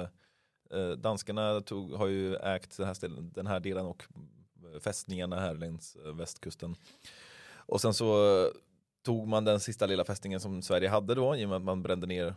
eh, 0.70 0.88
danskarna 0.90 1.60
tog, 1.60 1.92
har 1.92 2.06
ju 2.06 2.36
ägt 2.36 2.76
den 2.76 2.86
här, 2.86 2.94
ställen, 2.94 3.30
den 3.34 3.46
här 3.46 3.60
delen 3.60 3.86
och 3.86 4.04
eh, 4.74 4.80
fästningarna 4.80 5.40
här 5.40 5.54
längs 5.54 5.96
eh, 5.96 6.12
västkusten. 6.14 6.76
Och 7.56 7.80
sen 7.80 7.94
så 7.94 8.16
tog 9.04 9.28
man 9.28 9.44
den 9.44 9.60
sista 9.60 9.86
lilla 9.86 10.04
fästningen 10.04 10.40
som 10.40 10.62
Sverige 10.62 10.88
hade 10.88 11.14
då 11.14 11.36
i 11.36 11.44
och 11.44 11.48
med 11.48 11.56
att 11.56 11.62
man 11.64 11.82
brände 11.82 12.06
ner 12.06 12.34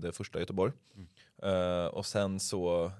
det 0.00 0.12
första 0.12 0.38
Göteborg. 0.40 0.72
Mm. 0.94 1.08
Eh, 1.42 1.86
och 1.86 2.06
sen 2.06 2.40
så 2.40 2.90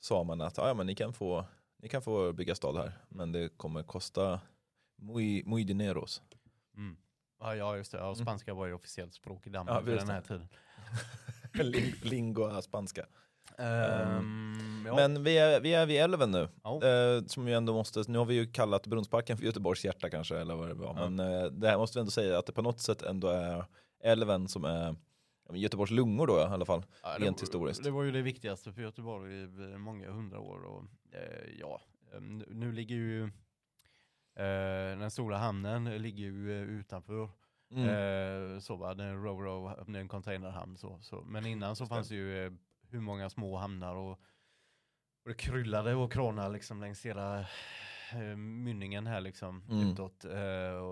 sa 0.00 0.22
man 0.24 0.40
att 0.40 0.56
ja, 0.56 0.74
men 0.74 0.86
ni, 0.86 0.94
kan 0.94 1.12
få, 1.12 1.44
ni 1.82 1.88
kan 1.88 2.02
få 2.02 2.32
bygga 2.32 2.54
stad 2.54 2.76
här 2.76 2.92
men 3.08 3.32
det 3.32 3.48
kommer 3.48 3.82
kosta 3.82 4.40
muy, 4.98 5.42
muy 5.46 5.64
dineros. 5.64 6.22
Mm. 6.76 6.96
Ja, 7.40 7.54
ja 7.56 7.76
just 7.76 7.92
det, 7.92 7.98
ja, 7.98 8.14
spanska 8.14 8.54
var 8.54 8.66
ju 8.66 8.72
officiellt 8.74 9.14
språk 9.14 9.46
i 9.46 9.50
Danmark 9.50 9.76
Ja, 9.76 9.80
vid 9.80 9.96
den 9.96 10.08
här 10.08 10.20
det. 10.20 10.26
tiden. 10.26 10.48
Ling- 11.72 12.04
Lingua 12.08 12.62
spanska. 12.62 13.06
Ehm, 13.58 14.84
ja. 14.86 14.94
Men 14.96 15.24
vi 15.24 15.38
är, 15.38 15.60
vi 15.60 15.74
är 15.74 15.86
vid 15.86 16.00
älven 16.00 16.30
nu. 16.30 16.48
Ja. 16.62 16.84
Eh, 16.84 17.24
som 17.26 17.48
ju 17.48 17.54
ändå 17.54 17.72
måste, 17.74 18.02
nu 18.08 18.18
har 18.18 18.24
vi 18.24 18.34
ju 18.34 18.52
kallat 18.52 18.86
Brunnsparken 18.86 19.36
för 19.36 19.44
Göteborgs 19.44 19.84
hjärta 19.84 20.10
kanske, 20.10 20.38
eller 20.38 20.54
vad 20.54 20.68
det 20.68 20.74
var. 20.74 20.94
Ja. 20.96 21.08
Men 21.08 21.32
eh, 21.32 21.44
det 21.50 21.68
här 21.68 21.78
måste 21.78 21.98
vi 21.98 22.00
ändå 22.00 22.10
säga 22.10 22.38
att 22.38 22.46
det 22.46 22.52
på 22.52 22.62
något 22.62 22.80
sätt 22.80 23.02
ändå 23.02 23.28
är 23.28 23.64
älven 24.02 24.48
som 24.48 24.64
är 24.64 24.96
Göteborgs 25.54 25.90
lungor 25.90 26.26
då 26.26 26.38
i 26.38 26.42
alla 26.42 26.64
fall. 26.64 26.82
Ja, 27.02 27.16
rent 27.18 27.36
var- 27.38 27.40
historiskt. 27.46 27.84
Det 27.84 27.90
var 27.90 28.02
ju 28.02 28.10
det 28.12 28.22
viktigaste 28.22 28.72
för 28.72 28.82
Göteborg 28.82 29.34
i 29.34 29.42
i 29.74 29.78
många 29.78 30.10
hundra 30.10 30.38
år. 30.40 30.62
Och, 30.64 30.84
eh, 31.14 31.50
ja, 31.58 31.80
eh, 32.14 32.20
nu, 32.20 32.72
ligger 32.72 32.94
ju 32.96 33.22
eh, 34.34 34.98
den 34.98 35.10
stora 35.10 35.36
hamnen 35.38 35.84
ligger 35.84 36.24
ju 36.24 36.52
eh, 36.62 36.62
utanför. 36.62 37.30
Mm. 37.72 37.88
Eh, 38.54 38.58
så 38.58 38.76
va, 38.76 38.94
det 38.94 39.04
är 39.04 39.08
en 39.08 39.22
ro-ro, 39.24 39.84
det 39.92 39.98
en 39.98 40.08
containerhamn 40.08 40.76
så, 40.76 40.98
så. 41.02 41.22
Men 41.22 41.46
innan 41.46 41.76
så 41.76 41.84
det. 41.84 41.88
fanns 41.88 42.08
det 42.08 42.14
ju 42.14 42.46
eh, 42.46 42.52
hur 42.88 43.00
många 43.00 43.30
små 43.30 43.56
hamnar 43.56 43.94
och, 43.94 44.10
och 45.24 45.28
det 45.28 45.34
kryllade 45.34 45.94
och 45.94 46.12
kråna 46.12 46.48
liksom 46.48 46.80
längs 46.80 47.06
hela 47.06 47.40
eh, 48.12 48.36
mynningen 48.36 49.06
här 49.06 49.20
liksom 49.20 49.62
Mm. 49.70 49.88
utåt. 49.88 50.24
Eh, 50.24 50.32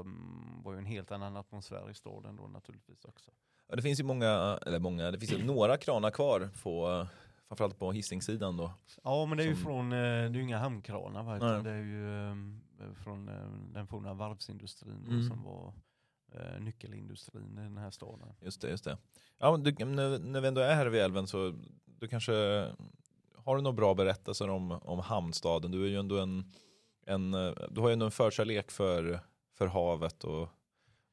mm, 0.01 0.63
var 0.63 0.73
ju 0.73 0.79
en 0.79 0.87
helt 0.87 1.11
annan 1.11 1.37
atmosfär 1.37 1.91
i 1.91 1.95
staden 1.95 2.37
då 2.37 2.47
naturligtvis 2.49 3.05
också. 3.05 3.31
Ja, 3.69 3.77
det 3.77 3.83
finns 3.83 4.01
ju 4.01 4.05
många, 4.05 4.59
eller 4.67 4.79
många, 4.79 5.11
det 5.11 5.19
finns 5.19 5.33
ju 5.33 5.45
några 5.45 5.77
kranar 5.77 6.11
kvar 6.11 6.51
på, 6.63 7.07
framförallt 7.49 7.79
på 7.79 7.93
Hisingssidan 7.93 8.57
då. 8.57 8.73
Ja 9.05 9.27
men 9.27 9.39
det 9.39 9.45
är 9.45 9.49
ju 9.49 9.55
Som- 9.55 9.65
från, 9.65 9.93
eh, 9.93 9.99
det 9.99 10.05
är 10.05 10.29
ju 10.31 10.43
inga 10.43 10.59
hamnkranar 10.59 11.23
va, 11.23 11.37
utan 11.37 11.65
det 11.65 11.71
är 11.71 11.83
ju 11.83 12.29
eh, 12.31 12.93
från 13.05 13.29
eh, 13.29 13.35
den 13.75 13.87
forna 13.87 14.15
varvsindustrin 14.15 15.05
Mm. 15.09 15.29
som 15.29 15.43
var 15.45 15.73
nyckelindustrin 16.59 17.59
i 17.59 17.63
den 17.63 17.77
här 17.79 17.91
staden. 17.91 18.29
Just 18.41 18.61
det, 18.61 18.69
just 18.71 18.85
det. 18.85 18.99
Ja, 19.39 19.51
men 19.51 19.63
du, 19.63 19.85
när, 19.85 20.19
när 20.19 20.41
vi 20.41 20.49
ändå 20.49 20.61
är 20.61 20.75
här 20.75 20.87
vid 20.87 21.01
älven 21.01 21.27
så 21.27 21.55
du 21.85 22.09
kanske 22.09 22.33
har 23.35 23.57
du 23.57 23.63
några 23.63 23.77
bra 23.77 23.95
berättelser 23.95 24.51
om, 24.51 24.71
om 24.73 24.99
hamnstaden? 24.99 25.71
Du 25.71 25.85
är 25.85 25.89
ju 25.89 25.97
ändå 25.97 26.19
en, 26.19 26.53
en 27.07 27.31
du 27.71 27.81
har 27.81 27.89
ju 27.89 27.93
ändå 27.93 28.05
en 28.07 28.11
förkärlek 28.13 28.71
för, 28.71 29.21
för 29.55 29.67
havet 29.67 30.25
och, 30.25 30.49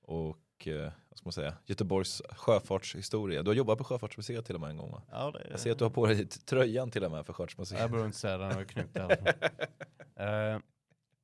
och 0.02 0.38
eh, 0.68 0.92
vad 1.10 1.18
ska 1.18 1.26
man 1.26 1.32
säga, 1.32 1.54
Göteborgs 1.66 2.22
sjöfartshistoria. 2.30 3.44
Du 3.44 3.50
har 3.50 3.56
jobbat 3.56 3.78
på 3.78 3.84
Sjöfartsmuseet 3.84 4.46
till 4.46 4.56
och 4.56 4.62
med 4.62 4.70
en 4.70 4.78
gång 4.78 4.92
va? 4.92 5.02
Ja, 5.12 5.32
det, 5.32 5.48
Jag 5.52 5.60
ser 5.60 5.72
att 5.72 5.78
du 5.78 5.86
har 5.86 5.90
på 5.90 6.06
dig 6.06 6.28
tröjan 6.28 6.92
till 6.92 7.04
och 7.04 7.12
med 7.12 7.26
för 7.26 7.34
Sjöfartsmuseet. 7.34 7.82
Jag 7.82 7.90
behöver 7.90 8.08
inte 8.08 8.20
säga 8.20 8.38
den, 8.38 8.52
har 8.52 8.60
jag 8.60 8.70
knutit 8.70 8.94
där. 8.94 9.12
uh, 10.56 10.60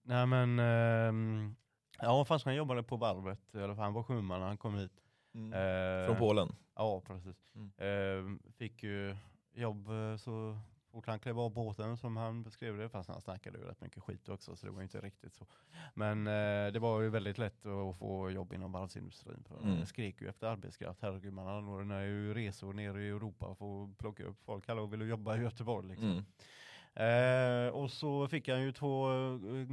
nej 0.03 0.25
men, 0.25 0.59
ehm, 0.59 1.55
ja 1.99 2.25
fast 2.25 2.45
han 2.45 2.55
jobbade 2.55 2.83
på 2.83 2.97
varvet, 2.97 3.39
i 3.55 3.57
alla 3.57 3.75
fall, 3.75 3.83
han 3.83 3.93
var 3.93 4.03
sjöman 4.03 4.39
när 4.39 4.47
han 4.47 4.57
kom 4.57 4.75
hit. 4.75 4.91
Mm. 5.35 5.53
Eh, 5.53 6.05
Från 6.07 6.17
Polen. 6.17 6.55
Ja, 6.75 7.01
precis. 7.07 7.35
Mm. 7.55 7.71
Eh, 7.77 8.51
fick 8.57 8.83
ju 8.83 9.15
jobb 9.53 9.87
eh, 9.89 10.17
så 10.17 10.59
fort 10.91 11.07
han 11.07 11.19
klev 11.19 11.39
av 11.39 11.53
båten 11.53 11.97
som 11.97 12.17
han 12.17 12.43
beskrev 12.43 12.77
det, 12.77 12.89
fast 12.89 13.09
han 13.09 13.21
snackade 13.21 13.57
ju 13.57 13.63
rätt 13.63 13.81
mycket 13.81 14.03
skit 14.03 14.29
också 14.29 14.55
så 14.55 14.65
det 14.65 14.71
var 14.71 14.79
ju 14.79 14.83
inte 14.83 15.01
riktigt 15.01 15.33
så. 15.33 15.45
Men 15.93 16.27
eh, 16.27 16.71
det 16.73 16.79
var 16.79 17.01
ju 17.01 17.09
väldigt 17.09 17.37
lätt 17.37 17.65
att 17.65 17.97
få 17.97 18.31
jobb 18.31 18.53
inom 18.53 18.71
varvsindustrin. 18.71 19.43
För 19.47 19.61
Mm. 19.63 19.85
skrek 19.85 20.21
ju 20.21 20.29
efter 20.29 20.47
arbetskraft. 20.47 21.01
Herregud, 21.01 21.33
man 21.33 21.65
nog 21.65 22.01
ju 22.01 22.33
resor 22.33 22.73
ner 22.73 22.97
i 22.97 23.09
Europa 23.09 23.55
för 23.55 23.83
att 23.83 23.97
plocka 23.97 24.23
upp 24.23 24.43
folk. 24.45 24.67
Hallå, 24.67 24.85
vill 24.85 24.99
du 24.99 25.07
jobba 25.07 25.37
i 25.37 25.41
Göteborg? 25.41 25.87
Liksom. 25.87 26.07
Mm. 26.07 27.67
Eh, 27.67 27.69
och 27.73 27.91
så 27.91 28.27
fick 28.27 28.47
han 28.47 28.61
ju 28.61 28.71
två, 28.71 29.11
eh, 29.11 29.69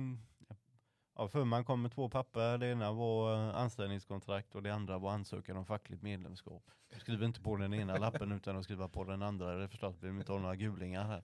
ja, 1.19 1.29
förman 1.29 1.65
kom 1.65 1.83
med 1.83 1.93
två 1.93 2.09
papper. 2.09 2.59
Det 2.59 2.67
ena 2.67 2.93
var 2.93 3.35
eh, 3.35 3.57
anställningskontrakt 3.57 4.55
och 4.55 4.63
det 4.63 4.71
andra 4.71 4.99
var 4.99 5.11
ansökan 5.11 5.57
om 5.57 5.67
fackligt 5.67 6.03
medlemskap. 6.03 6.63
Jag 6.91 7.01
skriver 7.01 7.27
inte 7.27 7.41
på 7.41 7.57
den 7.57 7.75
ena 7.75 7.97
lappen 7.97 8.33
utan 8.33 8.57
att 8.57 8.65
skriva 8.65 8.89
på 8.89 9.05
den 9.05 9.23
andra. 9.23 9.55
Det 9.55 9.69
förstås 9.69 10.01
blir 10.01 10.11
det 10.11 10.19
inte 10.19 10.33
av 10.33 10.41
några 10.41 10.57
gulingar 10.57 11.05
här. 11.05 11.23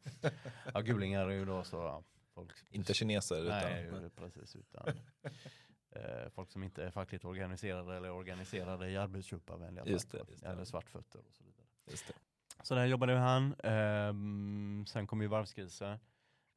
Ja, 0.74 0.80
gulingar 0.80 1.28
är 1.28 1.30
ju 1.30 1.44
då 1.44 1.64
så, 1.64 1.76
ja, 1.76 2.02
folk 2.34 2.50
Inte 2.70 2.94
kineser 2.94 3.44
utan... 3.44 3.60
Nej, 3.60 3.84
ju 3.84 4.10
precis. 4.10 4.56
Utan, 4.56 4.88
eh, 5.90 6.28
folk 6.30 6.50
som 6.50 6.62
inte 6.62 6.84
är 6.84 6.90
fackligt 6.90 7.24
organiserade 7.24 7.96
eller 7.96 8.10
organiserade 8.10 8.90
i 8.90 8.96
arbetsköparvänliga 8.96 9.84
Just 9.86 10.12
fack, 10.12 10.26
det, 10.26 10.30
just 10.30 10.42
det. 10.42 10.48
Eller 10.48 10.64
svartfötter 10.64 11.18
och 11.18 11.34
så 11.34 11.44
vidare. 11.44 11.66
Just 11.90 12.06
det. 12.08 12.14
Så 12.62 12.74
där 12.74 12.86
jobbade 12.86 13.12
han. 13.12 13.54
Ehm, 13.64 14.84
sen 14.86 15.06
kom 15.06 15.22
ju 15.22 15.28
varvskrisen. 15.28 15.98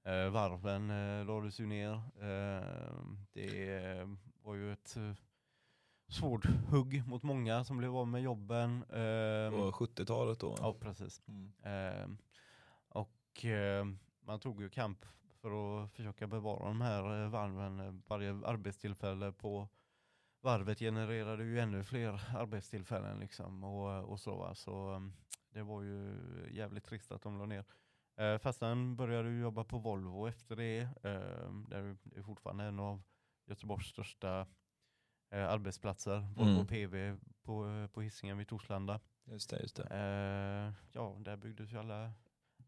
Eh, 0.07 0.29
varven 0.29 0.89
eh, 0.89 1.25
lades 1.25 1.59
ju 1.59 1.65
ner. 1.65 2.01
Ehm, 2.21 3.17
det 3.33 3.75
eh, 3.75 4.07
var 4.41 4.55
ju 4.55 4.73
ett 4.73 4.97
eh, 4.97 5.13
svårt 6.07 6.45
hugg 6.45 7.07
mot 7.07 7.23
många 7.23 7.63
som 7.63 7.77
blev 7.77 7.95
av 7.95 8.07
med 8.07 8.21
jobben. 8.21 8.83
Ehm, 8.83 9.51
På 9.51 9.71
70-talet 9.71 10.39
då? 10.39 10.55
ja, 10.59 10.73
precis. 10.79 11.21
Mm. 11.27 12.17
Och 12.89 13.45
man 14.19 14.39
tog 14.39 14.61
ju 14.61 14.69
kamp 14.69 15.05
för 15.41 15.83
att 15.83 15.91
försöka 15.91 16.27
bevara 16.27 16.67
de 16.67 16.81
här 16.81 17.23
eh, 17.23 17.29
varven. 17.29 17.79
Eh, 17.79 17.93
Varje 18.07 18.29
arbetstillfälle 18.29 19.31
på 19.31 19.67
varvet 20.41 20.79
genererade 20.79 21.43
ju 21.43 21.59
ännu 21.59 21.83
fler 21.83 22.21
arbetstillfällen 22.37 23.19
liksom 23.19 23.63
och, 23.63 24.03
och 24.11 24.19
så. 24.19 24.37
va. 24.37 24.55
Så 24.55 25.01
det 25.49 25.63
var 25.63 25.81
ju 25.81 26.15
jävligt 26.51 26.83
trist 26.85 27.11
att 27.11 27.21
de 27.21 27.37
la 27.39 27.45
ner. 27.45 27.65
Eh, 28.17 28.37
fast 28.37 28.61
han 28.61 28.95
började 28.95 29.29
jobba 29.29 29.63
på 29.63 29.77
Volvo 29.77 30.27
efter 30.27 30.55
det. 30.55 30.79
Eh, 30.79 31.51
det 31.69 31.75
är 32.19 32.21
fortfarande 32.23 32.63
en 32.63 32.79
av 32.79 33.01
Göteborgs 33.45 33.87
största 33.87 34.47
eh, 35.31 35.49
arbetsplatser. 35.49 36.19
Volvo 36.35 36.51
Mm. 36.51 36.67
PV 36.67 37.17
på, 37.43 37.67
eh, 37.67 37.87
på 37.87 38.01
Hisingen 38.01 38.37
vid 38.37 38.47
Torslanda. 38.47 38.99
Just 39.25 39.49
det, 39.49 39.59
just 39.61 39.75
det. 39.75 39.83
Eh, 39.91 40.73
ja, 40.91 41.15
där 41.19 41.37
byggdes 41.37 41.73
ju 41.73 41.77
alla, 41.79 42.11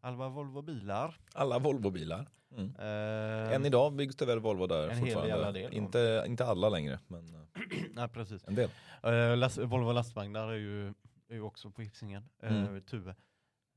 alla 0.00 0.28
Volvo-bilar. 0.28 1.18
Alla 1.34 1.58
Volvo-bilar. 1.58 2.26
Mm. 2.56 2.74
Eh, 2.78 3.52
Än 3.54 3.66
idag 3.66 3.92
byggs 3.92 4.16
det 4.16 4.26
väl 4.26 4.40
Volvo 4.40 4.66
där 4.66 4.88
En 4.88 4.98
hel 4.98 5.14
fortfarande? 5.14 5.60
ja. 5.60 5.70
inte, 5.70 6.24
inte 6.26 6.44
alla 6.46 6.68
längre, 6.68 6.98
men 7.06 7.34
eh, 7.34 7.40
nej, 7.94 8.08
precis. 8.08 8.44
en 8.48 8.54
del. 8.54 8.70
Eh, 9.02 9.36
last, 9.36 9.58
Volvo 9.58 9.92
lastvagnar 9.92 10.48
är 10.48 10.56
ju, 10.56 10.88
är 11.28 11.34
ju 11.34 11.40
också 11.40 11.70
på 11.70 11.82
Hisingen, 11.82 12.28
eh, 12.42 12.56
Mm. 12.56 12.82
Tuve. 12.82 13.14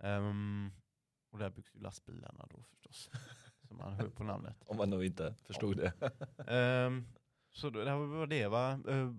Ehm, 0.03 0.71
och 1.33 1.39
där 1.39 1.49
byggs 1.49 1.75
ju 1.75 1.79
lastbilarna 1.79 2.47
då 2.49 2.63
förstås. 2.63 3.09
Som 3.67 3.77
man 3.77 3.93
hör 3.93 4.09
på 4.09 4.23
namnet. 4.23 4.55
Om 4.65 4.77
man 4.77 4.89
nog 4.89 5.05
inte 5.05 5.35
förstod 5.43 5.77
det. 5.77 5.93
Ehm, 6.47 7.05
så 7.51 7.69
då, 7.69 7.83
det 7.83 7.95
var 7.95 8.27
det 8.27 8.47
va. 8.47 8.71
Eh, 8.87 9.13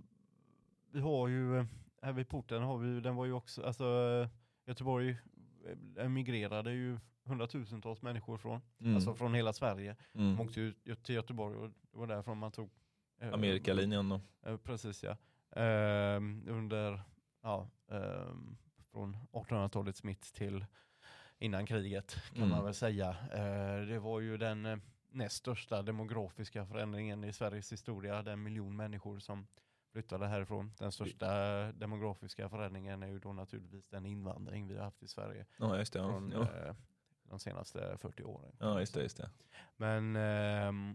vi 0.93 1.01
har 1.01 1.29
ju, 1.29 1.59
eh, 1.59 1.67
här 2.03 2.13
vid 2.13 2.29
porten 2.29 2.63
har 2.63 2.79
vi 2.79 3.01
den 3.01 3.17
var 3.17 3.25
ju 3.25 3.33
också, 3.33 3.63
alltså 3.63 3.85
eh, 3.85 4.29
Göteborg 4.67 5.11
eh, 5.67 6.05
emigrerade 6.05 6.73
ju 6.73 6.99
hundratusentals 7.25 8.03
människor 8.03 8.39
från, 8.39 8.61
Mm. 8.81 8.95
alltså 8.95 9.15
från 9.15 9.35
hela 9.35 9.53
Sverige. 9.53 9.97
Mm. 10.13 10.37
De 10.37 10.41
åkte 10.47 10.61
ju 10.61 10.73
till 11.03 11.15
Göteborg 11.15 11.57
och 11.57 11.69
det 11.69 11.99
var 11.99 12.07
därifrån 12.07 12.39
man 12.39 12.53
tog 12.53 12.71
eh, 13.21 13.33
Amerikalinjen 13.33 14.09
då. 14.09 14.21
Eh, 14.43 14.57
precis 14.57 15.05
ja. 15.05 15.17
Ehm, 15.61 16.49
under, 16.49 17.03
ja, 17.43 17.71
ehm, 17.91 18.57
från 18.93 19.17
1800-talets 19.33 20.03
mitt 20.03 20.23
till 20.35 20.65
innan 21.39 21.67
kriget 21.67 22.17
kan 22.33 22.37
Mm. 22.43 22.49
man 22.49 22.65
väl 22.65 22.75
säga. 22.75 23.17
Eh, 23.33 23.87
det 23.87 23.99
var 23.99 24.21
ju 24.21 24.37
den 24.37 24.67
eh, 24.67 24.79
näst 25.11 25.37
största 25.37 25.83
demografiska 25.83 26.67
förändringen 26.67 27.25
i 27.25 27.33
Sveriges 27.33 27.73
historia. 27.73 28.23
Den 28.23 28.43
miljon 28.43 28.77
människor 28.77 29.19
som 29.19 29.47
flyttade 29.93 30.27
härifrån. 30.27 30.73
Den 30.79 30.93
största 30.93 31.29
demografiska 31.73 32.49
förändringen 32.49 33.03
är 33.03 33.07
ju 33.07 33.19
då 33.19 33.33
naturligtvis 33.33 33.89
den 33.89 34.07
invandring 34.07 34.69
vi 34.69 34.77
har 34.77 34.85
haft 34.85 35.03
i 35.03 35.09
Sverige 35.09 35.47
Ja, 35.57 35.79
just 35.79 35.93
det. 35.93 35.99
Ja, 35.99 36.09
från 36.11 36.31
ja. 36.31 36.43
eh, 36.43 36.75
de 37.25 37.39
senaste 37.39 37.99
40 37.99 38.23
åren. 38.23 38.57
ja 38.59 38.81
just 38.81 38.95
det. 38.95 39.03
Just 39.03 39.17
det. 39.17 39.31
Men 39.77 40.17
ehm, 40.17 40.95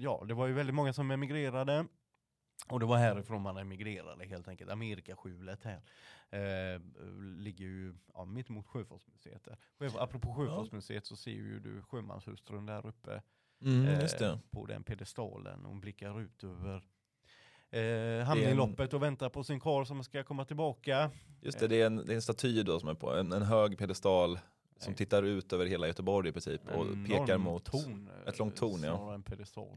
ja, 0.00 0.24
det 0.28 0.34
var 0.34 0.46
ju 0.46 0.52
väldigt 0.52 0.74
många 0.74 0.92
som 0.92 1.10
emigrerade. 1.10 1.86
Och 2.68 2.80
det 2.80 2.86
var 2.86 2.96
härifrån 2.96 3.42
man 3.42 3.56
emigrerade 3.56 4.24
helt 4.26 4.48
enkelt. 4.48 4.70
Amerikaskjulet 4.70 5.64
här 5.64 5.82
eh, 6.34 6.80
ligger 7.36 7.64
ju 7.64 7.94
ja, 8.14 8.24
mitt 8.24 8.50
emot 8.50 8.66
Sjöfartsmuseet. 8.66 9.44
Där. 9.44 9.56
Apropå 10.02 10.34
Sjöfartsmuseet 10.34 11.06
så 11.06 11.16
ser 11.16 11.30
ju 11.30 11.60
du 11.60 11.82
sjömanshustrun 11.82 12.66
där 12.66 12.86
uppe 12.86 13.22
Mm, 13.64 13.86
eh, 13.86 14.00
just 14.00 14.18
det. 14.18 14.38
på 14.50 14.66
den 14.66 14.82
pedestalen. 14.82 15.64
Hon 15.64 15.80
blickar 15.80 16.20
ut 16.20 16.44
över 16.44 16.82
eh, 17.70 18.26
hamninloppet 18.26 18.94
och 18.94 19.02
väntar 19.02 19.28
på 19.28 19.44
sin 19.44 19.60
karl 19.60 19.84
som 19.84 20.04
ska 20.04 20.24
komma 20.24 20.44
tillbaka. 20.44 21.10
Just 21.40 21.60
det, 21.60 21.68
det 21.68 21.80
är 21.80 21.86
en, 21.86 21.96
det 21.96 22.12
är 22.12 22.14
en 22.14 22.22
staty 22.22 22.62
då 22.62 22.80
som 22.80 22.88
är 22.88 22.94
på 22.94 23.14
en, 23.16 23.32
en 23.32 23.42
hög 23.42 23.78
pedestal 23.78 24.38
som 24.78 24.90
Nej. 24.90 24.96
tittar 24.96 25.22
ut 25.22 25.52
över 25.52 25.66
hela 25.66 25.86
Göteborg 25.86 26.28
i 26.28 26.32
princip 26.32 26.60
och 26.68 26.86
En 26.86 27.06
pekar 27.06 27.38
mot 27.38 27.64
torn, 27.64 28.10
eh, 28.22 28.28
ett 28.28 28.38
långt 28.38 28.56
torn, 28.56 28.82
ja. 28.82 29.18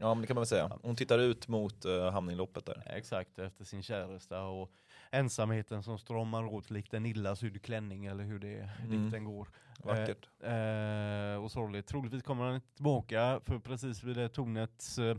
Ja 0.00 0.14
men 0.14 0.20
det 0.20 0.26
kan 0.26 0.34
man 0.34 0.40
väl 0.40 0.48
säga. 0.48 0.78
Hon 0.82 0.96
tittar 0.96 1.18
ut 1.18 1.48
mot 1.48 1.86
uh, 1.86 2.10
hamninloppet 2.10 2.66
där. 2.66 2.82
Exakt, 2.86 3.38
efter 3.38 3.64
sin 3.64 3.82
käresta 3.82 4.42
och 4.42 4.72
ensamheten 5.10 5.82
som 5.82 5.98
stramar 5.98 6.44
åt 6.44 6.70
likt 6.70 6.94
en 6.94 7.06
illa 7.06 7.36
sydd 7.36 7.62
klänning 7.62 8.06
eller 8.06 8.24
hur 8.24 8.38
det 8.38 8.70
Mm. 8.84 8.90
dikten 9.04 9.24
går. 9.24 9.48
Vackert. 9.84 10.28
Eh, 10.40 11.44
och 11.44 11.50
sorgligt. 11.52 11.86
Troligtvis 11.86 12.22
kommer 12.22 12.44
han 12.44 12.54
inte 12.54 12.74
tillbaka 12.74 13.40
för 13.44 13.58
precis 13.58 14.02
vid 14.02 14.16
det 14.16 14.28
tornets, 14.28 14.98
eh, 14.98 15.16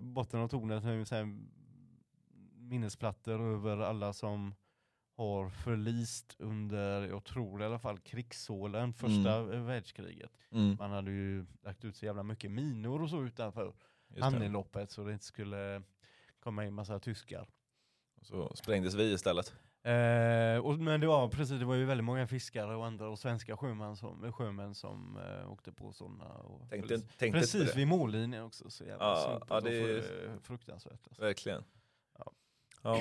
botten 0.00 0.40
av 0.40 0.48
tornet 0.48 0.84
är 0.84 1.36
minnesplattor 2.56 3.40
över 3.40 3.78
alla 3.78 4.12
som 4.12 4.54
har 5.16 5.48
förlist 5.48 6.36
under, 6.38 7.06
jag 7.08 7.24
tror 7.24 7.62
i 7.62 7.64
alla 7.64 7.78
fall, 7.78 7.98
krigsåren, 7.98 8.92
första 8.92 9.54
eh, 9.54 9.60
världskriget. 9.62 10.30
Mm, 10.50 10.76
Man 10.78 10.90
hade 10.90 11.10
ju 11.10 11.46
lagt 11.62 11.84
ut 11.84 11.96
så 11.96 12.04
jävla 12.06 12.22
mycket 12.22 12.50
minor 12.50 13.02
och 13.02 13.10
så 13.10 13.22
utanför 13.22 13.74
hamninloppet 14.20 14.90
så 14.90 15.04
det 15.04 15.12
inte 15.12 15.24
skulle 15.24 15.82
komma 16.40 16.64
in 16.64 16.74
massa 16.74 16.98
tyskar. 16.98 17.48
Så 18.24 18.52
sprängdes 18.56 18.94
vi 18.94 19.12
istället. 19.12 19.54
Eh, 19.82 20.58
och, 20.66 20.78
men 20.78 21.00
det 21.00 21.06
var 21.06 21.28
precis, 21.28 21.58
det 21.58 21.64
var 21.64 21.74
ju 21.74 21.84
väldigt 21.84 22.04
många 22.04 22.26
fiskare 22.26 22.76
och 22.76 22.86
andra 22.86 23.08
och 23.08 23.18
svenska 23.18 23.56
sjömän 23.56 23.96
som, 23.96 24.32
sjömän 24.32 24.74
som 24.74 25.18
eh, 25.18 25.52
åkte 25.52 25.72
på 25.72 25.92
sådana. 25.92 26.24
Och 26.24 26.70
Tänkte, 26.70 26.88
precis 26.88 27.16
tänkte 27.16 27.40
precis 27.40 27.76
vid 27.76 27.88
mållinjen 27.88 28.44
också, 28.44 28.70
så 28.70 28.84
jävla 28.84 29.04
Ja, 29.04 29.40
ja, 29.48 29.60
det 29.60 29.76
är- 29.78 29.96
eh, 29.98 30.38
fruktansvärt. 30.42 31.06
Alltså. 31.08 31.22
Verkligen. 31.22 31.64
Ja. 32.18 32.32
Ja. 32.82 33.00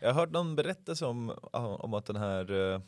Jag 0.00 0.08
har 0.08 0.14
hört 0.20 0.30
någon 0.30 0.56
berättelse 0.56 1.06
om, 1.06 1.30
om 1.52 1.94
att 1.94 2.06
den 2.06 2.16
här 2.16 2.50
uh, 2.50 2.80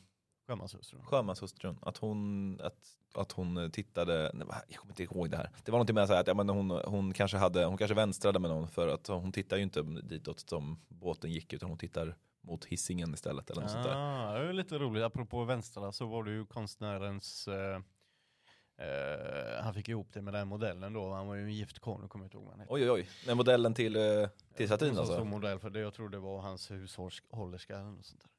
Sjömanshustrun. 0.50 1.02
sjömanshustrun, 1.04 1.78
att 1.82 1.96
hon, 1.96 2.60
att, 2.60 2.96
att 3.14 3.32
hon 3.32 3.70
tittade, 3.70 4.30
nej, 4.34 4.46
jag 4.68 4.78
kommer 4.78 4.92
inte 4.92 5.02
ihåg 5.02 5.30
det 5.30 5.36
här. 5.36 5.50
Det 5.64 5.70
var 5.70 5.78
någonting 5.78 5.94
med 5.94 6.08
så 6.08 6.14
här 6.14 6.20
att 6.20 6.26
ja, 6.26 6.34
men 6.34 6.48
hon, 6.48 6.70
hon, 6.70 7.12
kanske 7.12 7.36
hade, 7.36 7.64
hon 7.64 7.76
kanske 7.76 7.94
vänstrade 7.94 8.38
med 8.38 8.50
någon 8.50 8.68
för 8.68 8.88
att 8.88 9.06
hon 9.06 9.32
tittar 9.32 9.56
ju 9.56 9.62
inte 9.62 9.82
ditåt 9.82 10.40
som 10.40 10.80
båten 10.88 11.32
gick 11.32 11.52
utan 11.52 11.68
hon 11.68 11.78
tittar 11.78 12.16
mot 12.40 12.64
hissingen 12.64 13.14
istället 13.14 13.50
eller 13.50 13.62
något 13.62 13.70
sånt 13.70 13.84
där. 13.84 13.94
Ah, 13.96 14.38
det 14.38 14.48
är 14.48 14.52
lite 14.52 14.78
roligt, 14.78 15.02
apropå 15.02 15.44
vänstra 15.44 15.92
så 15.92 16.06
var 16.06 16.24
det 16.24 16.30
ju 16.30 16.46
konstnärens 16.46 17.48
eh, 17.48 17.76
eh, 18.86 19.62
han 19.62 19.74
fick 19.74 19.88
ihop 19.88 20.12
det 20.12 20.22
med 20.22 20.34
den 20.34 20.48
modellen 20.48 20.92
då, 20.92 21.12
han 21.12 21.26
var 21.26 21.34
ju 21.34 21.42
en 21.42 21.54
gift 21.54 21.76
nu 21.76 21.82
kommer 21.82 22.08
jag 22.12 22.26
inte 22.26 22.36
ihåg 22.36 22.44
vad 22.44 22.52
han 22.52 22.60
hette. 22.60 22.72
Oj 22.72 22.82
oj 22.82 22.90
oj, 22.90 23.08
den 23.26 23.36
modellen 23.36 23.74
till, 23.74 23.96
eh, 23.96 24.28
till 24.56 24.68
satin 24.68 24.98
alltså? 24.98 25.24
modell 25.24 25.58
för 25.58 25.70
det, 25.70 25.80
jag 25.80 25.94
tror 25.94 26.08
det 26.08 26.18
var 26.18 26.40
hans 26.40 26.70
hushållerska 26.70 27.74
eller 27.74 27.90
något 27.90 28.06
sånt 28.06 28.20
där. 28.20 28.30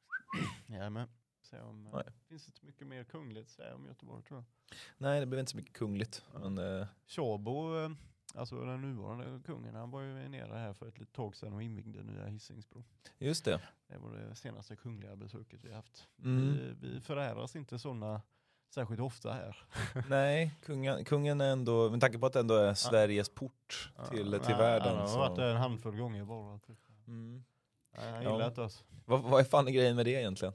Jajamän. 0.78 1.08
Så 1.52 1.62
om, 1.64 1.88
eh, 1.88 1.94
Nej. 1.94 2.04
finns 2.30 2.48
inte 2.48 2.66
mycket 2.66 2.88
mer 2.88 3.04
kungligt 3.04 3.46
att 3.48 3.52
säga 3.54 3.76
om 3.76 3.86
Göteborg 3.86 4.24
tror 4.24 4.38
jag. 4.40 4.78
Nej 4.98 5.20
det 5.20 5.26
blev 5.26 5.40
inte 5.40 5.52
så 5.52 5.58
mycket 5.58 5.74
kungligt. 5.74 6.26
Men, 6.34 6.58
eh, 6.58 6.88
Tjabo, 7.06 7.78
eh, 7.78 7.92
alltså 8.36 8.66
den 8.66 8.82
nuvarande 8.82 9.40
kungen, 9.46 9.76
han 9.76 9.92
var 9.92 10.02
ju 10.02 10.30
nere 10.30 10.58
här 10.58 10.74
för 10.74 10.88
ett 10.88 11.00
litet 11.00 11.14
tag 11.16 11.36
sedan 11.36 11.54
och 11.54 11.64
invigde 11.64 12.04
nya 12.04 12.26
Hisingsbron. 12.26 12.84
just 13.18 13.46
det. 13.46 13.62
Det 13.88 13.98
var 13.98 14.12
det 14.14 14.36
senaste 14.36 14.76
kungliga 14.76 15.16
besöket 15.16 15.64
vi 15.64 15.74
haft. 15.74 16.08
Mm. 16.24 16.54
Vi, 16.54 16.74
vi 16.90 17.02
föräras 17.02 17.56
inte 17.56 17.80
sådana 17.80 18.22
särskilt 18.70 19.02
ofta 19.02 19.34
här. 19.34 19.66
Nej, 20.10 20.56
kungen, 20.64 21.06
kungen 21.06 21.42
är 21.42 21.52
ändå, 21.52 21.90
med 21.90 22.02
tanke 22.02 22.20
på 22.20 22.26
att 22.26 22.34
det 22.34 22.40
ändå 22.40 22.56
är 22.56 22.74
Sveriges 22.74 23.30
port 23.30 23.92
till, 24.10 24.18
till 24.32 24.40
Nej, 24.50 24.58
världen. 24.58 24.88
Han 24.88 24.98
har 24.98 25.08
så. 25.08 25.18
varit 25.18 25.38
en 25.40 25.58
handfull 25.58 25.96
gånger 25.98 26.26
bara. 26.26 26.60
typ. 26.60 26.78
Mm. 27.08 27.44
Nej, 27.98 28.12
han 28.12 28.24
Ja. 28.24 28.32
gillar 28.32 28.48
inte 28.48 28.62
oss. 28.62 28.84
Vad, 29.06 29.22
vad 29.24 29.40
är 29.40 29.44
fan 29.44 29.66
grejen 29.74 29.96
med 29.96 30.06
det 30.06 30.12
egentligen? 30.12 30.54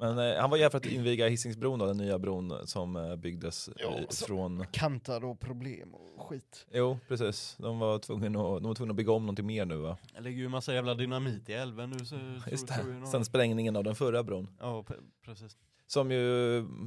Men 0.00 0.18
eh, 0.18 0.40
han 0.40 0.50
var 0.50 0.58
här 0.58 0.70
för 0.70 0.78
att 0.78 0.86
inviga 0.86 1.28
Hisingsbron 1.28 1.78
då, 1.78 1.86
den 1.86 1.96
nya 1.96 2.18
bron 2.18 2.66
som 2.66 2.96
eh, 2.96 3.16
byggdes 3.16 3.70
Ja, 3.76 3.98
eh, 3.98 4.04
så- 4.08 4.26
från... 4.26 4.66
Kantar 4.70 5.24
och 5.24 5.40
problem 5.40 5.94
och 5.94 6.26
skit. 6.28 6.66
Jo, 6.72 6.98
precis. 7.08 7.56
De 7.58 7.78
var 7.78 7.98
tvungna 7.98 8.26
att, 8.26 8.32
de 8.62 8.68
var 8.68 8.74
tvungna 8.74 8.92
att 8.92 8.96
bygga 8.96 9.12
om 9.12 9.22
någonting 9.22 9.46
mer 9.46 9.64
nu 9.64 9.76
va? 9.76 9.96
Det 10.14 10.20
ligger 10.20 10.38
ju 10.38 10.44
en 10.44 10.50
massa 10.50 10.74
jävla 10.74 10.94
dynamit 10.94 11.48
i 11.48 11.52
älven 11.52 11.90
nu. 11.90 12.04
Så, 12.04 12.14
Just 12.50 12.68
tror- 12.68 12.76
tror 12.76 12.88
det. 12.88 12.94
några- 12.94 13.06
Sen 13.06 13.24
sprängningen 13.24 13.76
av 13.76 13.84
den 13.84 13.94
förra 13.94 14.22
bron. 14.22 14.48
Ja, 14.60 14.84
precis. 15.24 15.56
Som 15.86 16.10
ju, 16.10 16.18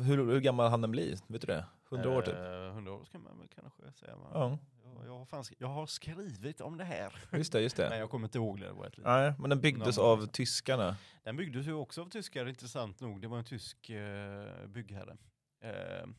hur, 0.03 0.31
hur 0.31 0.39
gammal 0.39 0.69
han 0.71 0.81
den 0.81 0.91
bli? 0.91 1.15
Vet 1.27 1.41
du 1.41 1.47
det? 1.47 1.65
100 1.91 2.09
år 2.17 2.21
typ? 2.21 2.33
Eh, 2.35 2.75
100 2.75 2.93
år 2.93 3.03
ska 3.05 3.17
man 3.19 3.39
väl 3.39 3.47
kanske 3.55 3.99
säga. 3.99 4.15
va? 4.15 4.27
Ja, 4.33 4.57
Jag, 4.95 5.05
jag, 5.07 5.17
har 5.17 5.25
fan, 5.25 5.41
sk- 5.43 5.55
jag 5.57 5.67
har 5.67 5.85
skrivit 5.85 6.61
om 6.61 6.77
det 6.77 6.83
här. 6.83 7.13
just 7.31 7.51
det, 7.53 7.61
just 7.61 7.77
Men 7.77 7.89
det. 7.89 7.97
jag 7.97 8.09
kommer 8.09 8.27
inte 8.27 8.37
ihåg 8.37 8.59
det. 8.59 8.65
det 8.65 8.73
var 8.73 8.85
ett 8.85 8.97
litet. 8.97 9.11
Nej, 9.11 9.33
men 9.39 9.49
den 9.49 9.61
byggdes 9.61 9.97
Någon- 9.97 10.19
av 10.23 10.25
tyskarna. 10.27 10.95
Den 11.23 11.35
byggdes 11.37 11.67
ju 11.67 11.73
också 11.73 12.01
av 12.01 12.09
tyskar, 12.09 12.45
intressant 12.47 12.99
nog. 13.01 13.21
Det 13.21 13.27
var 13.27 13.37
en 13.37 13.43
tysk 13.43 13.89
eh, 13.89 14.67
byggherre. 14.67 15.17
Eh, 15.63 16.09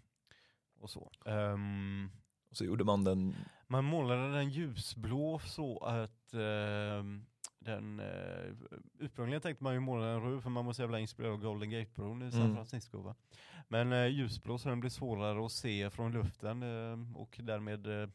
och 0.81 0.91
så. 0.91 1.11
Ehm, 1.27 2.11
Och 2.51 2.57
så 2.57 2.65
gjorde 2.65 2.85
man 2.85 3.05
den, 3.05 3.35
man 3.69 3.85
målade 3.85 4.33
den 4.33 4.51
ljusblå 4.51 5.39
så 5.39 5.79
att 5.79 6.35
ehm, 6.35 7.27
den, 7.59 8.01
eh, 8.01 8.53
ursprungligen 8.99 9.41
tänkte 9.43 9.65
man 9.65 9.75
ju 9.75 9.81
måla 9.81 10.07
den 10.07 10.21
röd 10.23 10.43
för 10.43 10.51
man 10.51 10.67
var 10.67 10.73
så 10.73 10.83
jävla 10.83 10.99
inspirerad 11.01 11.33
av 11.33 11.41
Golden 11.41 11.71
Gate-bron 11.71 12.23
i 12.23 12.33
San 12.33 12.41
Mm. 12.43 12.55
Francisco. 12.55 13.01
Va? 13.03 13.15
Men 13.69 13.93
eh, 13.93 14.07
ljusblå 14.07 14.59
så 14.59 14.69
den 14.69 14.81
blir 14.81 14.91
svårare 14.91 15.47
att 15.47 15.53
se 15.53 15.91
från 15.91 16.13
luften 16.13 16.63
eh, 16.63 17.17
och 17.17 17.39
därmed 17.43 17.87
eh, 18.03 18.09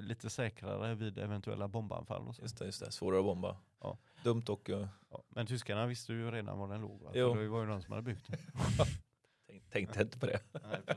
lite 0.00 0.30
säkrare 0.30 0.94
vid 0.94 1.18
eventuella 1.18 1.68
bombanfall. 1.68 2.28
Och 2.28 2.36
så. 2.36 2.42
just 2.42 2.58
det, 2.58 2.64
just 2.64 2.80
det, 2.84 2.90
svårare 2.90 3.18
att 3.18 3.24
bomba. 3.24 3.56
Ja. 3.80 3.98
Dumt 4.24 4.42
och, 4.48 4.68
uh, 4.68 4.86
Ja. 5.10 5.22
Men 5.28 5.46
tyskarna 5.46 5.86
visste 5.86 6.12
ju 6.12 6.30
redan 6.30 6.58
var 6.58 6.68
den 6.68 6.80
låg. 6.80 7.02
Va? 7.02 7.10
Jo. 7.14 7.34
Det 7.34 7.48
var 7.48 7.60
ju 7.60 7.66
de 7.66 7.82
som 7.82 7.92
hade 7.92 8.02
byggt 8.02 8.26
den. 8.26 8.38
tänk, 9.46 9.70
tänkte 9.70 10.02
inte 10.02 10.18
på 10.18 10.26
det. 10.26 10.40
Nej. 10.52 10.96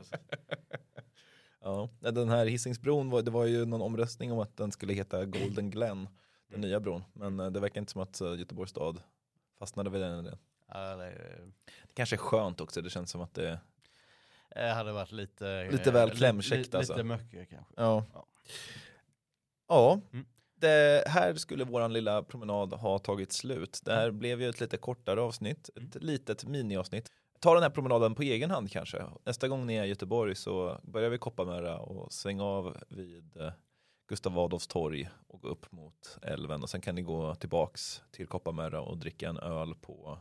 Ja, 1.60 1.88
den 2.00 2.28
här 2.28 2.46
Hisingsbron, 2.46 3.10
var, 3.10 3.22
det 3.22 3.30
var 3.30 3.44
ju 3.44 3.64
någon 3.66 3.82
omröstning 3.82 4.32
om 4.32 4.38
att 4.38 4.56
den 4.56 4.72
skulle 4.72 4.92
heta 4.92 5.24
Golden 5.24 5.70
Glen, 5.70 6.08
den 6.48 6.60
nya 6.60 6.80
bron. 6.80 7.04
Men 7.12 7.40
eh, 7.40 7.50
det 7.50 7.60
verkar 7.60 7.80
inte 7.80 7.92
som 7.92 8.02
att 8.02 8.20
eh, 8.20 8.34
Göteborgs 8.34 8.70
stad 8.70 9.00
fastnade 9.58 9.90
vid 9.90 10.00
den 10.00 10.18
idén. 10.18 10.38
Ja, 10.68 10.96
det, 10.96 11.10
Det 11.86 11.94
kanske 11.94 12.16
är 12.16 12.18
skönt 12.18 12.60
också, 12.60 12.82
det 12.82 12.90
känns 12.90 13.10
som 13.10 13.20
att 13.20 13.34
det 13.34 13.60
eh, 14.50 14.74
hade 14.74 14.92
varit 14.92 15.12
lite... 15.12 15.68
Lite 15.70 15.90
eh, 15.90 15.94
väl 15.94 16.08
li- 16.08 16.16
klämkäckt 16.16 16.72
li, 16.72 16.78
alltså. 16.78 16.92
Lite 16.92 17.04
mycket 17.04 17.50
kanske. 17.50 17.74
Ja. 17.76 18.04
Ja. 18.14 18.26
Ja, 19.68 20.00
Mm. 20.12 20.26
det 20.60 21.04
här 21.08 21.34
skulle 21.34 21.64
våran 21.64 21.92
lilla 21.92 22.22
promenad 22.22 22.72
ha 22.72 22.98
tagit 22.98 23.32
slut. 23.32 23.80
Det 23.84 23.92
här 23.92 24.10
blev 24.10 24.42
ju 24.42 24.48
ett 24.48 24.60
lite 24.60 24.76
kortare 24.76 25.20
avsnitt, 25.20 25.70
ett 25.76 26.02
litet 26.02 26.44
miniavsnitt. 26.44 27.10
Ta 27.40 27.54
den 27.54 27.62
här 27.62 27.70
promenaden 27.70 28.14
på 28.14 28.22
egen 28.22 28.50
hand 28.50 28.70
kanske. 28.70 29.04
Nästa 29.24 29.48
gång 29.48 29.66
ni 29.66 29.74
är 29.74 29.84
i 29.84 29.88
Göteborg 29.88 30.34
så 30.34 30.80
börjar 30.82 31.10
vi 31.10 31.18
Kopparmöra 31.18 31.78
och 31.78 32.12
svänga 32.12 32.44
av 32.44 32.76
vid 32.88 33.36
eh, 33.36 33.52
Gustav 34.08 34.38
Adolfs 34.38 34.66
torg 34.66 35.08
och 35.28 35.40
gå 35.40 35.48
upp 35.48 35.72
mot 35.72 36.18
älven 36.22 36.62
och 36.62 36.70
sen 36.70 36.80
kan 36.80 36.94
ni 36.94 37.02
gå 37.02 37.34
tillbaks 37.34 38.02
till 38.10 38.26
Kopparmöra 38.26 38.80
och 38.80 38.98
dricka 38.98 39.28
en 39.28 39.38
öl 39.38 39.74
på 39.74 40.18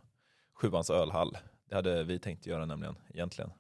Sjuans 0.53 0.89
ölhall. 0.89 1.37
Det 1.69 1.75
hade 1.75 2.03
vi 2.03 2.19
tänkt 2.19 2.45
göra 2.45 2.65
nämligen 2.65 2.95
egentligen. 3.13 3.51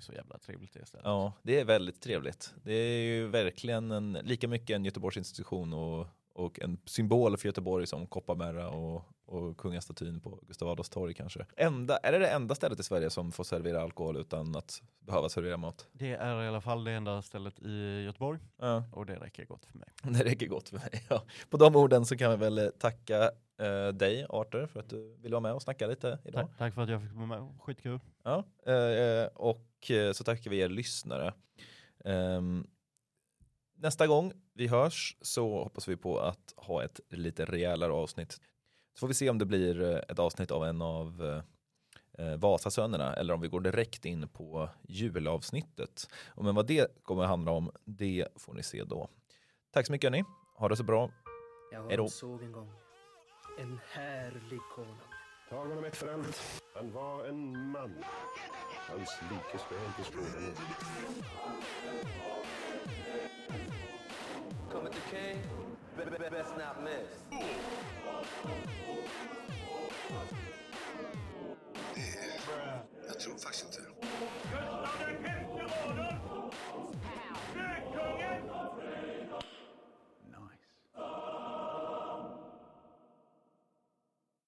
Är 0.00 0.02
så 0.02 0.12
jävla 0.12 0.38
trevligt 0.38 0.72
det 0.72 0.86
stället. 0.86 1.04
Ja, 1.04 1.32
det 1.42 1.60
är 1.60 1.64
väldigt 1.64 2.00
trevligt. 2.00 2.54
Det 2.62 2.72
är 2.72 3.02
ju 3.02 3.26
verkligen 3.26 3.90
en, 3.90 4.12
lika 4.12 4.48
mycket 4.48 4.76
en 4.76 4.84
Göteborgs 4.84 5.16
institution 5.16 5.72
och, 5.72 6.06
och 6.32 6.60
en 6.60 6.78
symbol 6.84 7.36
för 7.36 7.48
Göteborg 7.48 7.86
som 7.86 8.06
Kopparmärra 8.06 8.70
och, 8.70 9.02
och 9.26 9.56
kungastatyn 9.56 10.20
på 10.20 10.40
Gustav 10.46 10.68
Adolfs 10.68 10.90
torg 10.90 11.14
kanske. 11.14 11.46
Enda, 11.56 11.96
är 11.96 12.12
det 12.12 12.18
det 12.18 12.28
enda 12.28 12.54
stället 12.54 12.80
i 12.80 12.82
Sverige 12.82 13.10
som 13.10 13.32
får 13.32 13.44
servera 13.44 13.82
alkohol 13.82 14.16
utan 14.16 14.56
att 14.56 14.82
behöva 15.00 15.28
servera 15.28 15.56
mat? 15.56 15.88
Det 15.92 16.10
är 16.10 16.42
i 16.42 16.48
alla 16.48 16.60
fall 16.60 16.84
det 16.84 16.92
enda 16.92 17.22
stället 17.22 17.58
i 17.62 18.02
Göteborg 18.04 18.40
Ja, 18.58 18.84
och 18.92 19.06
det 19.06 19.16
räcker 19.16 19.44
gott 19.44 19.66
för 19.66 19.78
mig. 19.78 19.88
det 20.02 20.24
räcker 20.24 20.46
gott 20.46 20.68
för 20.68 20.76
mig. 20.76 21.04
Ja. 21.08 21.22
På 21.50 21.56
de 21.56 21.76
orden 21.76 22.06
så 22.06 22.16
kan 22.16 22.30
vi 22.30 22.36
väl 22.36 22.72
tacka 22.78 23.30
eh, 23.58 23.88
dig 23.88 24.26
Arthur 24.28 24.66
för 24.66 24.80
att 24.80 24.88
du 24.88 25.16
ville 25.16 25.34
vara 25.34 25.40
med 25.40 25.52
och 25.52 25.62
snacka 25.62 25.86
lite 25.86 26.18
idag. 26.24 26.42
Tack, 26.48 26.58
tack 26.58 26.74
för 26.74 26.82
att 26.82 26.90
jag 26.90 27.02
fick 27.02 27.12
vara 27.12 27.26
med. 27.26 27.48
Skitkul. 27.60 28.00
Ja, 28.22 28.44
eh, 28.72 29.26
och 29.34 29.69
eh, 29.90 30.12
så 30.12 30.24
tackar 30.24 30.50
vi 30.50 30.60
er 30.60 30.68
lyssnare. 30.68 31.34
Ehm, 32.04 32.66
nästa 33.76 34.06
gång 34.06 34.32
vi 34.54 34.66
hörs 34.66 35.16
så 35.20 35.62
hoppas 35.62 35.88
vi 35.88 35.96
på 35.96 36.18
att 36.18 36.54
ha 36.56 36.84
ett 36.84 37.00
lite 37.10 37.44
rejälare 37.44 37.92
avsnitt. 37.92 38.32
Så 38.94 39.00
får 39.00 39.08
vi 39.08 39.14
se 39.14 39.30
om 39.30 39.38
det 39.38 39.46
blir 39.46 39.82
eh, 39.82 40.00
ett 40.08 40.18
avsnitt 40.18 40.50
av 40.50 40.64
en 40.64 40.82
av 40.82 41.22
eh, 42.18 42.36
Vasasönerna 42.36 43.14
eller 43.14 43.34
om 43.34 43.40
vi 43.40 43.48
går 43.48 43.60
direkt 43.60 44.04
in 44.04 44.28
på 44.28 44.68
julavsnittet. 44.88 46.08
Och 46.28 46.44
men 46.44 46.54
vad 46.54 46.66
det 46.66 47.02
kommer 47.02 47.22
att 47.22 47.28
handla 47.28 47.52
om, 47.52 47.70
det 47.84 48.28
får 48.36 48.54
ni 48.54 48.62
se 48.62 48.84
då. 48.84 49.08
Tack 49.70 49.86
så 49.86 49.92
mycket 49.92 50.10
hörni. 50.10 50.24
Ha 50.56 50.68
det 50.68 50.76
så 50.76 50.84
bra. 50.84 51.10
Jag 51.72 51.82
Hej 51.82 51.96
då. 51.96 52.02
honom 52.02 52.08
såg 52.10 52.42
en 52.42 52.52
gång 52.52 52.72
en 53.60 53.80
härlig 53.92 54.60
konung. 54.74 54.98
Tag 55.48 55.68
honom 55.68 55.84
ett 55.84 56.04
allt. 56.14 56.62
Han 56.74 56.92
var 56.92 57.24
en 57.24 57.70
man. 57.70 58.04
Hans 58.90 59.10
like 59.30 59.58
ska 59.58 59.74
jag 59.74 59.84
inte 59.84 60.04
skåda 60.12 60.40
nu. 60.40 60.52
Coming 64.72 64.92
to 64.92 65.00
King, 65.10 65.38
be- 65.96 66.04
be- 66.04 66.18
be- 66.18 66.30
best 66.30 66.50
not 66.56 66.84
miss. 66.84 67.40
Det, 71.94 73.06
jag 73.08 73.20
tror 73.20 73.38
faktiskt 73.38 73.64
inte. 73.64 73.80